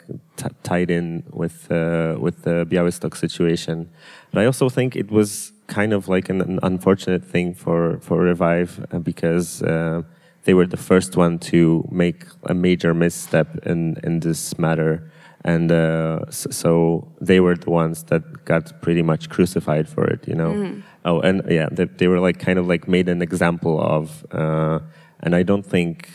tied 0.63 0.91
in 0.91 1.23
with 1.31 1.71
uh, 1.71 2.17
with 2.19 2.43
the 2.43 2.67
Białystok 2.67 3.17
situation. 3.17 3.91
But 4.31 4.43
I 4.43 4.47
also 4.47 4.69
think 4.69 4.97
it 4.97 5.11
was 5.11 5.53
kind 5.67 5.93
of 5.93 6.09
like 6.09 6.29
an, 6.29 6.41
an 6.41 6.59
unfortunate 6.63 7.25
thing 7.25 7.55
for 7.55 7.99
for 8.01 8.19
Revive 8.21 8.85
uh, 8.93 8.99
because 8.99 9.63
uh, 9.63 10.03
they 10.45 10.55
were 10.55 10.67
the 10.67 10.77
first 10.77 11.17
one 11.17 11.39
to 11.39 11.87
make 11.91 12.25
a 12.45 12.55
major 12.55 12.95
misstep 12.95 13.67
in 13.67 13.97
in 14.05 14.21
this 14.21 14.59
matter, 14.59 15.11
and 15.45 15.71
uh, 15.73 16.31
so 16.31 17.09
they 17.21 17.41
were 17.41 17.57
the 17.57 17.71
ones 17.71 18.05
that 18.05 18.45
got 18.45 18.81
pretty 18.83 19.03
much 19.03 19.29
crucified 19.29 19.89
for 19.89 20.05
it. 20.07 20.27
You 20.29 20.35
know. 20.35 20.53
Mm. 20.53 20.83
Oh, 21.05 21.21
and 21.21 21.43
yeah, 21.49 21.69
they, 21.73 21.87
they, 21.87 22.09
were 22.09 22.21
like 22.21 22.39
kind 22.39 22.59
of 22.59 22.69
like 22.69 22.87
made 22.87 23.09
an 23.09 23.23
example 23.23 23.81
of, 23.81 24.27
uh, 24.33 24.81
and 25.21 25.35
I 25.35 25.43
don't 25.43 25.65
think 25.65 26.11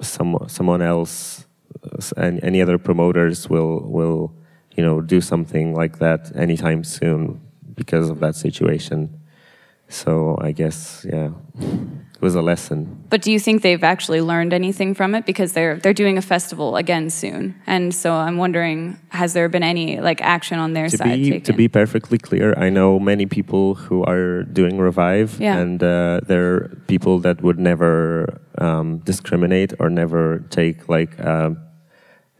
some 0.00 0.38
someone 0.48 0.80
else 0.80 1.46
and 2.16 2.42
any 2.42 2.62
other 2.62 2.78
promoters 2.78 3.48
will 3.48 3.80
will 3.80 4.32
you 4.76 4.84
know 4.84 5.00
do 5.00 5.20
something 5.20 5.74
like 5.74 5.98
that 5.98 6.34
anytime 6.36 6.84
soon 6.84 7.40
because 7.74 8.08
of 8.08 8.20
that 8.20 8.34
situation. 8.34 9.20
So 9.88 10.36
I 10.40 10.50
guess 10.50 11.06
yeah, 11.08 11.30
it 11.60 12.20
was 12.20 12.34
a 12.34 12.42
lesson. 12.42 13.04
But 13.08 13.22
do 13.22 13.30
you 13.30 13.38
think 13.38 13.62
they've 13.62 13.84
actually 13.84 14.20
learned 14.20 14.52
anything 14.52 14.94
from 14.94 15.14
it 15.14 15.24
because 15.26 15.52
they're 15.52 15.76
they're 15.76 15.94
doing 15.94 16.18
a 16.18 16.22
festival 16.22 16.76
again 16.76 17.08
soon, 17.08 17.54
and 17.68 17.94
so 17.94 18.12
I'm 18.12 18.36
wondering 18.36 18.98
has 19.10 19.32
there 19.32 19.48
been 19.48 19.62
any 19.62 20.00
like 20.00 20.20
action 20.22 20.58
on 20.58 20.72
their 20.72 20.88
to 20.88 20.96
side? 20.96 21.22
Be, 21.22 21.40
to 21.40 21.52
be 21.52 21.68
perfectly 21.68 22.18
clear, 22.18 22.54
I 22.56 22.68
know 22.68 22.98
many 22.98 23.26
people 23.26 23.74
who 23.76 24.02
are 24.04 24.42
doing 24.42 24.78
revive, 24.78 25.38
yeah. 25.40 25.56
and 25.56 25.80
uh, 25.80 26.20
they're 26.26 26.68
people 26.88 27.20
that 27.20 27.42
would 27.42 27.60
never 27.60 28.40
um, 28.58 28.98
discriminate 28.98 29.74
or 29.78 29.88
never 29.88 30.40
take 30.50 30.88
like. 30.88 31.18
Uh, 31.20 31.50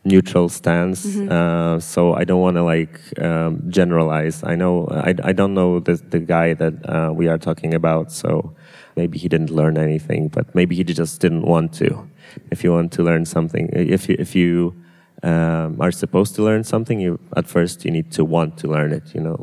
neutral 0.07 0.49
stance. 0.49 1.05
Uh, 1.17 1.79
so 1.81 2.15
I 2.15 2.25
don't 2.25 2.41
want 2.41 2.57
to 2.57 2.63
like 2.63 3.01
um, 3.21 3.63
generalize. 3.69 4.43
I 4.45 4.55
know 4.55 4.87
I, 4.89 5.15
I 5.23 5.33
don't 5.33 5.55
know 5.55 5.81
the 5.81 5.95
the 5.97 6.21
guy 6.21 6.55
that 6.55 6.75
uh, 6.89 7.13
we 7.13 7.29
are 7.29 7.39
talking 7.39 7.75
about. 7.75 8.13
So 8.13 8.55
maybe 8.97 9.19
he 9.19 9.29
didn't 9.29 9.51
learn 9.51 9.77
anything, 9.77 10.29
but 10.29 10.55
maybe 10.55 10.75
he 10.77 10.85
just 10.85 11.21
didn't 11.21 11.45
want 11.45 11.73
to. 11.75 12.09
If 12.51 12.65
you 12.65 12.73
want 12.73 12.93
to 12.93 13.03
learn 13.03 13.25
something, 13.27 13.69
if 13.73 14.09
you 14.09 14.17
if 14.19 14.35
you 14.35 14.75
um, 15.23 15.81
are 15.81 15.93
supposed 15.93 16.35
to 16.37 16.43
learn 16.43 16.65
something, 16.65 17.01
you 17.01 17.19
at 17.37 17.47
first 17.47 17.85
you 17.85 17.91
need 17.91 18.11
to 18.13 18.25
want 18.25 18.57
to 18.59 18.69
learn 18.69 18.93
it. 18.93 19.15
You 19.15 19.21
know. 19.21 19.39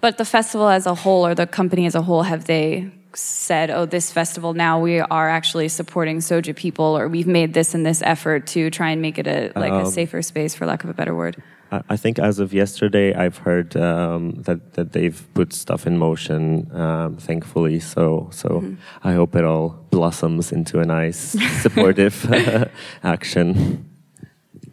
But 0.00 0.18
the 0.18 0.24
festival 0.24 0.68
as 0.68 0.86
a 0.86 0.94
whole, 0.94 1.24
or 1.26 1.34
the 1.34 1.46
company 1.46 1.86
as 1.86 1.94
a 1.94 2.02
whole, 2.02 2.24
have 2.24 2.44
they 2.44 2.90
said, 3.16 3.70
"Oh, 3.70 3.86
this 3.86 4.10
festival 4.12 4.54
now 4.54 4.80
we 4.80 5.00
are 5.00 5.28
actually 5.28 5.68
supporting 5.68 6.18
SOGI 6.18 6.54
people, 6.54 6.96
or 6.96 7.08
we've 7.08 7.26
made 7.26 7.54
this 7.54 7.74
and 7.74 7.84
this 7.84 8.02
effort 8.02 8.46
to 8.48 8.70
try 8.70 8.90
and 8.90 9.00
make 9.00 9.18
it 9.18 9.26
a 9.26 9.52
like 9.56 9.72
a 9.72 9.86
safer 9.86 10.22
space, 10.22 10.54
for 10.54 10.66
lack 10.66 10.84
of 10.84 10.90
a 10.90 10.94
better 10.94 11.14
word"? 11.14 11.42
I 11.88 11.96
think 11.96 12.18
as 12.18 12.38
of 12.38 12.52
yesterday, 12.52 13.14
I've 13.14 13.38
heard 13.38 13.76
um, 13.76 14.42
that 14.42 14.74
that 14.74 14.92
they've 14.92 15.26
put 15.34 15.52
stuff 15.52 15.86
in 15.86 15.98
motion. 15.98 16.70
Um, 16.74 17.16
thankfully, 17.16 17.80
so 17.80 18.28
so 18.32 18.76
I 19.02 19.12
hope 19.12 19.34
it 19.34 19.44
all 19.44 19.70
blossoms 19.90 20.52
into 20.52 20.80
a 20.80 20.84
nice, 20.84 21.36
supportive 21.62 22.14
action. 23.02 23.93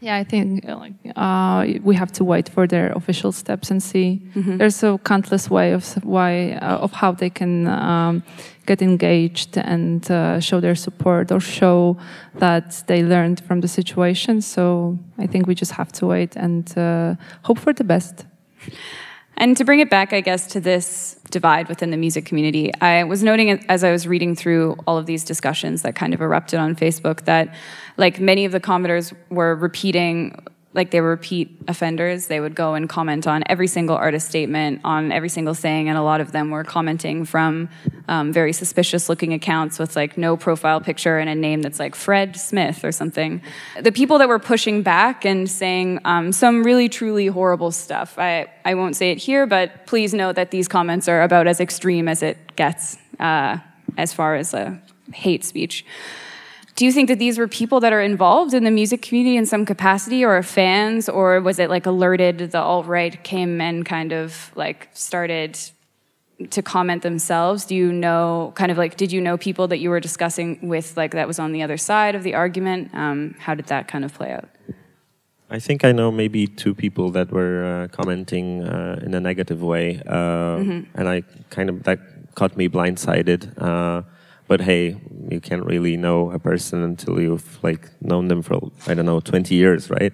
Yeah, 0.03 0.17
I 0.17 0.23
think 0.23 0.67
uh, 0.67 0.77
like 0.77 0.93
uh, 1.15 1.79
we 1.83 1.93
have 1.95 2.11
to 2.13 2.23
wait 2.23 2.49
for 2.49 2.65
their 2.65 2.91
official 2.93 3.31
steps 3.31 3.69
and 3.69 3.81
see. 3.83 4.19
There's 4.57 4.81
a 4.83 4.97
countless 4.97 5.47
way 5.49 5.73
of 5.73 5.85
why 6.03 6.53
uh, 6.53 6.77
of 6.85 6.91
how 6.91 7.11
they 7.11 7.29
can 7.29 7.67
um, 7.67 8.23
get 8.65 8.81
engaged 8.81 9.57
and 9.57 10.09
uh, 10.09 10.39
show 10.39 10.59
their 10.59 10.73
support 10.75 11.31
or 11.31 11.39
show 11.39 11.97
that 12.39 12.83
they 12.87 13.03
learned 13.03 13.41
from 13.41 13.61
the 13.61 13.67
situation. 13.67 14.41
So 14.41 14.97
I 15.19 15.27
think 15.27 15.45
we 15.45 15.53
just 15.53 15.73
have 15.73 15.91
to 15.93 16.07
wait 16.07 16.35
and 16.35 16.75
uh, 16.75 17.15
hope 17.43 17.59
for 17.59 17.71
the 17.73 17.83
best. 17.83 18.25
And 19.37 19.57
to 19.57 19.63
bring 19.63 19.79
it 19.79 19.89
back, 19.89 20.13
I 20.13 20.21
guess, 20.21 20.47
to 20.47 20.59
this 20.59 21.17
divide 21.31 21.67
within 21.69 21.89
the 21.89 21.97
music 21.97 22.25
community, 22.25 22.71
I 22.81 23.05
was 23.05 23.23
noting 23.23 23.49
as 23.69 23.83
I 23.83 23.91
was 23.91 24.05
reading 24.05 24.35
through 24.35 24.77
all 24.85 24.97
of 24.97 25.05
these 25.05 25.23
discussions 25.23 25.81
that 25.81 25.95
kind 25.95 26.13
of 26.13 26.21
erupted 26.21 26.59
on 26.59 26.75
Facebook 26.75 27.25
that, 27.25 27.55
like, 27.97 28.19
many 28.19 28.45
of 28.45 28.51
the 28.51 28.59
commenters 28.59 29.13
were 29.29 29.55
repeating, 29.55 30.45
like, 30.73 30.91
they 30.91 31.01
were 31.01 31.09
repeat 31.09 31.61
offenders. 31.67 32.27
They 32.27 32.39
would 32.39 32.55
go 32.55 32.75
and 32.75 32.87
comment 32.87 33.27
on 33.27 33.43
every 33.47 33.67
single 33.67 33.95
artist 33.95 34.29
statement, 34.29 34.81
on 34.83 35.11
every 35.11 35.29
single 35.29 35.53
saying, 35.53 35.89
and 35.89 35.97
a 35.97 36.01
lot 36.01 36.21
of 36.21 36.31
them 36.31 36.49
were 36.49 36.63
commenting 36.63 37.25
from 37.25 37.69
um, 38.07 38.31
very 38.31 38.53
suspicious 38.53 39.09
looking 39.09 39.33
accounts 39.33 39.79
with, 39.79 39.95
like, 39.95 40.17
no 40.17 40.37
profile 40.37 40.79
picture 40.79 41.17
and 41.17 41.29
a 41.29 41.35
name 41.35 41.61
that's 41.61 41.79
like 41.79 41.93
Fred 41.93 42.37
Smith 42.37 42.85
or 42.85 42.91
something. 42.91 43.41
The 43.81 43.91
people 43.91 44.17
that 44.19 44.29
were 44.29 44.39
pushing 44.39 44.81
back 44.81 45.25
and 45.25 45.49
saying 45.49 45.99
um, 46.05 46.31
some 46.31 46.63
really, 46.63 46.87
truly 46.87 47.27
horrible 47.27 47.71
stuff, 47.71 48.17
I, 48.17 48.47
I 48.63 48.75
won't 48.75 48.95
say 48.95 49.11
it 49.11 49.17
here, 49.17 49.45
but 49.45 49.85
please 49.87 50.13
note 50.13 50.35
that 50.35 50.51
these 50.51 50.67
comments 50.67 51.07
are 51.07 51.21
about 51.21 51.47
as 51.47 51.59
extreme 51.59 52.07
as 52.07 52.23
it 52.23 52.55
gets 52.55 52.97
uh, 53.19 53.57
as 53.97 54.13
far 54.13 54.35
as 54.35 54.55
hate 55.13 55.43
speech. 55.43 55.85
Do 56.81 56.85
you 56.87 56.91
think 56.91 57.09
that 57.09 57.19
these 57.19 57.37
were 57.37 57.47
people 57.47 57.79
that 57.81 57.93
are 57.93 58.01
involved 58.01 58.55
in 58.55 58.63
the 58.63 58.71
music 58.71 59.03
community 59.03 59.37
in 59.37 59.45
some 59.45 59.67
capacity 59.67 60.25
or 60.25 60.41
fans, 60.41 61.07
or 61.07 61.39
was 61.39 61.59
it 61.59 61.69
like 61.69 61.85
alerted 61.85 62.39
the 62.49 62.57
alt 62.57 62.87
right 62.87 63.23
came 63.23 63.61
and 63.61 63.85
kind 63.85 64.11
of 64.11 64.51
like 64.55 64.89
started 64.93 65.59
to 66.49 66.63
comment 66.63 67.03
themselves? 67.03 67.65
Do 67.65 67.75
you 67.75 67.93
know, 67.93 68.51
kind 68.55 68.71
of 68.71 68.79
like, 68.79 68.97
did 68.97 69.11
you 69.11 69.21
know 69.21 69.37
people 69.37 69.67
that 69.67 69.77
you 69.77 69.91
were 69.91 69.99
discussing 69.99 70.57
with, 70.67 70.97
like, 70.97 71.11
that 71.11 71.27
was 71.27 71.37
on 71.37 71.51
the 71.51 71.61
other 71.61 71.77
side 71.77 72.15
of 72.15 72.23
the 72.23 72.33
argument? 72.33 72.89
Um, 72.95 73.35
how 73.37 73.53
did 73.53 73.67
that 73.67 73.87
kind 73.87 74.03
of 74.03 74.11
play 74.15 74.31
out? 74.31 74.49
I 75.51 75.59
think 75.59 75.85
I 75.85 75.91
know 75.91 76.09
maybe 76.11 76.47
two 76.47 76.73
people 76.73 77.11
that 77.11 77.31
were 77.31 77.63
uh, 77.63 77.95
commenting 77.95 78.63
uh, 78.63 78.99
in 79.05 79.13
a 79.13 79.19
negative 79.19 79.61
way, 79.61 80.01
uh, 80.07 80.57
and 80.95 81.07
I 81.07 81.21
kind 81.51 81.69
of 81.69 81.83
that 81.83 81.99
caught 82.33 82.57
me 82.57 82.67
blindsided. 82.67 83.53
Uh, 83.61 84.01
but 84.47 84.61
hey, 84.61 84.99
you 85.29 85.39
can't 85.39 85.65
really 85.65 85.97
know 85.97 86.31
a 86.31 86.39
person 86.39 86.83
until 86.83 87.19
you've 87.19 87.59
like 87.63 87.89
known 88.01 88.27
them 88.27 88.41
for 88.41 88.71
I 88.87 88.93
don't 88.93 89.05
know 89.05 89.19
twenty 89.19 89.55
years, 89.55 89.89
right? 89.89 90.13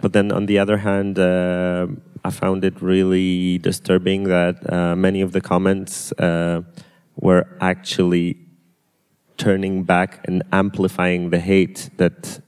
But 0.00 0.12
then 0.12 0.32
on 0.32 0.46
the 0.46 0.58
other 0.58 0.78
hand, 0.78 1.18
uh, 1.18 1.86
I 2.24 2.30
found 2.30 2.64
it 2.64 2.80
really 2.82 3.58
disturbing 3.58 4.24
that 4.24 4.56
uh, 4.72 4.96
many 4.96 5.20
of 5.20 5.32
the 5.32 5.40
comments 5.40 6.12
uh, 6.12 6.62
were 7.16 7.46
actually 7.60 8.36
turning 9.36 9.84
back 9.84 10.20
and 10.26 10.42
amplifying 10.52 11.30
the 11.30 11.38
hate 11.38 11.90
that 11.96 12.40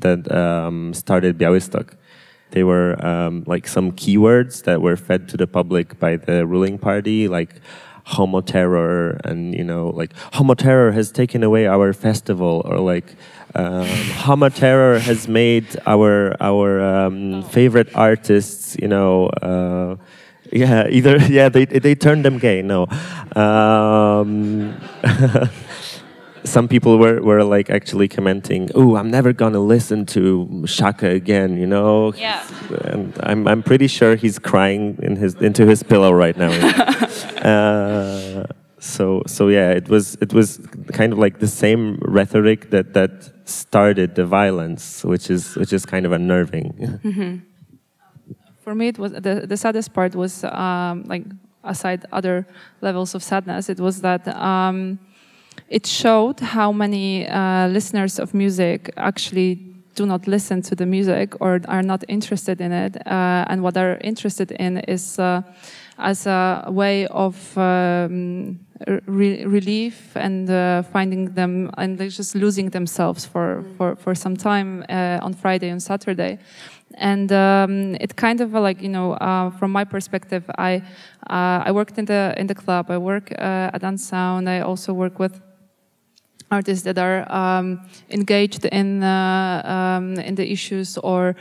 that 0.00 0.30
um, 0.32 0.92
started 0.94 1.38
Białystok. 1.38 1.94
They 2.50 2.64
were 2.64 2.96
um, 3.04 3.44
like 3.46 3.68
some 3.68 3.92
keywords 3.92 4.64
that 4.64 4.80
were 4.80 4.96
fed 4.96 5.28
to 5.28 5.36
the 5.36 5.46
public 5.46 5.98
by 5.98 6.16
the 6.16 6.46
ruling 6.46 6.78
party, 6.78 7.28
like 7.28 7.60
homo 8.08 8.40
terror, 8.40 9.20
and 9.24 9.54
you 9.54 9.64
know, 9.64 9.90
like 9.90 10.12
homo 10.32 10.54
terror 10.54 10.92
has 10.92 11.12
taken 11.12 11.42
away 11.42 11.66
our 11.66 11.92
festival, 11.92 12.62
or 12.64 12.78
like 12.78 13.14
um, 13.54 13.86
homo 14.24 14.48
terror 14.48 14.98
has 14.98 15.28
made 15.28 15.66
our 15.86 16.34
our 16.40 16.80
um, 16.80 17.42
favorite 17.44 17.88
artists, 17.94 18.76
you 18.80 18.88
know. 18.88 19.26
Uh, 19.28 19.96
yeah, 20.50 20.88
either 20.90 21.18
yeah, 21.28 21.48
they 21.48 21.66
they 21.66 21.94
turned 21.94 22.24
them 22.24 22.38
gay. 22.38 22.62
No, 22.62 22.86
um, 23.36 24.74
some 26.48 26.68
people 26.68 26.98
were, 26.98 27.20
were 27.22 27.44
like 27.44 27.70
actually 27.70 28.08
commenting, 28.08 28.70
"Oh, 28.74 28.96
I'm 28.96 29.10
never 29.10 29.32
gonna 29.32 29.60
listen 29.60 30.06
to 30.06 30.64
Shaka 30.66 31.10
again," 31.10 31.56
you 31.56 31.66
know. 31.66 32.12
Yeah. 32.14 32.46
And 32.84 33.12
I'm 33.22 33.46
I'm 33.46 33.62
pretty 33.62 33.86
sure 33.86 34.16
he's 34.16 34.38
crying 34.38 34.98
in 35.02 35.16
his 35.16 35.34
into 35.34 35.66
his 35.66 35.82
pillow 35.82 36.12
right 36.12 36.36
now. 36.36 36.50
uh, 37.52 38.46
so 38.78 39.22
so 39.26 39.48
yeah, 39.48 39.70
it 39.70 39.88
was 39.88 40.16
it 40.20 40.32
was 40.32 40.60
kind 40.92 41.12
of 41.12 41.18
like 41.18 41.38
the 41.38 41.48
same 41.48 41.98
rhetoric 42.02 42.70
that 42.70 42.94
that 42.94 43.32
started 43.48 44.14
the 44.14 44.24
violence, 44.24 45.04
which 45.04 45.30
is 45.30 45.56
which 45.56 45.72
is 45.72 45.84
kind 45.86 46.06
of 46.06 46.12
unnerving. 46.12 47.44
for 48.68 48.74
me 48.74 48.88
it 48.88 48.98
was 48.98 49.12
the, 49.12 49.46
the 49.48 49.56
saddest 49.56 49.94
part 49.94 50.14
was 50.14 50.44
um, 50.44 51.02
like 51.06 51.24
aside 51.64 52.04
other 52.12 52.46
levels 52.82 53.14
of 53.14 53.22
sadness 53.22 53.70
it 53.70 53.80
was 53.80 54.02
that 54.02 54.28
um, 54.28 54.98
it 55.68 55.86
showed 55.86 56.40
how 56.40 56.72
many 56.72 57.28
uh, 57.28 57.68
listeners 57.68 58.18
of 58.18 58.34
music 58.34 58.90
actually 58.96 59.68
do 59.94 60.06
not 60.06 60.26
listen 60.26 60.62
to 60.62 60.74
the 60.74 60.86
music 60.86 61.34
or 61.40 61.60
are 61.66 61.82
not 61.82 62.04
interested 62.08 62.60
in 62.60 62.72
it. 62.72 62.96
Uh, 63.06 63.44
and 63.48 63.62
what 63.62 63.74
they're 63.74 63.98
interested 63.98 64.52
in 64.52 64.78
is 64.78 65.18
uh, 65.18 65.42
as 65.98 66.26
a 66.26 66.64
way 66.68 67.06
of 67.08 67.58
um, 67.58 68.58
re- 69.06 69.44
relief 69.44 70.16
and 70.16 70.48
uh, 70.48 70.82
finding 70.82 71.34
them 71.34 71.70
and 71.76 71.98
just 71.98 72.34
losing 72.34 72.70
themselves 72.70 73.26
for, 73.26 73.64
for, 73.76 73.96
for 73.96 74.14
some 74.14 74.36
time 74.36 74.84
uh, 74.88 75.18
on 75.20 75.34
Friday 75.34 75.68
and 75.68 75.82
Saturday. 75.82 76.38
And 76.94 77.30
um, 77.32 77.96
it 78.00 78.16
kind 78.16 78.40
of 78.40 78.54
uh, 78.54 78.60
like 78.60 78.80
you 78.82 78.88
know 78.88 79.12
uh, 79.14 79.50
from 79.50 79.70
my 79.70 79.84
perspective 79.84 80.42
i 80.58 80.82
uh, 81.30 81.68
i 81.68 81.70
worked 81.70 81.98
in 81.98 82.06
the 82.06 82.34
in 82.36 82.46
the 82.46 82.54
club. 82.54 82.90
I 82.90 82.98
work 82.98 83.30
uh, 83.38 83.70
at 83.74 83.82
unsound. 83.82 84.48
I 84.48 84.60
also 84.60 84.92
work 84.92 85.18
with 85.18 85.40
artists 86.50 86.84
that 86.84 86.98
are 86.98 87.30
um, 87.30 87.80
engaged 88.10 88.64
in 88.66 89.02
uh, 89.02 89.62
um, 89.64 90.14
in 90.14 90.34
the 90.34 90.50
issues 90.50 90.98
or 90.98 91.36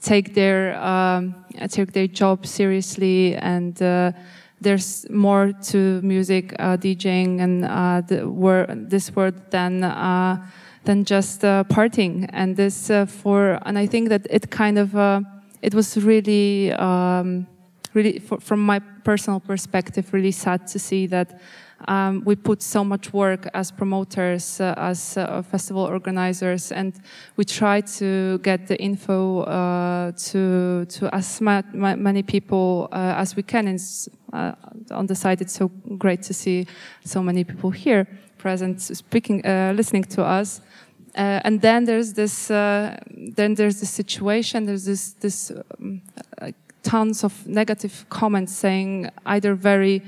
take 0.00 0.34
their 0.34 0.80
um, 0.82 1.34
take 1.68 1.92
their 1.92 2.06
job 2.06 2.46
seriously 2.46 3.36
and 3.36 3.82
uh, 3.82 4.12
there's 4.60 5.08
more 5.08 5.52
to 5.52 6.02
music 6.02 6.54
uh, 6.58 6.76
DJing 6.76 7.40
and 7.40 7.64
uh, 7.64 8.02
the 8.06 8.28
word, 8.28 8.90
this 8.90 9.14
word 9.16 9.50
than 9.50 9.82
uh, 9.84 10.46
than 10.84 11.04
just 11.04 11.44
uh, 11.44 11.64
partying. 11.64 12.28
And 12.32 12.56
this 12.56 12.90
for 13.08 13.58
and 13.64 13.78
I 13.78 13.86
think 13.86 14.08
that 14.10 14.26
it 14.30 14.50
kind 14.50 14.78
of 14.78 15.24
it 15.62 15.74
was 15.74 15.96
really 15.96 16.72
um, 16.72 17.46
really 17.94 18.18
for, 18.18 18.40
from 18.40 18.60
my 18.60 18.78
personal 19.04 19.40
perspective 19.40 20.12
really 20.12 20.32
sad 20.32 20.66
to 20.68 20.78
see 20.78 21.06
that 21.06 21.40
um, 21.88 22.22
we 22.24 22.36
put 22.36 22.62
so 22.62 22.84
much 22.84 23.12
work 23.12 23.48
as 23.54 23.70
promoters, 23.70 24.60
uh, 24.60 24.74
as 24.76 25.16
uh, 25.16 25.42
festival 25.42 25.82
organizers, 25.82 26.72
and 26.72 27.00
we 27.36 27.44
try 27.44 27.80
to 27.80 28.38
get 28.38 28.66
the 28.66 28.76
info 28.80 29.42
uh, 29.42 30.12
to 30.12 30.84
to 30.86 31.14
as 31.14 31.40
ma- 31.40 31.62
ma- 31.72 31.96
many 31.96 32.22
people 32.22 32.88
uh, 32.92 33.14
as 33.16 33.36
we 33.36 33.42
can. 33.42 33.68
And 33.68 33.80
uh, 34.32 34.52
on 34.90 35.06
the 35.06 35.14
side, 35.14 35.40
it's 35.40 35.54
so 35.54 35.68
great 35.98 36.22
to 36.22 36.34
see 36.34 36.66
so 37.04 37.22
many 37.22 37.44
people 37.44 37.70
here 37.70 38.06
present, 38.38 38.80
speaking, 38.80 39.44
uh, 39.46 39.72
listening 39.74 40.04
to 40.04 40.24
us. 40.24 40.60
And 41.14 41.60
then 41.60 41.86
there's 41.86 42.12
this, 42.12 42.46
then 42.46 43.54
there's 43.56 43.80
this 43.80 43.90
situation. 43.90 44.66
There's 44.66 44.84
this 44.84 45.14
this 45.14 45.50
um, 45.80 46.02
tons 46.82 47.24
of 47.24 47.46
negative 47.46 48.06
comments 48.08 48.54
saying 48.54 49.10
either 49.26 49.54
very 49.54 50.02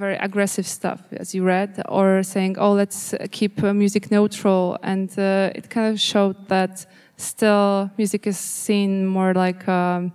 very 0.00 0.16
aggressive 0.16 0.66
stuff, 0.66 1.00
as 1.12 1.34
you 1.34 1.44
read, 1.44 1.82
or 1.88 2.22
saying, 2.22 2.56
"Oh, 2.58 2.72
let's 2.72 3.14
uh, 3.14 3.26
keep 3.30 3.62
uh, 3.62 3.72
music 3.74 4.10
neutral," 4.10 4.78
and 4.82 5.08
uh, 5.18 5.58
it 5.58 5.68
kind 5.70 5.92
of 5.92 6.00
showed 6.00 6.36
that 6.48 6.86
still 7.16 7.90
music 7.98 8.26
is 8.26 8.38
seen 8.38 9.06
more 9.06 9.34
like 9.34 9.68
um, 9.68 10.12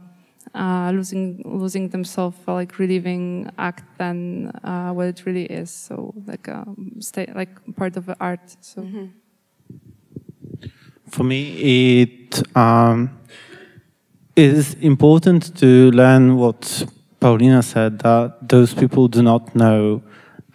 uh, 0.55 0.91
losing 0.91 1.41
losing 1.45 1.89
themselves, 1.89 2.37
like 2.47 2.79
relieving 2.79 3.49
act 3.57 3.83
than 3.97 4.51
uh, 4.63 4.91
what 4.91 5.07
it 5.07 5.25
really 5.25 5.45
is. 5.45 5.69
So 5.69 6.13
like 6.25 6.49
um, 6.49 6.97
stay, 6.99 7.31
like 7.35 7.53
part 7.75 7.95
of 7.97 8.05
the 8.05 8.17
art. 8.19 8.57
So. 8.61 8.81
Mm-hmm. 8.81 9.05
For 11.09 11.23
me, 11.23 12.01
it 12.01 12.57
um, 12.57 13.09
is 14.35 14.73
important 14.81 15.55
to 15.57 15.91
learn 15.91 16.35
what 16.35 16.85
Paulina 17.25 17.63
said 17.63 17.97
that 18.01 18.47
those 18.47 18.75
people 18.75 19.07
do 19.07 19.23
not 19.23 19.55
know. 19.55 20.03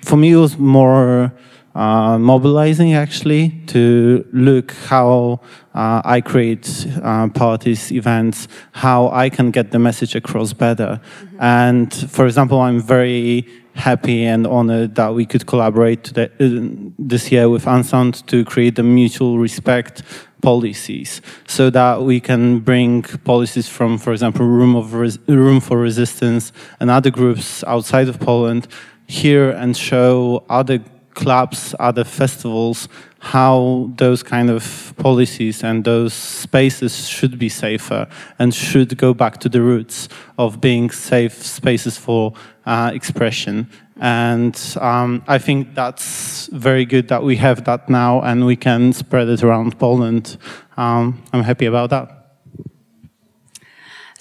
For 0.05 0.17
me, 0.17 0.31
it 0.31 0.37
was 0.37 0.57
more 0.57 1.33
uh, 1.75 2.17
mobilizing 2.17 2.95
actually 2.95 3.51
to 3.67 4.25
look 4.33 4.71
how 4.87 5.41
uh, 5.75 6.01
I 6.05 6.21
create 6.21 6.87
uh, 7.03 7.27
parties, 7.31 7.91
events, 7.91 8.47
how 8.71 9.09
I 9.09 9.31
can 9.31 9.51
get 9.51 9.73
the 9.73 9.81
message 9.81 10.15
across 10.15 10.53
better. 10.53 11.01
Mm-hmm. 11.01 11.41
And 11.41 11.93
for 11.93 12.25
example, 12.27 12.61
I'm 12.61 12.81
very 12.81 13.49
happy 13.75 14.25
and 14.25 14.47
honored 14.47 14.95
that 14.95 15.13
we 15.13 15.27
could 15.27 15.47
collaborate 15.47 16.05
today, 16.05 16.31
uh, 16.39 16.93
this 17.01 17.33
year 17.33 17.49
with 17.49 17.67
Unsound 17.67 18.25
to 18.29 18.45
create 18.45 18.77
the 18.77 18.85
mutual 18.85 19.41
respect 19.41 20.05
policies 20.41 21.21
so 21.47 21.71
that 21.71 22.03
we 22.03 22.21
can 22.21 22.61
bring 22.61 23.03
policies 23.03 23.69
from, 23.69 23.99
for 23.99 24.13
example, 24.13 24.47
Room, 24.47 24.77
of 24.77 24.95
Res 24.95 25.19
Room 25.27 25.61
for 25.61 25.79
Resistance 25.79 26.53
and 26.79 26.91
other 26.91 27.11
groups 27.11 27.63
outside 27.65 28.09
of 28.09 28.19
Poland 28.21 28.67
here 29.07 29.51
and 29.51 29.77
show 29.77 30.45
other 30.49 30.81
clubs, 31.21 31.75
other 31.79 32.05
festivals, 32.05 32.89
how 33.19 33.91
those 33.97 34.23
kind 34.23 34.49
of 34.49 34.95
policies 34.97 35.63
and 35.63 35.85
those 35.85 36.15
spaces 36.15 37.07
should 37.09 37.39
be 37.39 37.49
safer 37.49 38.09
and 38.39 38.55
should 38.55 38.97
go 38.97 39.13
back 39.13 39.39
to 39.39 39.49
the 39.49 39.61
roots 39.61 40.09
of 40.39 40.61
being 40.61 40.91
safe 40.91 41.45
spaces 41.45 41.99
for 41.99 42.33
uh, 42.65 42.91
expression. 42.95 43.69
And 44.01 44.59
um, 44.81 45.23
I 45.29 45.37
think 45.39 45.75
that's 45.75 46.47
very 46.47 46.87
good 46.87 47.09
that 47.09 47.23
we 47.23 47.37
have 47.37 47.65
that 47.65 47.91
now 47.91 48.23
and 48.23 48.47
we 48.47 48.57
can 48.57 48.95
spread 48.95 49.29
it 49.29 49.43
around 49.43 49.79
Poland. 49.79 50.39
Um, 50.79 51.23
I'm 51.35 51.43
happy 51.43 51.67
about 51.67 51.91
that. 51.91 52.20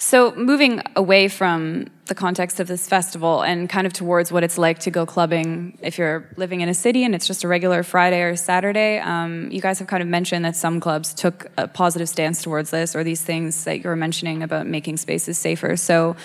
So, 0.02 0.34
moving 0.34 0.80
away 0.96 1.28
from 1.28 1.88
the 2.06 2.14
context 2.14 2.58
of 2.58 2.66
this 2.66 2.88
festival 2.88 3.42
and 3.42 3.68
kind 3.68 3.86
of 3.86 3.92
towards 3.92 4.32
what 4.32 4.42
it's 4.42 4.56
like 4.56 4.78
to 4.80 4.90
go 4.90 5.04
clubbing 5.04 5.76
if 5.82 5.98
you're 5.98 6.26
living 6.38 6.62
in 6.62 6.70
a 6.70 6.74
city 6.74 7.04
and 7.04 7.14
it's 7.14 7.26
just 7.26 7.44
a 7.44 7.48
regular 7.48 7.82
Friday 7.82 8.22
or 8.22 8.34
Saturday, 8.34 8.98
um, 9.00 9.50
you 9.52 9.60
guys 9.60 9.78
have 9.78 9.88
kind 9.88 10.02
of 10.02 10.08
mentioned 10.08 10.42
that 10.46 10.56
some 10.56 10.80
clubs 10.80 11.12
took 11.12 11.48
a 11.58 11.68
positive 11.68 12.08
stance 12.08 12.42
towards 12.42 12.70
this 12.70 12.96
or 12.96 13.04
these 13.04 13.20
things 13.20 13.64
that 13.64 13.84
you 13.84 13.90
were 13.90 13.94
mentioning 13.94 14.42
about 14.42 14.66
making 14.66 14.96
spaces 14.96 15.36
safer. 15.36 15.76
So, 15.76 16.16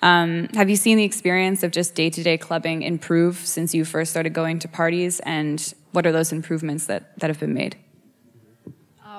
um, 0.00 0.46
have 0.54 0.70
you 0.70 0.76
seen 0.76 0.96
the 0.96 1.04
experience 1.04 1.64
of 1.64 1.72
just 1.72 1.96
day 1.96 2.10
to 2.10 2.22
day 2.22 2.38
clubbing 2.38 2.82
improve 2.82 3.38
since 3.38 3.74
you 3.74 3.84
first 3.84 4.12
started 4.12 4.32
going 4.32 4.60
to 4.60 4.68
parties? 4.68 5.18
And 5.18 5.74
what 5.90 6.06
are 6.06 6.12
those 6.12 6.30
improvements 6.30 6.86
that, 6.86 7.18
that 7.18 7.30
have 7.30 7.40
been 7.40 7.52
made? 7.52 7.83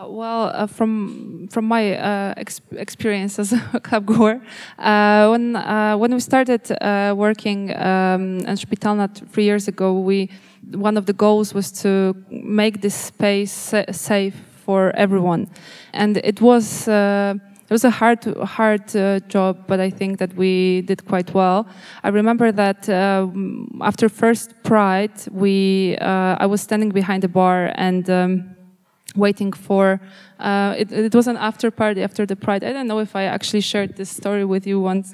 Uh, 0.05 0.09
well, 0.09 0.51
uh, 0.53 0.67
from 0.67 1.47
from 1.49 1.65
my 1.65 1.95
uh, 1.95 2.33
ex 2.37 2.61
experience 2.71 3.39
as 3.39 3.53
a 3.73 3.79
club 3.79 4.05
goer, 4.05 4.41
uh, 4.79 5.27
when 5.29 5.55
uh, 5.55 5.95
when 5.97 6.13
we 6.13 6.19
started 6.19 6.61
uh, 6.81 7.13
working 7.15 7.71
um, 7.75 8.39
in 8.39 8.55
Szpitalna 8.55 9.09
three 9.31 9.43
years 9.43 9.67
ago, 9.67 9.99
we 9.99 10.29
one 10.73 10.97
of 10.97 11.05
the 11.05 11.13
goals 11.13 11.53
was 11.53 11.71
to 11.71 12.15
make 12.29 12.81
this 12.81 12.95
space 12.95 13.51
sa 13.51 13.83
safe 13.91 14.35
for 14.65 14.91
everyone, 14.95 15.47
and 15.93 16.17
it 16.17 16.41
was. 16.41 16.87
it 16.87 17.73
was 17.73 17.83
a 17.83 17.89
hard, 17.89 18.23
hard 18.43 18.87
job, 19.27 19.57
but 19.65 19.79
I 19.79 19.89
think 19.89 20.19
that 20.19 20.35
we 20.35 20.83
did 20.85 21.03
quite 21.07 21.33
well. 21.33 21.65
I 22.03 22.09
remember 22.09 22.51
that 22.51 22.87
after 23.81 24.07
first 24.07 24.53
Pride, 24.61 25.17
we 25.31 25.97
I 25.99 26.45
was 26.45 26.61
standing 26.61 26.91
behind 26.93 27.23
the 27.23 27.27
bar 27.27 27.71
and. 27.75 28.07
Um, 28.09 28.54
waiting 29.15 29.53
for 29.53 29.99
uh, 30.39 30.75
it, 30.77 30.91
it, 30.91 31.15
was 31.15 31.27
an 31.27 31.37
after 31.37 31.71
party 31.71 32.03
after 32.03 32.25
the 32.25 32.35
pride. 32.35 32.63
I 32.63 32.73
don't 32.73 32.87
know 32.87 32.99
if 32.99 33.15
i 33.15 33.23
actually 33.23 33.61
shared 33.61 33.95
this 33.95 34.09
story 34.09 34.43
with 34.45 34.67
you 34.67 34.79
once. 34.81 35.13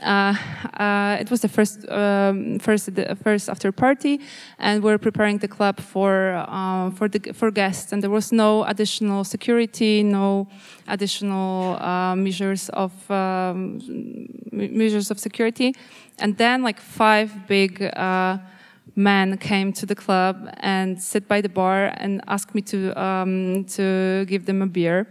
Uh, 0.00 0.34
uh, 0.78 1.18
it 1.20 1.30
was 1.30 1.40
the 1.40 1.48
first 1.48 1.86
um, 1.90 2.58
first 2.58 2.94
the 2.94 3.16
first 3.22 3.50
after 3.50 3.72
party 3.72 4.20
and 4.58 4.82
we 4.82 4.90
are 4.90 4.98
preparing 4.98 5.38
the 5.38 5.48
club 5.48 5.78
for 5.78 6.32
uh, 6.48 6.90
for 6.92 7.08
the 7.08 7.32
for 7.32 7.50
guests 7.50 7.92
and 7.92 8.00
there 8.02 8.08
was 8.08 8.32
no 8.32 8.64
additional 8.64 9.24
security 9.24 10.02
no 10.02 10.46
additional 10.86 11.76
uh, 11.82 12.14
measures 12.14 12.68
of 12.70 12.92
um, 13.10 13.80
measures 14.52 15.10
of 15.10 15.18
security. 15.18 15.74
And 16.18 16.36
then 16.36 16.62
like 16.62 16.80
five 16.80 17.46
big 17.46 17.82
men 18.96 19.38
came 19.38 19.72
to 19.72 19.86
the 19.86 19.94
club 19.94 20.48
and 20.58 21.00
sit 21.00 21.28
by 21.28 21.40
the 21.40 21.48
bar 21.48 21.92
and 21.96 22.20
asked 22.26 22.54
me 22.54 22.62
to 22.62 23.00
um, 23.00 23.64
to 23.64 24.24
give 24.26 24.46
them 24.46 24.62
a 24.62 24.66
beer. 24.66 25.06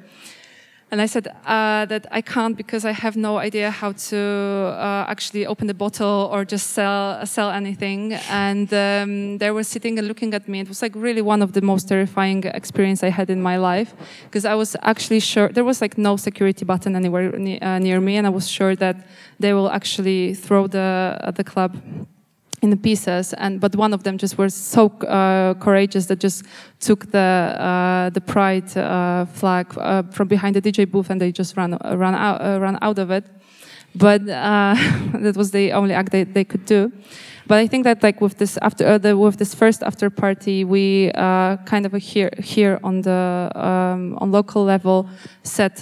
And 0.92 1.02
I 1.02 1.06
said 1.06 1.28
uh, 1.46 1.86
that 1.86 2.08
I 2.12 2.22
can't 2.22 2.58
because 2.58 2.84
I 2.84 2.92
have 2.94 3.16
no 3.16 3.38
idea 3.38 3.70
how 3.70 3.92
to 3.92 4.18
uh, 4.18 5.06
actually 5.08 5.46
open 5.46 5.68
the 5.68 5.74
bottle 5.76 6.30
or 6.32 6.44
just 6.44 6.72
sell 6.72 7.24
sell 7.28 7.52
anything. 7.52 8.14
And 8.28 8.74
um, 8.74 9.38
they 9.38 9.52
were 9.52 9.64
sitting 9.64 10.00
and 10.00 10.08
looking 10.08 10.34
at 10.34 10.48
me. 10.48 10.62
It 10.62 10.68
was 10.68 10.82
like 10.82 10.94
really 10.96 11.22
one 11.22 11.44
of 11.44 11.52
the 11.54 11.62
most 11.62 11.88
terrifying 11.88 12.44
experience 12.44 13.04
I 13.04 13.10
had 13.10 13.30
in 13.30 13.40
my 13.40 13.58
life 13.58 13.94
because 14.24 14.46
I 14.46 14.56
was 14.56 14.76
actually 14.82 15.20
sure 15.20 15.50
there 15.50 15.64
was 15.64 15.80
like 15.80 15.96
no 15.98 16.18
security 16.18 16.66
button 16.66 16.96
anywhere 16.96 17.38
ne 17.38 17.60
uh, 17.60 17.78
near 17.78 18.02
me, 18.02 18.18
and 18.18 18.26
I 18.26 18.32
was 18.32 18.50
sure 18.50 18.76
that 18.78 18.96
they 19.40 19.54
will 19.54 19.70
actually 19.70 20.34
throw 20.34 20.66
the 20.68 21.20
uh, 21.22 21.30
the 21.32 21.44
club 21.44 21.78
in 22.62 22.70
the 22.70 22.78
pieces 22.78 23.34
and 23.34 23.60
but 23.60 23.76
one 23.76 23.94
of 23.94 24.04
them 24.04 24.18
just 24.18 24.38
was 24.38 24.54
so 24.54 24.88
uh, 25.08 25.54
courageous 25.56 26.08
that 26.08 26.20
just 26.20 26.44
took 26.80 27.12
the 27.12 27.20
uh, 27.20 28.10
the 28.10 28.22
pride 28.22 28.76
uh, 28.78 29.26
flag 29.26 29.66
uh, 29.78 30.04
from 30.12 30.28
behind 30.28 30.56
the 30.56 30.62
DJ 30.62 30.90
booth 30.90 31.10
and 31.10 31.22
they 31.22 31.32
just 31.32 31.56
ran 31.58 31.78
ran 31.84 32.16
out 32.16 32.42
uh, 32.42 32.60
ran 32.60 32.78
out 32.82 33.00
of 33.00 33.12
it. 33.12 33.26
But 33.96 34.22
uh, 34.22 34.76
that 35.14 35.36
was 35.36 35.52
the 35.52 35.72
only 35.74 35.94
act 35.94 36.12
they, 36.12 36.24
they 36.24 36.44
could 36.44 36.66
do. 36.66 36.92
But 37.48 37.58
I 37.58 37.66
think 37.66 37.84
that 37.86 38.04
like 38.04 38.22
with 38.22 38.38
this 38.38 38.60
after 38.62 39.00
the, 39.00 39.18
with 39.18 39.38
this 39.38 39.56
first 39.56 39.82
after 39.82 40.12
party 40.12 40.64
we 40.64 41.12
kind 41.66 41.86
of 41.86 41.94
here 41.94 42.30
here 42.38 42.80
on 42.84 43.02
the 43.02 43.52
um, 43.56 44.16
on 44.20 44.32
local 44.32 44.64
level 44.64 45.10
set 45.42 45.80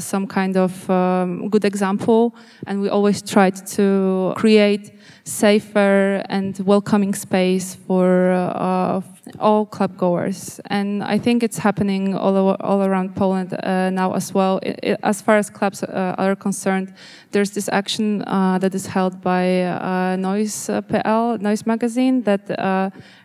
some 0.00 0.26
kind 0.26 0.56
of 0.56 0.88
um, 0.88 1.50
good 1.50 1.66
example. 1.66 2.34
And 2.66 2.80
we 2.80 2.88
always 2.88 3.20
tried 3.20 3.66
to 3.76 4.32
create 4.36 4.92
safer 5.24 6.22
and 6.28 6.58
welcoming 6.60 7.14
space 7.14 7.74
for 7.74 8.32
uh, 8.32 9.00
all 9.38 9.66
club 9.66 9.96
goers. 9.96 10.60
And 10.66 11.02
I 11.04 11.18
think 11.18 11.42
it's 11.42 11.58
happening 11.58 12.14
all, 12.14 12.36
over, 12.36 12.56
all 12.60 12.82
around 12.82 13.14
Poland 13.16 13.54
uh, 13.54 13.90
now 13.90 14.14
as 14.14 14.34
well. 14.34 14.58
It, 14.62 14.80
it, 14.82 15.00
as 15.02 15.22
far 15.22 15.36
as 15.36 15.50
clubs 15.50 15.82
uh, 15.82 16.14
are 16.18 16.36
concerned, 16.36 16.94
there's 17.30 17.50
this 17.50 17.68
action 17.68 18.22
uh, 18.26 18.58
that 18.58 18.74
is 18.74 18.86
held 18.86 19.20
by 19.20 19.62
uh, 19.62 20.16
Noizz 20.16 20.68
uh, 20.68 20.80
PL, 20.82 21.38
Noizz 21.38 21.66
Magazine, 21.66 22.22
that 22.22 22.46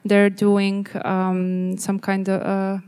they're 0.05 0.29
doing 0.29 0.87
um, 1.03 1.77
some 1.77 1.99
kind 1.99 2.29
of... 2.29 2.81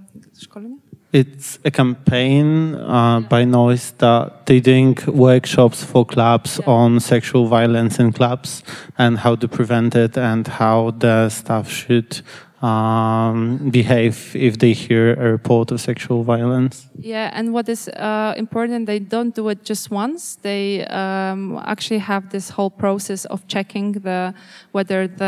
It's 1.18 1.58
a 1.66 1.72
campaign 1.72 2.76
uh, 2.76 3.22
by 3.22 3.44
Noizz 3.44 3.98
that 3.98 4.46
they're 4.46 4.60
doing 4.60 4.96
workshops 5.08 5.84
for 5.84 6.06
clubs 6.06 6.60
yeah. 6.60 6.70
on 6.70 7.00
sexual 7.00 7.48
violence 7.48 7.98
in 7.98 8.14
clubs 8.14 8.62
and 9.00 9.18
how 9.18 9.34
to 9.36 9.48
prevent 9.48 9.96
it 9.96 10.16
and 10.16 10.48
how 10.48 10.92
the 10.92 11.30
staff 11.30 11.72
should 11.72 12.22
um, 12.62 13.70
behave 13.72 14.36
if 14.36 14.60
they 14.60 14.74
hear 14.74 15.14
a 15.14 15.32
report 15.32 15.72
of 15.72 15.82
sexual 15.82 16.22
violence. 16.22 16.88
Yeah, 17.00 17.32
and 17.34 17.52
what 17.52 17.68
is 17.68 17.88
uh, 17.88 18.36
important, 18.38 18.86
they 18.86 19.00
don't 19.00 19.34
do 19.34 19.50
it 19.50 19.64
just 19.64 19.90
once. 19.90 20.36
They 20.36 20.86
um, 20.86 21.60
actually 21.66 22.00
have 22.00 22.30
this 22.30 22.52
whole 22.52 22.70
process 22.70 23.26
of 23.26 23.48
checking 23.48 23.94
the 23.94 24.36
whether 24.72 25.08
the 25.08 25.26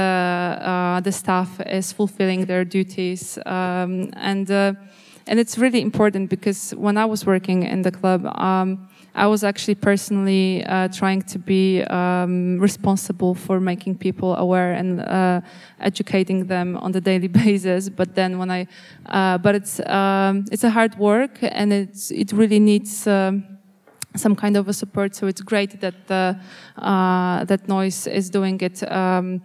uh, 0.62 1.00
the 1.00 1.12
staff 1.12 1.60
is 1.62 1.92
fulfilling 1.92 2.46
their 2.46 2.64
duties 2.64 3.40
um, 3.48 4.12
and. 4.14 4.78
And 5.30 5.40
it's 5.40 5.60
really 5.60 5.80
important 5.80 6.28
because 6.28 6.72
when 6.72 6.98
I 6.98 7.06
was 7.06 7.24
working 7.24 7.62
in 7.62 7.84
the 7.84 7.92
club, 7.92 8.26
um, 8.40 8.90
I 9.14 9.28
was 9.28 9.44
actually 9.44 9.76
personally 9.76 10.66
uh, 10.66 10.88
trying 10.88 11.22
to 11.22 11.38
be 11.38 11.84
um, 11.84 12.58
responsible 12.58 13.36
for 13.36 13.60
making 13.60 14.00
people 14.00 14.36
aware 14.38 14.74
and 14.74 15.02
uh, 15.02 15.42
educating 15.80 16.48
them 16.48 16.78
on 16.78 16.94
the 16.94 17.00
daily 17.00 17.28
basis. 17.44 17.90
But 17.90 18.16
then 18.16 18.40
when 18.40 18.50
I, 18.50 18.66
uh, 19.06 19.38
but 19.38 19.54
it's 19.54 19.80
um, 19.82 20.46
it's 20.52 20.64
a 20.64 20.72
hard 20.72 20.98
work 20.98 21.38
and 21.44 21.72
it's 21.72 22.10
it 22.10 22.34
really 22.34 22.60
needs. 22.60 23.06
Um, 23.06 23.44
some 24.16 24.36
kind 24.36 24.58
of 24.58 24.68
a 24.68 24.74
support, 24.74 25.16
so 25.16 25.28
it's 25.28 25.40
great 25.40 25.80
that 25.82 26.08
the, 26.08 26.36
uh, 26.78 27.46
that 27.46 27.68
Noizz 27.68 28.12
is 28.12 28.32
doing 28.32 28.60
it 28.60 28.82
um, 28.92 29.40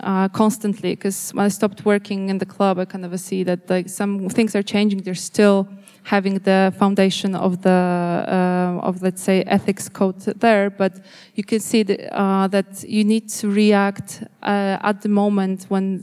uh, 0.00 0.28
constantly 0.28 0.92
because 0.92 1.30
when 1.30 1.44
I 1.44 1.48
stopped 1.48 1.84
working 1.84 2.28
in 2.28 2.38
the 2.38 2.46
club, 2.46 2.78
I 2.78 2.84
kind 2.84 3.04
of 3.04 3.18
see 3.20 3.42
that 3.44 3.68
like 3.70 3.88
some 3.88 4.28
things 4.28 4.54
are 4.54 4.62
changing. 4.62 5.02
They're 5.02 5.14
still 5.14 5.68
having 6.04 6.38
the 6.40 6.72
foundation 6.78 7.34
of 7.34 7.62
the 7.62 7.70
uh, 7.70 8.86
of 8.86 9.02
let's 9.02 9.22
say 9.22 9.42
ethics 9.46 9.88
code 9.88 10.20
there, 10.38 10.68
but 10.68 10.92
you 11.34 11.42
can 11.42 11.60
see 11.60 11.82
that, 11.82 12.14
uh, 12.14 12.46
that 12.48 12.84
you 12.86 13.04
need 13.04 13.28
to 13.28 13.50
react 13.50 14.22
uh, 14.42 14.76
at 14.82 15.00
the 15.00 15.08
moment 15.08 15.64
when 15.70 16.02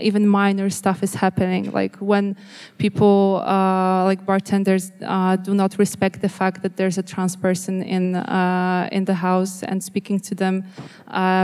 even 0.00 0.26
minor 0.26 0.70
stuff 0.70 1.02
is 1.02 1.14
happening, 1.14 1.70
like 1.72 1.96
when 1.96 2.34
people 2.78 3.42
uh, 3.44 4.04
like 4.04 4.24
bartenders 4.24 4.90
uh, 5.02 5.36
do 5.36 5.52
not 5.52 5.78
respect 5.78 6.22
the 6.22 6.28
fact 6.28 6.62
that 6.62 6.76
there's 6.78 6.96
a 6.96 7.02
trans 7.02 7.36
person 7.36 7.82
in 7.82 8.16
uh, 8.16 8.88
in 8.90 9.04
the 9.04 9.14
house 9.14 9.62
and 9.62 9.84
speaking 9.84 10.18
to 10.18 10.34
them, 10.34 10.64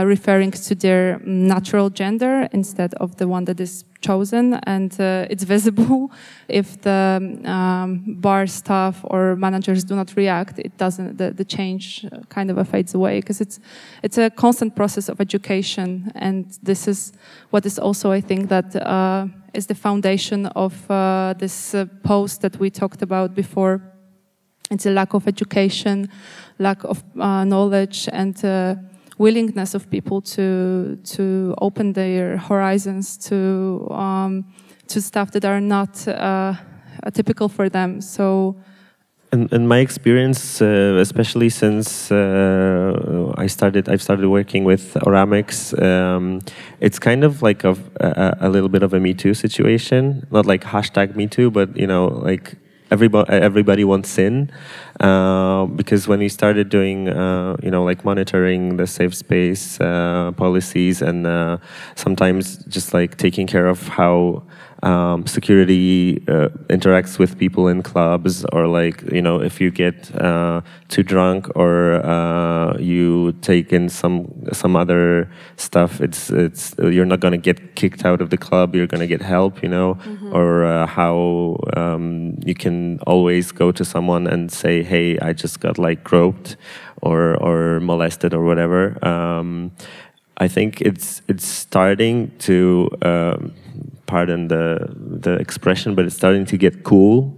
referring 0.03 0.51
to 0.51 0.73
their 0.73 1.19
natural 1.25 1.91
gender 1.91 2.47
instead 2.51 2.93
of 2.95 3.15
the 3.17 3.27
one 3.27 3.45
that 3.45 3.59
is 3.59 3.83
chosen 4.01 4.53
and 4.63 4.99
uh, 4.99 5.25
it's 5.29 5.43
visible. 5.43 6.11
If 6.47 6.81
the 6.81 7.19
um, 7.45 8.15
bar 8.21 8.47
staff 8.47 9.01
or 9.03 9.35
managers 9.35 9.83
do 9.83 9.95
not 9.95 10.15
react 10.15 10.59
it 10.59 10.77
doesn't 10.77 11.17
the, 11.17 11.31
the 11.31 11.43
change 11.43 12.05
kind 12.29 12.49
of 12.49 12.67
fades 12.67 12.93
away 12.93 13.19
because 13.19 13.41
it's 13.41 13.59
it's 14.03 14.17
a 14.17 14.29
constant 14.29 14.75
process 14.75 15.09
of 15.09 15.19
education. 15.19 16.11
And 16.15 16.45
this 16.63 16.87
is 16.87 17.13
what 17.49 17.65
is 17.65 17.79
also 17.79 18.11
i 18.11 18.21
think 18.21 18.49
that 18.49 18.75
uh, 18.75 19.27
is 19.53 19.67
the 19.67 19.75
foundation 19.75 20.45
of 20.47 20.73
uh, 20.89 21.33
this 21.37 21.73
uh, 21.73 21.85
post 22.03 22.41
that 22.41 22.59
we 22.59 22.69
talked 22.69 23.01
about 23.01 23.33
before. 23.35 23.81
It's 24.69 24.85
a 24.85 24.91
lack 24.91 25.13
of 25.13 25.27
education 25.27 26.09
lack 26.59 26.83
of 26.83 27.03
uh, 27.19 27.43
knowledge 27.43 28.09
and 28.11 28.43
uh, 28.43 28.75
willingness 29.17 29.73
of 29.73 29.89
people 29.89 30.21
to 30.21 30.97
to 31.03 31.55
open 31.59 31.93
their 31.93 32.37
horizons 32.37 33.17
to 33.17 33.87
um, 33.91 34.45
to 34.87 35.01
stuff 35.01 35.31
that 35.31 35.45
are 35.45 35.61
not 35.61 36.07
uh, 36.07 36.53
typical 37.13 37.49
for 37.49 37.69
them. 37.69 38.01
So. 38.01 38.55
In, 39.33 39.49
in 39.51 39.67
my 39.67 39.79
experience, 39.79 40.61
uh, 40.61 40.99
especially 41.01 41.49
since 41.49 42.13
uh, 42.13 43.33
I 43.37 43.47
started, 43.47 43.89
I've 43.89 44.01
started 44.01 44.29
working 44.29 44.63
with 44.63 44.93
Oramics. 45.05 45.77
Um, 45.83 46.39
it's 46.79 46.97
kind 46.97 47.25
of 47.25 47.41
like 47.41 47.65
a, 47.65 47.75
a, 47.99 48.47
a 48.47 48.49
little 48.49 48.69
bit 48.69 48.83
of 48.83 48.93
a 48.93 49.01
Me 49.01 49.13
Too 49.13 49.33
situation. 49.33 50.25
Not 50.31 50.45
like 50.45 50.63
hashtag 50.63 51.17
Me 51.17 51.27
Too, 51.27 51.51
but 51.51 51.75
you 51.75 51.85
know, 51.85 52.07
like 52.07 52.55
everybody 52.91 53.29
everybody 53.31 53.83
wants 53.83 54.17
in 54.17 54.49
uh, 54.99 55.65
because 55.65 56.07
when 56.07 56.19
we 56.19 56.29
started 56.29 56.69
doing 56.69 57.09
uh, 57.09 57.55
you 57.61 57.69
know 57.71 57.83
like 57.83 58.05
monitoring 58.05 58.77
the 58.77 58.87
safe 58.87 59.13
space 59.13 59.79
uh, 59.81 60.31
policies 60.37 61.01
and 61.01 61.27
uh, 61.27 61.57
sometimes 61.95 62.57
just 62.65 62.93
like 62.93 63.17
taking 63.17 63.47
care 63.47 63.67
of 63.67 63.87
how 63.87 64.43
um, 64.87 65.27
security 65.27 66.23
uh, 66.29 66.47
interacts 66.69 67.19
with 67.19 67.37
people 67.37 67.67
in 67.67 67.83
clubs, 67.83 68.45
or 68.53 68.67
like 68.67 69.01
you 69.11 69.21
know, 69.21 69.41
if 69.41 69.59
you 69.59 69.69
get 69.69 70.15
uh, 70.15 70.61
too 70.87 71.03
drunk 71.03 71.47
or 71.55 71.95
uh, 72.05 72.77
you 72.79 73.33
take 73.41 73.73
in 73.73 73.89
some 73.89 74.31
some 74.53 74.75
other 74.75 75.29
stuff, 75.57 75.99
it's 75.99 76.29
it's 76.29 76.73
you're 76.79 77.05
not 77.05 77.19
gonna 77.19 77.37
get 77.49 77.75
kicked 77.75 78.05
out 78.05 78.21
of 78.21 78.29
the 78.29 78.37
club. 78.37 78.75
You're 78.75 78.87
gonna 78.87 79.07
get 79.07 79.21
help, 79.21 79.61
you 79.61 79.69
know, 79.69 79.95
mm-hmm. 79.95 80.33
or 80.33 80.65
uh, 80.65 80.85
how 80.85 81.57
um, 81.75 82.37
you 82.45 82.55
can 82.55 82.99
always 83.05 83.51
go 83.51 83.73
to 83.73 83.83
someone 83.83 84.25
and 84.25 84.49
say, 84.51 84.83
"Hey, 84.83 85.19
I 85.19 85.33
just 85.33 85.59
got 85.59 85.77
like 85.77 86.03
groped." 86.03 86.55
Or, 86.99 87.35
or 87.35 87.79
molested 87.79 88.33
or 88.33 88.43
whatever. 88.43 88.97
Um, 89.05 89.71
I 90.37 90.47
think 90.47 90.81
it's 90.81 91.21
it's 91.27 91.45
starting 91.45 92.31
to 92.39 92.89
um, 93.03 93.53
pardon 94.07 94.47
the 94.47 94.93
the 94.97 95.33
expression, 95.33 95.95
but 95.95 96.05
it's 96.05 96.15
starting 96.15 96.45
to 96.45 96.57
get 96.57 96.83
cool. 96.83 97.35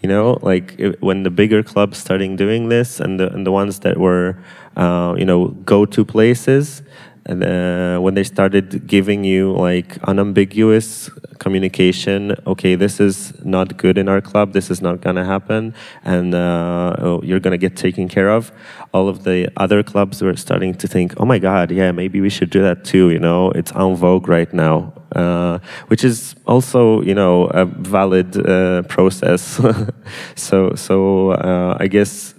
You 0.00 0.08
know, 0.08 0.38
like 0.42 0.74
it, 0.78 1.00
when 1.00 1.22
the 1.22 1.30
bigger 1.30 1.62
clubs 1.62 1.98
starting 1.98 2.36
doing 2.36 2.68
this, 2.68 3.00
and 3.00 3.20
the 3.20 3.32
and 3.32 3.46
the 3.46 3.52
ones 3.52 3.80
that 3.80 3.98
were, 3.98 4.38
uh, 4.76 5.14
you 5.18 5.24
know, 5.24 5.48
go 5.48 5.84
to 5.84 6.04
places, 6.04 6.82
and 7.26 7.44
uh, 7.44 7.98
when 8.00 8.14
they 8.14 8.24
started 8.24 8.86
giving 8.86 9.24
you 9.24 9.52
like 9.52 9.98
unambiguous 10.04 11.08
communication 11.38 12.34
okay 12.46 12.74
this 12.74 12.98
is 13.00 13.32
not 13.44 13.76
good 13.76 13.96
in 13.96 14.08
our 14.08 14.20
club 14.20 14.52
this 14.52 14.70
is 14.70 14.82
not 14.82 15.00
going 15.00 15.16
to 15.16 15.24
happen 15.24 15.74
and 16.04 16.34
uh, 16.34 16.96
oh, 16.98 17.20
you're 17.22 17.40
going 17.40 17.52
to 17.52 17.58
get 17.58 17.76
taken 17.76 18.08
care 18.08 18.30
of. 18.30 18.52
All 18.92 19.08
of 19.08 19.24
the 19.24 19.50
other 19.56 19.82
clubs 19.82 20.22
were 20.22 20.36
starting 20.36 20.74
to 20.74 20.88
think 20.88 21.14
oh 21.18 21.24
my 21.24 21.38
god 21.38 21.70
yeah 21.70 21.92
maybe 21.92 22.20
we 22.20 22.30
should 22.30 22.50
do 22.50 22.62
that 22.62 22.84
too 22.84 23.10
you 23.10 23.18
know? 23.18 23.50
It's 23.52 23.72
en 23.72 23.94
vogue 23.94 24.28
right 24.28 24.52
now 24.52 24.92
uh, 25.14 25.58
which 25.88 26.04
is 26.04 26.34
also 26.46 27.02
you 27.02 27.14
know 27.14 27.46
a 27.46 27.64
valid 27.64 28.36
uh, 28.36 28.82
process 28.82 29.60
so 30.34 30.74
so 30.74 31.30
uh, 31.32 31.76
i 31.80 31.86
guess 31.86 32.34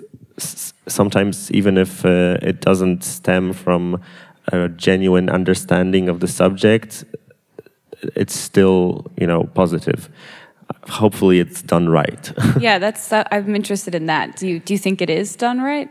sometimes 0.88 1.52
even 1.52 1.78
if 1.78 2.06
uh, 2.06 2.38
it 2.42 2.62
doesn't 2.62 3.04
stem 3.04 3.54
from 3.54 4.02
a 4.52 4.70
genuine 4.70 5.30
understanding 5.30 6.10
of 6.10 6.20
the 6.20 6.28
subject, 6.28 7.06
it's 8.16 8.36
still 8.36 9.12
you 9.18 9.28
know 9.28 9.46
positive. 9.54 10.10
Hopefully, 10.90 11.40
it's 11.40 11.62
done 11.62 11.90
right. 11.90 12.32
yeah, 12.60 12.80
that's. 12.80 13.12
Uh, 13.12 13.24
I'm 13.32 13.56
interested 13.56 13.96
in 13.96 14.08
that. 14.08 14.36
Do 14.36 14.48
you 14.48 14.60
do 14.60 14.74
you 14.74 14.78
think 14.78 15.02
it 15.02 15.10
is 15.10 15.36
done 15.36 15.62
right? 15.62 15.90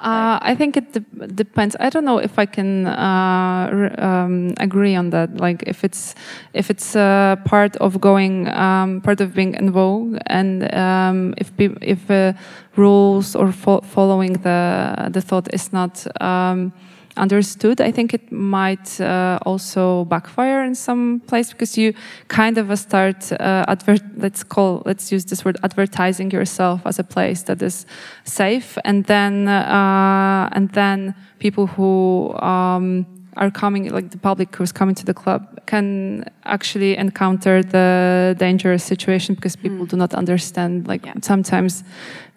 Uh, 0.00 0.38
I 0.42 0.54
think 0.56 0.76
it 0.76 0.92
de 0.92 1.00
depends. 1.34 1.76
I 1.78 1.88
don't 1.88 2.04
know 2.04 2.18
if 2.18 2.36
I 2.38 2.46
can 2.46 2.86
uh, 2.86 3.94
um, 3.98 4.52
agree 4.58 4.96
on 4.96 5.10
that. 5.10 5.36
Like 5.40 5.62
if 5.66 5.84
it's 5.84 6.14
if 6.52 6.68
it's 6.68 6.96
uh, 6.96 7.36
part 7.44 7.76
of 7.76 8.00
going 8.00 8.48
um, 8.48 9.00
part 9.02 9.20
of 9.20 9.34
being 9.34 9.54
in 9.54 9.70
vogue, 9.70 10.18
and 10.26 10.74
um, 10.74 11.34
if 11.38 11.52
if 11.58 12.10
uh, 12.10 12.32
rules 12.76 13.36
or 13.36 13.52
fo 13.52 13.80
following 13.82 14.32
the 14.42 15.08
the 15.12 15.20
thought 15.20 15.48
is 15.54 15.72
not 15.72 16.04
um, 16.20 16.72
understood, 17.16 17.80
I 17.80 17.90
think 17.90 18.14
it 18.14 18.32
might 18.32 19.00
uh, 19.00 19.38
also 19.46 20.04
backfire 20.06 20.64
in 20.64 20.74
some 20.74 21.20
place 21.26 21.52
because 21.52 21.78
you 21.78 21.94
kind 22.28 22.58
of 22.58 22.78
start 22.78 23.32
uh, 23.32 23.64
advert. 23.68 24.02
Let's 24.16 24.42
call 24.42 24.82
let's 24.84 25.12
use 25.12 25.24
this 25.24 25.44
word 25.44 25.56
advertising 25.62 26.30
yourself 26.30 26.82
as 26.84 26.98
a 26.98 27.04
place 27.04 27.42
that 27.44 27.62
is 27.62 27.86
safe, 28.24 28.78
and 28.84 29.04
then 29.04 29.48
uh, 29.48 30.48
and 30.52 30.70
then 30.72 31.14
people 31.38 31.66
who 31.66 32.34
um, 32.38 33.06
are 33.36 33.50
coming, 33.50 33.90
like 33.90 34.10
the 34.10 34.18
public 34.18 34.54
who's 34.54 34.72
coming 34.72 34.94
to 34.94 35.04
the 35.04 35.14
club, 35.14 35.60
can 35.66 36.24
actually 36.44 36.96
encounter 36.96 37.62
the 37.62 38.36
dangerous 38.38 38.84
situation 38.84 39.34
because 39.34 39.56
people 39.56 39.86
mm. 39.86 39.88
do 39.88 39.96
not 39.96 40.14
understand. 40.14 40.86
Like 40.86 41.06
yeah. 41.06 41.14
sometimes, 41.22 41.84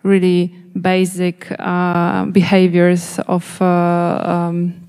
really 0.03 0.55
basic 0.79 1.47
uh, 1.59 2.25
behaviors 2.25 3.19
of. 3.27 3.61
Uh, 3.61 4.21
um, 4.23 4.87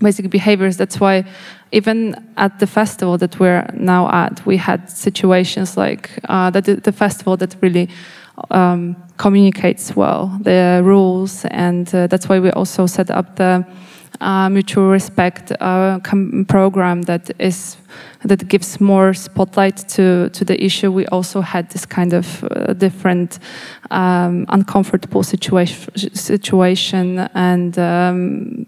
basic 0.00 0.30
behaviors. 0.30 0.76
That's 0.76 1.00
why 1.00 1.24
even 1.72 2.14
at 2.36 2.58
the 2.58 2.66
festival 2.66 3.18
that 3.18 3.38
we're 3.38 3.66
now 3.74 4.10
at, 4.10 4.44
we 4.46 4.56
had 4.56 4.90
situations 4.90 5.76
like 5.76 6.10
uh, 6.28 6.50
that. 6.50 6.64
The, 6.64 6.76
the, 6.76 6.92
festival 6.92 7.36
that 7.38 7.56
really 7.62 7.88
um, 8.50 8.96
communicates 9.16 9.96
well 9.96 10.38
the 10.42 10.82
rules, 10.84 11.44
and 11.46 11.92
uh, 11.94 12.06
that's 12.06 12.28
why 12.28 12.38
we 12.38 12.50
also 12.50 12.86
set 12.86 13.10
up 13.10 13.36
the 13.36 13.64
uh, 14.20 14.48
mutual 14.48 14.90
respect 14.90 15.52
uh, 15.60 15.98
program 16.48 17.02
that 17.02 17.30
is 17.38 17.76
that 18.24 18.48
gives 18.48 18.80
more 18.80 19.14
spotlight 19.14 19.76
to 19.88 20.28
to 20.30 20.44
the 20.44 20.62
issue. 20.62 20.90
We 20.90 21.06
also 21.06 21.40
had 21.40 21.70
this 21.70 21.86
kind 21.86 22.12
of 22.12 22.44
uh, 22.44 22.72
different 22.72 23.38
um, 23.90 24.46
uncomfortable 24.48 25.22
situation 25.22 26.14
situation, 26.14 27.18
and 27.34 27.78
um, 27.78 28.66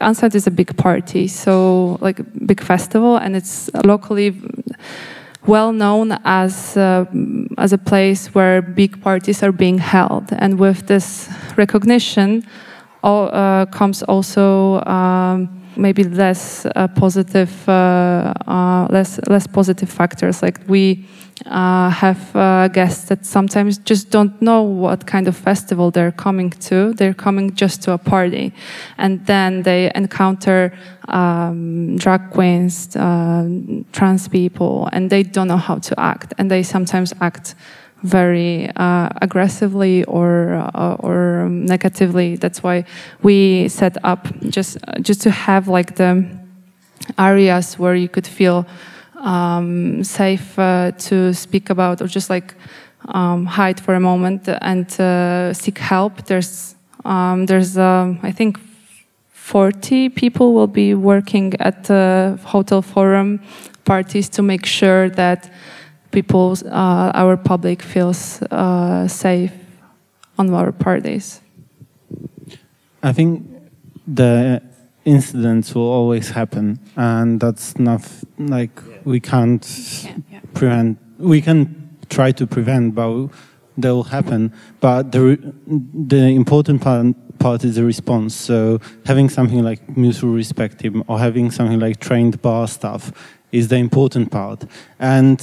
Unsound 0.00 0.34
is 0.34 0.46
a 0.46 0.50
big 0.50 0.76
party, 0.76 1.28
so 1.28 1.98
like 2.00 2.20
big 2.46 2.60
festival, 2.60 3.16
and 3.16 3.36
it's 3.36 3.70
locally 3.84 4.34
well 5.46 5.72
known 5.72 6.18
as 6.24 6.76
uh, 6.76 7.04
as 7.58 7.72
a 7.72 7.78
place 7.78 8.34
where 8.34 8.60
big 8.62 9.00
parties 9.02 9.42
are 9.42 9.52
being 9.52 9.78
held, 9.78 10.32
and 10.32 10.58
with 10.58 10.86
this 10.86 11.28
recognition 11.56 12.42
uh, 13.06 13.66
comes 13.66 14.02
also 14.02 14.80
um, 14.84 15.48
maybe 15.76 16.02
less 16.04 16.66
uh, 16.66 16.88
positive, 16.88 17.68
uh, 17.68 18.86
less 18.90 19.20
less 19.28 19.46
positive 19.46 19.88
factors. 19.88 20.42
Like 20.42 20.60
we 20.66 21.04
have 21.44 22.32
guests 22.72 23.08
that 23.08 23.24
sometimes 23.24 23.78
just 23.78 24.10
don't 24.10 24.40
know 24.40 24.62
what 24.62 25.06
kind 25.06 25.28
of 25.28 25.36
festival 25.36 25.90
they're 25.90 26.10
coming 26.12 26.50
to. 26.50 26.92
They're 26.94 27.14
coming 27.14 27.54
just 27.54 27.82
to 27.82 27.92
a 27.92 27.98
party, 27.98 28.52
and 28.98 29.24
then 29.26 29.62
they 29.62 29.90
encounter 29.94 30.72
um, 31.08 31.96
drag 31.96 32.30
queens, 32.30 32.88
trans 33.92 34.28
people, 34.28 34.88
and 34.92 35.10
they 35.10 35.22
don't 35.22 35.48
know 35.48 35.58
how 35.58 35.78
to 35.78 36.00
act, 36.00 36.34
and 36.38 36.50
they 36.50 36.62
sometimes 36.62 37.12
act 37.20 37.54
very 38.02 38.70
uh, 38.76 39.08
aggressively 39.22 40.04
or 40.04 40.54
uh, 40.74 40.96
or 41.00 41.48
negatively. 41.48 42.36
That's 42.36 42.62
why 42.62 42.84
we 43.22 43.68
set 43.68 43.96
up 44.04 44.28
just 44.48 44.78
just 45.00 45.22
to 45.22 45.30
have 45.30 45.68
like 45.68 45.96
the 45.96 46.26
areas 47.18 47.78
where 47.78 47.94
you 47.94 48.08
could 48.08 48.26
feel 48.26 48.66
um, 49.20 50.04
safe 50.04 50.58
uh, 50.58 50.92
to 50.92 51.32
speak 51.32 51.70
about 51.70 52.02
or 52.02 52.06
just 52.06 52.30
like 52.30 52.54
um, 53.08 53.46
hide 53.46 53.80
for 53.80 53.94
a 53.94 54.00
moment 54.00 54.48
and 54.48 55.00
uh, 55.00 55.52
seek 55.52 55.78
help. 55.78 56.26
There's 56.26 56.74
um, 57.04 57.46
there's 57.46 57.78
um, 57.78 58.18
I 58.22 58.32
think 58.32 58.58
40 59.30 60.08
people 60.10 60.54
will 60.54 60.66
be 60.66 60.94
working 60.94 61.54
at 61.60 61.84
the 61.84 62.38
hotel 62.44 62.82
forum 62.82 63.40
parties 63.84 64.28
to 64.30 64.42
make 64.42 64.66
sure 64.66 65.08
that 65.10 65.48
people, 66.10 66.56
uh, 66.66 67.10
our 67.14 67.36
public 67.36 67.82
feels 67.82 68.42
uh, 68.50 69.06
safe 69.08 69.52
on 70.38 70.52
our 70.54 70.72
parties. 70.72 71.40
I 73.02 73.12
think 73.12 73.46
the 74.06 74.62
incidents 75.04 75.74
will 75.74 75.90
always 75.90 76.30
happen, 76.30 76.78
and 76.96 77.40
that's 77.40 77.78
not 77.78 78.02
like 78.38 78.80
we 79.04 79.20
can't 79.20 79.64
Yeah, 80.04 80.16
yeah. 80.32 80.40
prevent. 80.54 80.98
We 81.18 81.40
can 81.40 81.90
try 82.08 82.32
to 82.32 82.46
prevent, 82.46 82.94
but 82.94 83.28
they 83.78 83.90
will 83.90 84.04
happen. 84.10 84.52
But 84.80 85.12
the 85.12 85.38
the 86.08 86.34
important 86.34 86.80
part, 86.80 87.06
part 87.38 87.64
is 87.64 87.74
the 87.76 87.84
response. 87.84 88.34
So 88.34 88.80
having 89.04 89.28
something 89.30 89.62
like 89.62 89.96
mutual 89.96 90.32
respect 90.34 90.82
or 91.06 91.18
having 91.18 91.50
something 91.52 91.78
like 91.78 92.00
trained 92.00 92.40
bar 92.42 92.66
staff 92.68 93.12
is 93.52 93.68
the 93.68 93.76
important 93.76 94.30
part. 94.30 94.64
And 94.98 95.38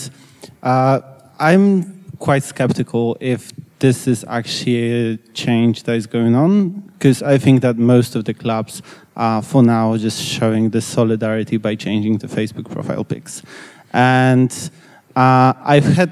uh, 0.63 1.01
I'm 1.39 2.05
quite 2.19 2.43
skeptical 2.43 3.17
if 3.19 3.51
this 3.79 4.07
is 4.07 4.23
actually 4.29 5.11
a 5.11 5.17
change 5.33 5.83
that 5.83 5.95
is 5.95 6.07
going 6.07 6.35
on 6.35 6.69
because 6.93 7.21
I 7.21 7.37
think 7.37 7.61
that 7.61 7.77
most 7.77 8.15
of 8.15 8.23
the 8.23 8.33
clubs 8.33 8.81
are 9.17 9.41
for 9.41 9.61
now 9.61 9.97
just 9.97 10.23
showing 10.23 10.69
the 10.69 10.79
solidarity 10.79 11.57
by 11.57 11.75
changing 11.75 12.19
the 12.19 12.27
Facebook 12.27 12.71
profile 12.71 13.03
pics. 13.03 13.43
And 13.91 14.51
uh, 15.17 15.53
I've 15.61 15.83
had 15.83 16.11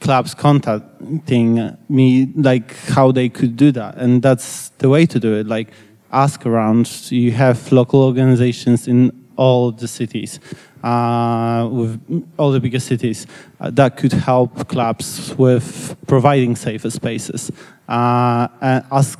clubs 0.00 0.34
contacting 0.34 1.76
me 1.90 2.32
like 2.34 2.74
how 2.88 3.12
they 3.12 3.28
could 3.28 3.54
do 3.54 3.70
that 3.72 3.98
and 3.98 4.22
that's 4.22 4.70
the 4.78 4.88
way 4.88 5.04
to 5.04 5.20
do 5.20 5.34
it. 5.34 5.46
Like 5.46 5.68
ask 6.10 6.46
around. 6.46 6.90
You 7.10 7.32
have 7.32 7.70
local 7.70 8.02
organizations 8.02 8.88
in 8.88 9.12
all 9.36 9.72
the 9.72 9.88
cities 9.88 10.40
uh, 10.82 11.68
with 11.70 12.32
all 12.38 12.50
the 12.50 12.60
bigger 12.60 12.80
cities 12.80 13.26
uh, 13.60 13.70
that 13.70 13.96
could 13.96 14.12
help 14.12 14.68
clubs 14.68 15.34
with 15.36 15.96
providing 16.06 16.56
safer 16.56 16.90
spaces. 16.90 17.50
Uh, 17.88 18.48
and 18.60 18.84
ask 18.90 19.18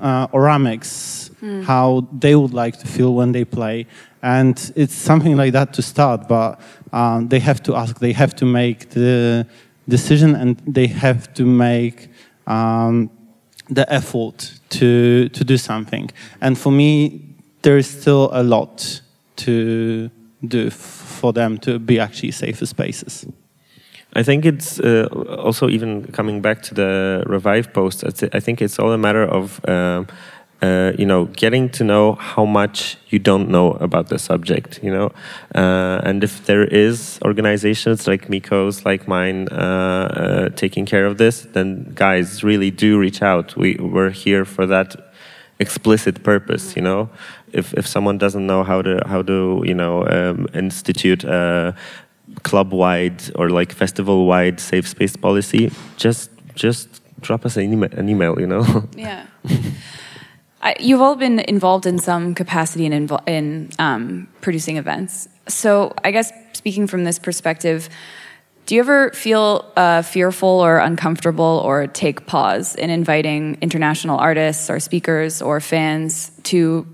uh, 0.00 0.26
Oramics 0.28 1.30
how 1.64 2.06
they 2.18 2.34
would 2.34 2.52
like 2.52 2.78
to 2.78 2.86
feel 2.86 3.14
when 3.14 3.32
they 3.32 3.44
play. 3.44 3.86
And 4.22 4.72
it's 4.74 4.94
something 4.94 5.36
like 5.36 5.52
that 5.52 5.72
to 5.74 5.82
start 5.82 6.28
but 6.28 6.60
um, 6.92 7.28
they 7.28 7.38
have 7.38 7.62
to 7.64 7.76
ask 7.76 7.98
they 7.98 8.12
have 8.12 8.34
to 8.36 8.44
make 8.44 8.90
the 8.90 9.46
decision 9.88 10.34
and 10.34 10.60
they 10.66 10.86
have 10.86 11.32
to 11.34 11.44
make 11.44 12.08
um, 12.46 13.10
the 13.70 13.90
effort 13.92 14.54
to 14.70 15.28
to 15.28 15.44
do 15.44 15.56
something. 15.56 16.10
And 16.40 16.58
for 16.58 16.72
me, 16.72 17.20
there 17.62 17.76
is 17.76 17.86
still 17.88 18.30
a 18.32 18.42
lot 18.42 19.02
to 19.36 20.10
do 20.46 20.70
for 20.70 21.32
them 21.32 21.58
to 21.58 21.78
be 21.78 21.98
actually 21.98 22.30
safer 22.30 22.66
spaces. 22.66 23.26
I 24.14 24.22
think 24.22 24.46
it's 24.46 24.80
uh, 24.80 25.06
also 25.38 25.68
even 25.68 26.04
coming 26.12 26.40
back 26.40 26.62
to 26.62 26.74
the 26.74 27.22
revive 27.26 27.72
post. 27.72 28.04
I 28.32 28.40
think 28.40 28.62
it's 28.62 28.78
all 28.78 28.92
a 28.92 28.98
matter 28.98 29.22
of 29.22 29.60
um, 29.68 30.06
uh, 30.62 30.92
you 30.98 31.06
know 31.06 31.26
getting 31.26 31.68
to 31.70 31.84
know 31.84 32.14
how 32.14 32.44
much 32.44 32.96
you 33.10 33.18
don't 33.18 33.48
know 33.48 33.72
about 33.72 34.08
the 34.08 34.18
subject. 34.18 34.80
You 34.82 34.90
know, 34.90 35.12
uh, 35.54 36.00
and 36.04 36.24
if 36.24 36.46
there 36.46 36.64
is 36.64 37.18
organizations 37.24 38.06
like 38.06 38.28
Miko's, 38.28 38.84
like 38.84 39.06
mine, 39.06 39.48
uh, 39.48 39.54
uh, 39.54 40.48
taking 40.56 40.86
care 40.86 41.06
of 41.06 41.18
this, 41.18 41.42
then 41.52 41.92
guys 41.94 42.42
really 42.42 42.70
do 42.70 42.98
reach 42.98 43.22
out. 43.22 43.56
We 43.56 43.76
we're 43.76 44.10
here 44.10 44.44
for 44.44 44.66
that 44.66 44.96
explicit 45.60 46.22
purpose. 46.22 46.74
You 46.76 46.82
know, 46.82 47.10
if 47.52 47.74
if 47.74 47.86
someone 47.86 48.18
doesn't 48.18 48.46
know 48.46 48.62
how 48.64 48.82
to 48.82 49.02
how 49.06 49.22
to 49.22 49.62
you 49.64 49.74
know 49.74 50.06
um, 50.06 50.46
institute. 50.54 51.24
a 51.24 51.74
club-wide 52.42 53.22
or 53.36 53.48
like 53.50 53.72
festival-wide 53.72 54.60
safe 54.60 54.86
space 54.86 55.16
policy, 55.16 55.70
just 55.96 56.30
just 56.54 57.00
drop 57.20 57.44
us 57.44 57.56
an 57.56 57.72
email. 57.72 57.90
An 57.92 58.08
email 58.08 58.38
you 58.40 58.46
know. 58.46 58.64
Yeah. 58.96 59.26
I, 60.60 60.74
you've 60.80 61.00
all 61.00 61.14
been 61.14 61.38
involved 61.38 61.86
in 61.86 62.00
some 62.00 62.34
capacity 62.34 62.84
in, 62.84 63.08
in 63.26 63.70
um, 63.78 64.26
producing 64.40 64.76
events. 64.76 65.28
So, 65.46 65.94
I 66.02 66.10
guess 66.10 66.32
speaking 66.52 66.88
from 66.88 67.04
this 67.04 67.18
perspective, 67.20 67.88
do 68.66 68.74
you 68.74 68.80
ever 68.80 69.10
feel 69.12 69.70
uh, 69.76 70.02
fearful 70.02 70.48
or 70.48 70.78
uncomfortable 70.78 71.62
or 71.64 71.86
take 71.86 72.26
pause 72.26 72.74
in 72.74 72.90
inviting 72.90 73.56
international 73.62 74.18
artists 74.18 74.68
or 74.68 74.80
speakers 74.80 75.40
or 75.40 75.60
fans 75.60 76.32
to 76.42 76.86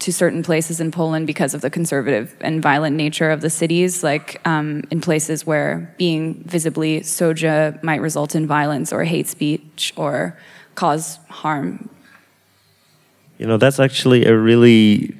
to 0.00 0.12
certain 0.12 0.42
places 0.42 0.80
in 0.80 0.90
Poland 0.90 1.26
because 1.26 1.54
of 1.54 1.60
the 1.60 1.70
conservative 1.70 2.34
and 2.40 2.62
violent 2.62 2.96
nature 2.96 3.30
of 3.30 3.40
the 3.40 3.50
cities, 3.50 4.02
like 4.02 4.40
um, 4.46 4.82
in 4.90 5.00
places 5.00 5.46
where 5.46 5.94
being 5.98 6.42
visibly 6.44 7.00
SOGI 7.00 7.82
might 7.82 8.00
result 8.00 8.34
in 8.34 8.46
violence 8.46 8.92
or 8.92 9.04
hate 9.04 9.28
speech 9.28 9.92
or 9.96 10.36
cause 10.74 11.18
harm. 11.28 11.88
You 13.38 13.46
know, 13.46 13.56
that's 13.56 13.80
actually 13.80 14.26
a 14.26 14.36
really 14.36 15.14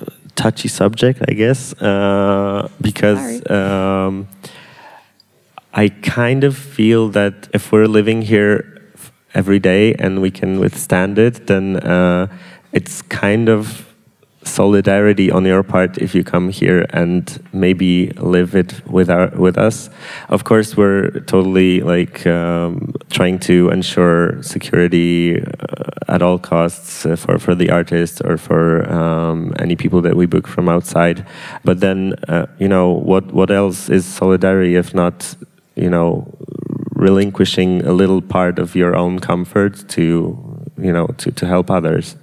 uh, 0.00 0.06
touchy 0.36 0.68
subject, 0.68 1.22
I 1.28 1.32
guess, 1.32 1.74
uh, 1.74 2.68
because 2.80 3.48
um, 3.50 4.28
I 5.74 5.88
kind 5.88 6.44
of 6.44 6.56
feel 6.56 7.08
that 7.10 7.48
if 7.52 7.72
we're 7.72 7.86
living 7.86 8.22
here 8.22 8.78
every 9.34 9.58
day 9.58 9.94
and 9.94 10.20
we 10.20 10.30
can 10.30 10.60
withstand 10.60 11.18
it, 11.18 11.46
then 11.46 11.76
uh, 11.76 12.26
it's 12.72 13.02
kind 13.02 13.48
of 13.48 13.87
solidarity 14.48 15.30
on 15.30 15.44
your 15.44 15.62
part 15.62 15.98
if 15.98 16.14
you 16.14 16.24
come 16.24 16.48
here 16.50 16.86
and 16.90 17.40
maybe 17.52 18.10
live 18.16 18.54
it 18.54 18.86
with 18.86 19.10
our 19.10 19.28
with 19.36 19.58
us. 19.58 19.90
Of 20.28 20.44
course, 20.44 20.76
we're 20.76 21.10
totally 21.20 21.80
like 21.80 22.26
um, 22.26 22.94
trying 23.10 23.38
to 23.40 23.70
ensure 23.70 24.42
security 24.42 25.40
uh, 25.40 26.14
at 26.14 26.22
all 26.22 26.38
costs 26.38 27.06
uh, 27.06 27.16
for 27.16 27.38
for 27.38 27.54
the 27.54 27.70
artists 27.70 28.20
or 28.20 28.36
for 28.36 28.90
um, 28.90 29.54
any 29.58 29.76
people 29.76 30.00
that 30.02 30.16
we 30.16 30.26
book 30.26 30.46
from 30.48 30.68
outside. 30.68 31.26
But 31.64 31.80
then, 31.80 32.14
uh, 32.28 32.46
you 32.58 32.68
know, 32.68 32.90
what 32.90 33.32
what 33.32 33.50
else 33.50 33.88
is 33.88 34.04
solidarity 34.04 34.76
if 34.76 34.94
not, 34.94 35.36
you 35.76 35.90
know, 35.90 36.26
relinquishing 36.94 37.84
a 37.86 37.92
little 37.92 38.20
part 38.20 38.58
of 38.58 38.74
your 38.74 38.96
own 38.96 39.20
comfort 39.20 39.88
to, 39.90 40.02
you 40.76 40.92
know, 40.92 41.06
to 41.18 41.30
to 41.30 41.46
help 41.46 41.70
others. 41.70 42.16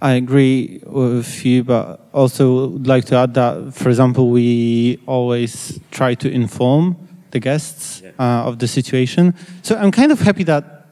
I 0.00 0.12
agree 0.12 0.82
with 0.84 1.44
you, 1.44 1.64
but 1.64 2.08
also 2.12 2.68
would 2.68 2.86
like 2.86 3.06
to 3.06 3.16
add 3.16 3.34
that, 3.34 3.72
for 3.74 3.88
example, 3.88 4.28
we 4.30 5.00
always 5.06 5.80
try 5.90 6.14
to 6.14 6.30
inform 6.30 6.96
the 7.30 7.40
guests 7.40 8.02
uh, 8.18 8.48
of 8.48 8.58
the 8.58 8.68
situation. 8.68 9.34
So 9.62 9.76
I'm 9.76 9.90
kind 9.90 10.12
of 10.12 10.20
happy 10.20 10.44
that 10.44 10.86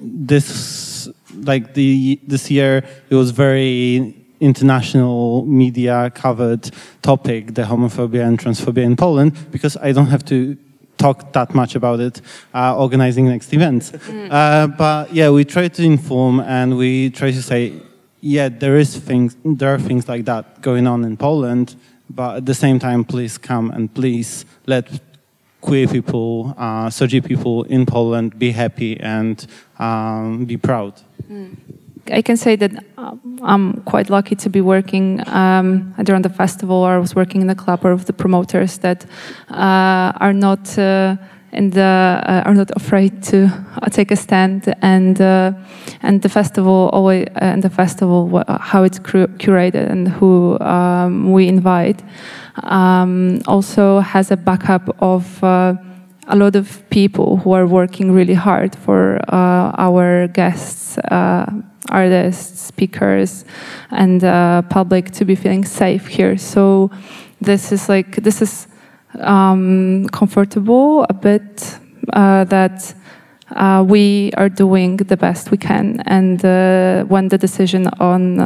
this, 0.00 1.08
like 1.34 1.74
the 1.74 2.20
this 2.26 2.50
year, 2.50 2.84
it 3.10 3.14
was 3.14 3.30
very 3.30 4.14
international 4.40 5.46
media 5.46 6.10
covered 6.10 6.70
topic, 7.00 7.54
the 7.54 7.62
homophobia 7.62 8.26
and 8.26 8.38
transphobia 8.38 8.82
in 8.82 8.96
Poland, 8.96 9.32
because 9.52 9.76
I 9.76 9.92
don't 9.92 10.08
have 10.08 10.24
to 10.26 10.56
talk 10.98 11.32
that 11.32 11.54
much 11.54 11.74
about 11.76 12.00
it, 12.00 12.20
uh, 12.54 12.76
organizing 12.76 13.26
next 13.26 13.52
events. 13.52 13.92
Uh, 14.32 14.66
but 14.66 15.12
yeah, 15.12 15.28
we 15.30 15.44
try 15.44 15.68
to 15.68 15.82
inform 15.82 16.40
and 16.40 16.76
we 16.78 17.10
try 17.10 17.30
to 17.30 17.42
say, 17.42 17.72
yeah, 18.22 18.48
there 18.48 18.76
is 18.76 18.96
things, 18.96 19.36
there 19.44 19.74
are 19.74 19.78
things 19.78 20.08
like 20.08 20.24
that 20.24 20.62
going 20.62 20.86
on 20.86 21.04
in 21.04 21.16
Poland, 21.16 21.74
but 22.08 22.36
at 22.36 22.46
the 22.46 22.54
same 22.54 22.78
time, 22.78 23.04
please 23.04 23.36
come 23.36 23.70
and 23.70 23.92
please 23.92 24.46
let 24.66 24.88
queer 25.60 25.86
people, 25.88 26.54
uh, 26.56 26.88
SOGI 26.88 27.24
people 27.24 27.64
in 27.64 27.84
Poland 27.84 28.38
be 28.38 28.52
happy 28.52 28.98
and 29.00 29.46
um, 29.78 30.44
be 30.44 30.56
proud. 30.56 30.94
I 32.10 32.22
can 32.22 32.36
say 32.36 32.56
that 32.56 32.72
um, 32.96 33.38
I'm 33.42 33.80
quite 33.82 34.10
lucky 34.10 34.34
to 34.36 34.50
be 34.50 34.60
working 34.60 35.26
um, 35.28 35.94
during 36.02 36.22
the 36.22 36.28
festival. 36.28 36.76
Or 36.76 36.92
I 36.92 36.98
was 36.98 37.14
working 37.14 37.40
in 37.40 37.46
the 37.46 37.54
club 37.54 37.84
or 37.84 37.94
with 37.94 38.06
the 38.06 38.12
promoters 38.12 38.78
that 38.78 39.06
uh, 39.50 40.12
are 40.20 40.32
not 40.32 40.78
uh, 40.78 41.16
in 41.52 41.70
the 41.70 41.82
uh, 42.26 42.42
are 42.44 42.54
not 42.54 42.70
afraid 42.76 43.22
to 43.22 43.46
uh, 43.82 43.88
take 43.90 44.10
a 44.10 44.16
stand 44.16 44.74
and 44.82 45.20
uh, 45.20 45.52
and 46.02 46.22
the 46.22 46.28
festival 46.28 46.90
always 46.92 47.26
uh, 47.28 47.52
and 47.52 47.62
the 47.62 47.70
festival 47.70 48.42
how 48.60 48.82
it's 48.82 48.98
curated 48.98 49.90
and 49.90 50.08
who 50.08 50.58
um, 50.60 51.32
we 51.32 51.48
invite 51.48 52.02
um, 52.62 53.40
also 53.46 54.00
has 54.00 54.30
a 54.30 54.36
backup 54.36 54.96
of. 55.00 55.42
Uh, 55.44 55.74
a 56.28 56.36
lot 56.36 56.54
of 56.54 56.88
people 56.88 57.38
who 57.38 57.52
are 57.52 57.66
working 57.66 58.12
really 58.12 58.34
hard 58.34 58.76
for 58.76 59.18
uh, 59.28 59.72
our 59.76 60.28
guests, 60.28 60.96
uh, 60.98 61.50
artists, 61.90 62.60
speakers, 62.60 63.44
and 63.90 64.22
uh, 64.22 64.62
public 64.62 65.10
to 65.10 65.24
be 65.24 65.34
feeling 65.34 65.64
safe 65.64 66.06
here. 66.06 66.38
So 66.38 66.90
this 67.40 67.72
is 67.72 67.88
like 67.88 68.16
this 68.22 68.40
is 68.40 68.68
um, 69.20 70.06
comfortable 70.12 71.04
a 71.08 71.14
bit 71.14 71.78
uh, 72.12 72.44
that. 72.44 72.94
Uh, 73.54 73.84
we 73.86 74.32
are 74.38 74.48
doing 74.48 74.96
the 74.96 75.16
best 75.16 75.50
we 75.50 75.58
can, 75.58 76.00
and 76.06 76.42
uh, 76.42 77.04
when 77.04 77.28
the 77.28 77.36
decision 77.36 77.86
on 78.00 78.40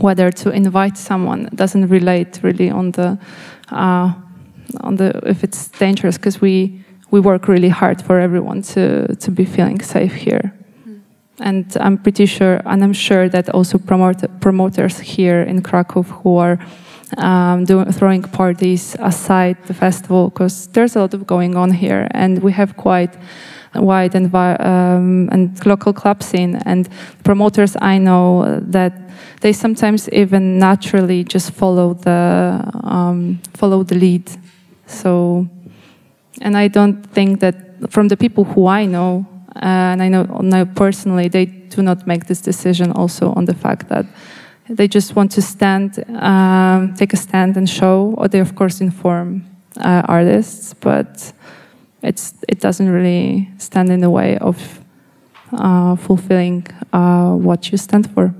whether 0.00 0.30
to 0.30 0.50
invite 0.50 0.98
someone 0.98 1.48
doesn't 1.54 1.88
relate 1.88 2.40
really 2.42 2.68
on 2.68 2.90
the 2.90 3.18
on 4.80 4.96
the 4.96 5.18
if 5.24 5.42
it's 5.44 5.68
dangerous 5.68 6.18
because 6.18 6.42
we 6.42 6.82
we 7.10 7.20
work 7.20 7.46
really 7.46 7.68
hard 7.68 8.02
for 8.02 8.18
everyone 8.18 8.62
to 8.62 9.14
to 9.16 9.30
be 9.30 9.44
feeling 9.44 9.80
safe 9.80 10.14
here. 10.14 10.52
Mm. 10.86 11.00
And 11.40 11.76
I'm 11.80 11.98
pretty 11.98 12.26
sure, 12.26 12.60
and 12.64 12.82
I'm 12.82 12.94
sure 12.94 13.28
that 13.28 13.48
also 13.50 13.78
promote, 13.78 14.24
promoters 14.40 14.98
here 14.98 15.42
in 15.42 15.62
Krakow 15.62 16.02
who 16.02 16.38
are 16.38 16.58
um, 17.18 17.66
throwing 17.66 18.22
parties 18.22 18.96
aside 18.98 19.56
the 19.66 19.74
festival, 19.74 20.30
because 20.30 20.68
there's 20.68 20.96
a 20.96 21.00
lot 21.00 21.14
of 21.14 21.26
going 21.26 21.56
on 21.56 21.70
here, 21.70 22.08
and 22.12 22.42
we 22.42 22.52
have 22.52 22.76
quite 22.76 23.16
wide 23.74 24.14
and, 24.14 24.34
um, 24.34 25.28
and 25.32 25.66
local 25.66 25.92
club 25.92 26.22
scene. 26.22 26.56
And 26.66 26.88
promoters, 27.24 27.76
I 27.80 27.98
know 27.98 28.60
that 28.60 28.92
they 29.40 29.52
sometimes 29.52 30.08
even 30.10 30.58
naturally 30.58 31.24
just 31.24 31.52
follow 31.52 31.94
the 31.94 32.60
um, 32.84 33.40
follow 33.54 33.82
the 33.82 33.94
lead 33.94 34.30
so, 34.92 35.48
and 36.40 36.56
I 36.56 36.68
don't 36.68 37.04
think 37.12 37.40
that 37.40 37.90
from 37.90 38.08
the 38.08 38.16
people 38.16 38.44
who 38.44 38.66
I 38.66 38.84
know, 38.84 39.26
uh, 39.56 39.92
and 39.92 40.02
I 40.02 40.08
know, 40.08 40.24
know 40.24 40.64
personally, 40.64 41.28
they 41.28 41.46
do 41.46 41.82
not 41.82 42.06
make 42.06 42.26
this 42.26 42.40
decision 42.40 42.92
also 42.92 43.32
on 43.32 43.46
the 43.46 43.54
fact 43.54 43.88
that 43.88 44.06
they 44.76 44.88
just 44.88 45.14
want 45.16 45.30
to 45.32 45.42
stand, 45.42 46.04
um, 46.16 46.94
take 46.94 47.12
a 47.12 47.16
stand 47.16 47.56
and 47.56 47.68
show, 47.68 48.14
or 48.18 48.28
they 48.28 48.40
of 48.40 48.54
course 48.54 48.80
inform 48.80 49.44
uh, 49.80 50.02
artists, 50.06 50.74
but 50.74 51.32
it's 52.02 52.34
it 52.48 52.60
doesn't 52.60 52.90
really 52.90 53.48
stand 53.58 53.90
in 53.90 54.00
the 54.00 54.10
way 54.10 54.38
of 54.38 54.80
uh, 55.52 55.96
fulfilling 55.96 56.66
uh, 56.92 57.34
what 57.34 57.70
you 57.70 57.78
stand 57.78 58.10
for. 58.10 58.34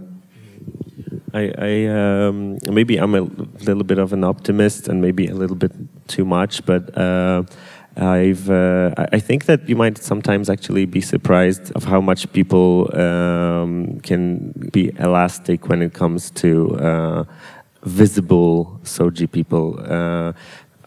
I, 1.35 1.53
I 1.59 1.87
um, 1.87 2.59
maybe 2.69 2.99
I'm 2.99 3.15
a 3.15 3.23
little 3.65 3.85
bit 3.85 3.99
of 3.99 4.13
an 4.13 4.25
optimist 4.25 4.89
and 4.89 5.01
maybe 5.01 5.29
a 5.29 5.35
little 5.35 5.57
bit 5.57 5.73
too 6.07 6.25
much, 6.25 6.65
but 6.67 6.97
uh, 6.97 7.45
I've 7.97 8.49
uh, 8.49 8.95
I 9.13 9.19
think 9.19 9.45
that 9.47 9.69
you 9.69 9.77
might 9.77 9.99
sometimes 9.99 10.49
actually 10.49 10.87
be 10.87 11.01
surprised 11.01 11.73
of 11.73 11.85
how 11.85 12.01
much 12.01 12.33
people 12.33 12.89
um, 12.99 14.01
can 14.01 14.53
be 14.73 14.93
elastic 14.99 15.69
when 15.69 15.83
it 15.83 15.93
comes 15.93 16.31
to 16.43 16.75
uh, 16.77 17.25
visible 17.85 18.81
SOGI 18.85 19.31
people. 19.31 19.79
Uh, 19.79 20.33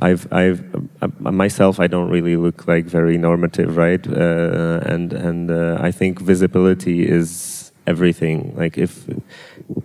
I've, 0.01 0.27
I've 0.33 0.61
uh, 1.01 1.07
myself, 1.19 1.79
I 1.79 1.87
don't 1.87 2.09
really 2.09 2.35
look 2.37 2.67
like 2.67 2.85
very 2.85 3.17
normative, 3.17 3.77
right? 3.77 4.05
Uh, 4.05 4.79
and 4.85 5.13
and 5.13 5.51
I 5.51 5.91
think 5.91 6.19
visibility 6.19 7.07
is 7.07 7.71
everything. 7.87 8.55
Like 8.57 8.77
if 8.77 9.07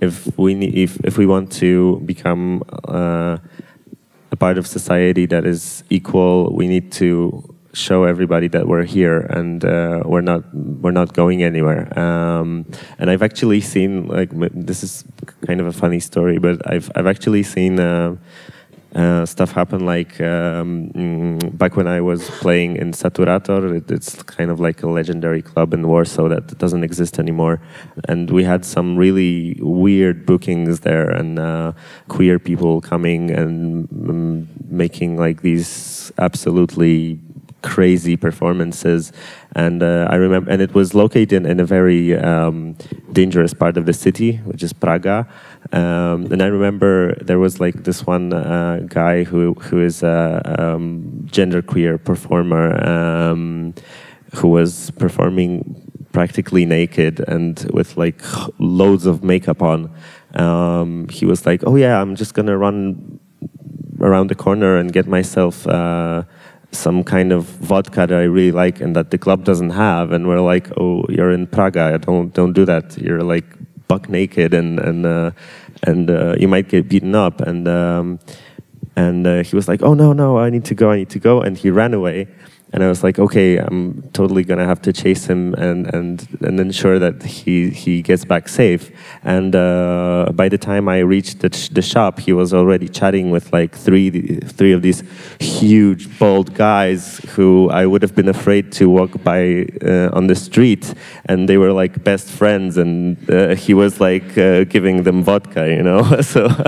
if 0.01 0.39
we 0.39 0.55
need, 0.55 0.75
if 0.75 0.99
if 1.05 1.19
we 1.19 1.27
want 1.27 1.53
to 1.53 2.01
become 2.07 2.63
uh, 2.89 3.39
part 4.41 4.59
of 4.59 4.67
society 4.67 5.27
that 5.27 5.45
is 5.45 5.85
equal, 5.91 6.53
we 6.53 6.67
need 6.67 6.91
to 6.93 7.45
show 7.73 8.03
everybody 8.03 8.49
that 8.49 8.67
we're 8.67 8.83
here 8.83 9.21
and 9.21 9.65
uh, 9.65 10.03
we're 10.05 10.21
not 10.21 10.43
we're 10.55 10.91
not 10.91 11.13
going 11.15 11.45
anywhere. 11.45 11.87
Um, 11.97 12.67
and 12.99 13.09
I've 13.11 13.23
actually 13.23 13.61
seen 13.61 14.09
like 14.09 14.31
this 14.53 14.83
is 14.83 15.05
kind 15.47 15.61
of 15.61 15.67
a 15.69 15.73
funny 15.73 16.01
story, 16.01 16.39
but 16.39 16.59
I've 16.69 16.91
I've 16.97 17.07
actually 17.07 17.45
seen. 17.45 17.79
Uh, 17.79 18.17
uh, 18.95 19.25
stuff 19.25 19.53
happened 19.53 19.87
like 19.87 20.21
um, 20.21 20.91
mm, 20.91 21.57
back 21.57 21.77
when 21.77 21.87
I 21.87 22.01
was 22.01 22.29
playing 22.29 22.77
in 22.77 22.93
Saturator. 22.93 23.77
It, 23.77 23.91
it's 23.91 24.23
kind 24.25 24.51
of 24.51 24.59
like 24.59 24.83
a 24.83 24.89
legendary 24.89 25.43
club 25.43 25.73
in 25.73 25.87
Warsaw 25.87 26.29
that 26.29 26.59
doesn't 26.59 26.83
exist 26.83 27.19
anymore. 27.19 27.61
And 28.09 28.31
we 28.31 28.43
had 28.45 28.65
some 28.65 28.97
really 28.97 29.59
weird 29.61 30.27
bookings 30.27 30.81
there 30.81 31.09
and 31.09 31.39
uh, 31.39 31.73
queer 32.09 32.39
people 32.39 32.81
coming 32.81 33.31
and 33.31 33.89
um, 34.09 34.49
making 34.69 35.17
like 35.17 35.43
these 35.43 36.11
absolutely 36.19 37.21
crazy 37.63 38.17
performances 38.17 39.13
and 39.55 39.83
uh, 39.83 40.07
I 40.11 40.15
remember 40.15 40.51
and 40.51 40.63
it 40.63 40.75
was 40.75 40.95
located 40.95 41.45
in 41.45 41.61
a 41.61 41.65
very 41.65 42.17
um, 42.17 42.75
dangerous 43.13 43.53
part 43.53 43.77
of 43.77 43.87
the 43.87 43.93
city 43.93 44.37
which 44.45 44.63
is 44.63 44.73
Praga 44.73 45.29
um, 45.73 46.33
and 46.33 46.43
I 46.43 46.47
remember 46.47 47.15
there 47.17 47.39
was 47.39 47.61
like 47.61 47.85
this 47.85 48.07
one 48.07 48.33
uh, 48.33 48.81
guy 48.89 49.25
who 49.25 49.55
who 49.55 49.81
is 49.81 50.03
a 50.03 50.43
um, 50.59 51.29
genderqueer 51.31 52.03
performer 52.03 52.85
um, 52.87 53.75
who 54.35 54.49
was 54.49 54.91
performing 54.93 55.87
practically 56.13 56.65
naked 56.65 57.21
and 57.29 57.71
with 57.73 57.97
like 57.97 58.21
loads 58.59 59.07
of 59.07 59.23
makeup 59.23 59.63
on. 59.63 59.93
Um, 60.35 61.09
he 61.09 61.25
was 61.25 61.47
like, 61.47 61.63
"Oh 61.67 61.77
yeah, 61.77 62.01
I'm 62.01 62.17
just 62.17 62.35
gonna 62.35 62.57
run 62.57 63.21
around 64.01 64.29
the 64.29 64.35
corner 64.35 64.77
and 64.77 64.93
get 64.93 65.07
myself." 65.07 65.67
Uh, 65.67 66.25
some 66.73 67.03
kind 67.03 67.33
of 67.33 67.45
vodka 67.45 68.07
that 68.07 68.13
I 68.13 68.23
really 68.23 68.53
like 68.53 68.81
and 68.81 68.95
that 68.95 69.11
the 69.11 69.19
club 69.19 69.45
doesn't 69.45 69.71
have, 69.71 70.13
and 70.13 70.27
we're 70.27 70.41
like, 70.41 70.69
"Oh, 70.77 71.05
you're 71.09 71.33
in 71.33 71.47
Praga. 71.47 71.99
Don't 71.99 72.33
don't 72.33 72.53
do 72.53 72.65
that. 72.65 72.97
You're 72.99 73.23
like 73.23 73.60
buck 73.91 74.09
naked 74.09 74.55
and 74.55 74.79
and 74.89 75.01
uh, 75.05 75.31
and 75.91 76.05
uh, 76.11 76.35
you 76.39 76.49
might 76.55 76.69
get 76.69 76.89
beaten 76.89 77.15
up. 77.15 77.41
And 77.41 77.67
um, 77.67 78.21
and 78.97 79.27
uh, 79.27 79.43
he 79.43 79.57
was 79.59 79.67
like, 79.67 79.83
"Oh 79.83 79.95
no, 79.95 80.13
no, 80.13 80.39
I 80.39 80.49
need 80.55 80.65
to 80.71 80.75
go, 80.75 80.87
I 80.95 80.97
need 81.03 81.11
to 81.11 81.23
go," 81.31 81.43
and 81.45 81.59
he 81.59 81.69
ran 81.71 81.93
away. 82.01 82.29
And 82.73 82.85
I 82.85 82.89
was 82.89 83.03
like, 83.03 83.19
okay, 83.19 83.57
I'm 83.57 84.03
totally 84.13 84.45
gonna 84.45 84.67
have 84.67 84.81
to 84.83 84.93
chase 84.93 85.27
him 85.27 85.55
and 85.55 85.93
and 85.93 86.27
and 86.41 86.61
ensure 86.61 86.99
that 86.99 87.23
he 87.23 87.71
he 87.71 88.03
gets 88.03 88.25
back 88.25 88.49
safe. 88.49 88.91
And 89.25 89.55
uh, 89.57 90.31
by 90.35 90.49
the 90.49 90.59
time 90.59 90.89
I 90.89 90.99
reached 90.99 91.41
the, 91.41 91.49
the 91.73 91.83
shop, 91.83 92.21
he 92.21 92.33
was 92.33 92.55
already 92.55 92.89
chatting 92.89 93.31
with 93.31 93.53
like 93.53 93.75
three 93.75 94.39
three 94.41 94.73
of 94.73 94.83
these 94.83 95.03
huge 95.41 96.19
bald 96.19 96.55
guys 96.55 97.19
who 97.31 97.69
I 97.71 97.87
would 97.87 98.03
have 98.03 98.15
been 98.15 98.29
afraid 98.29 98.71
to 98.73 98.89
walk 98.89 99.23
by 99.25 99.67
uh, 99.85 100.11
on 100.13 100.29
the 100.29 100.37
street, 100.37 100.95
and 101.27 101.49
they 101.49 101.59
were 101.59 101.73
like 101.73 102.05
best 102.05 102.31
friends. 102.31 102.77
And 102.77 103.19
uh, 103.29 103.57
he 103.57 103.75
was 103.75 104.01
like 104.01 104.39
uh, 104.39 104.65
giving 104.65 105.03
them 105.03 105.25
vodka, 105.25 105.69
you 105.69 105.83
know. 105.83 106.03
so 106.21 106.47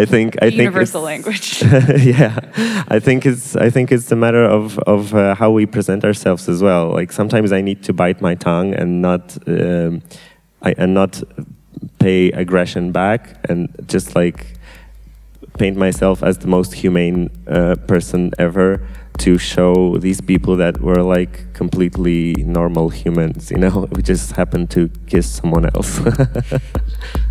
I 0.00 0.06
think 0.06 0.36
I 0.40 0.48
think 0.48 0.62
universal 0.62 1.02
language. 1.02 1.62
yeah, 1.62 2.38
I 2.88 2.98
think 2.98 3.26
it's 3.26 3.56
I 3.56 3.68
think 3.68 3.92
it's 3.92 4.10
a 4.10 4.16
matter 4.16 4.44
of 4.44 4.69
of, 4.78 5.14
uh, 5.14 5.34
how 5.34 5.50
we 5.50 5.66
present 5.66 6.04
ourselves 6.04 6.48
as 6.48 6.62
well. 6.62 6.90
Like 6.90 7.12
sometimes 7.12 7.52
I 7.52 7.60
need 7.60 7.82
to 7.84 7.92
bite 7.92 8.20
my 8.20 8.34
tongue 8.34 8.74
and 8.74 9.02
not 9.02 9.36
um, 9.46 10.02
I, 10.62 10.74
and 10.76 10.94
not 10.94 11.22
pay 11.98 12.30
aggression 12.32 12.92
back 12.92 13.36
and 13.48 13.68
just 13.86 14.14
like 14.14 14.46
paint 15.58 15.76
myself 15.76 16.22
as 16.22 16.38
the 16.38 16.46
most 16.46 16.74
humane 16.74 17.30
uh, 17.46 17.76
person 17.86 18.32
ever 18.38 18.86
to 19.18 19.36
show 19.36 19.98
these 19.98 20.20
people 20.20 20.56
that 20.56 20.80
we're 20.80 21.02
like 21.02 21.52
completely 21.52 22.32
normal 22.44 22.88
humans, 22.88 23.50
you 23.50 23.58
know, 23.58 23.86
we 23.92 24.02
just 24.02 24.32
happen 24.32 24.66
to 24.68 24.88
kiss 25.06 25.30
someone 25.30 25.66
else. 25.66 26.00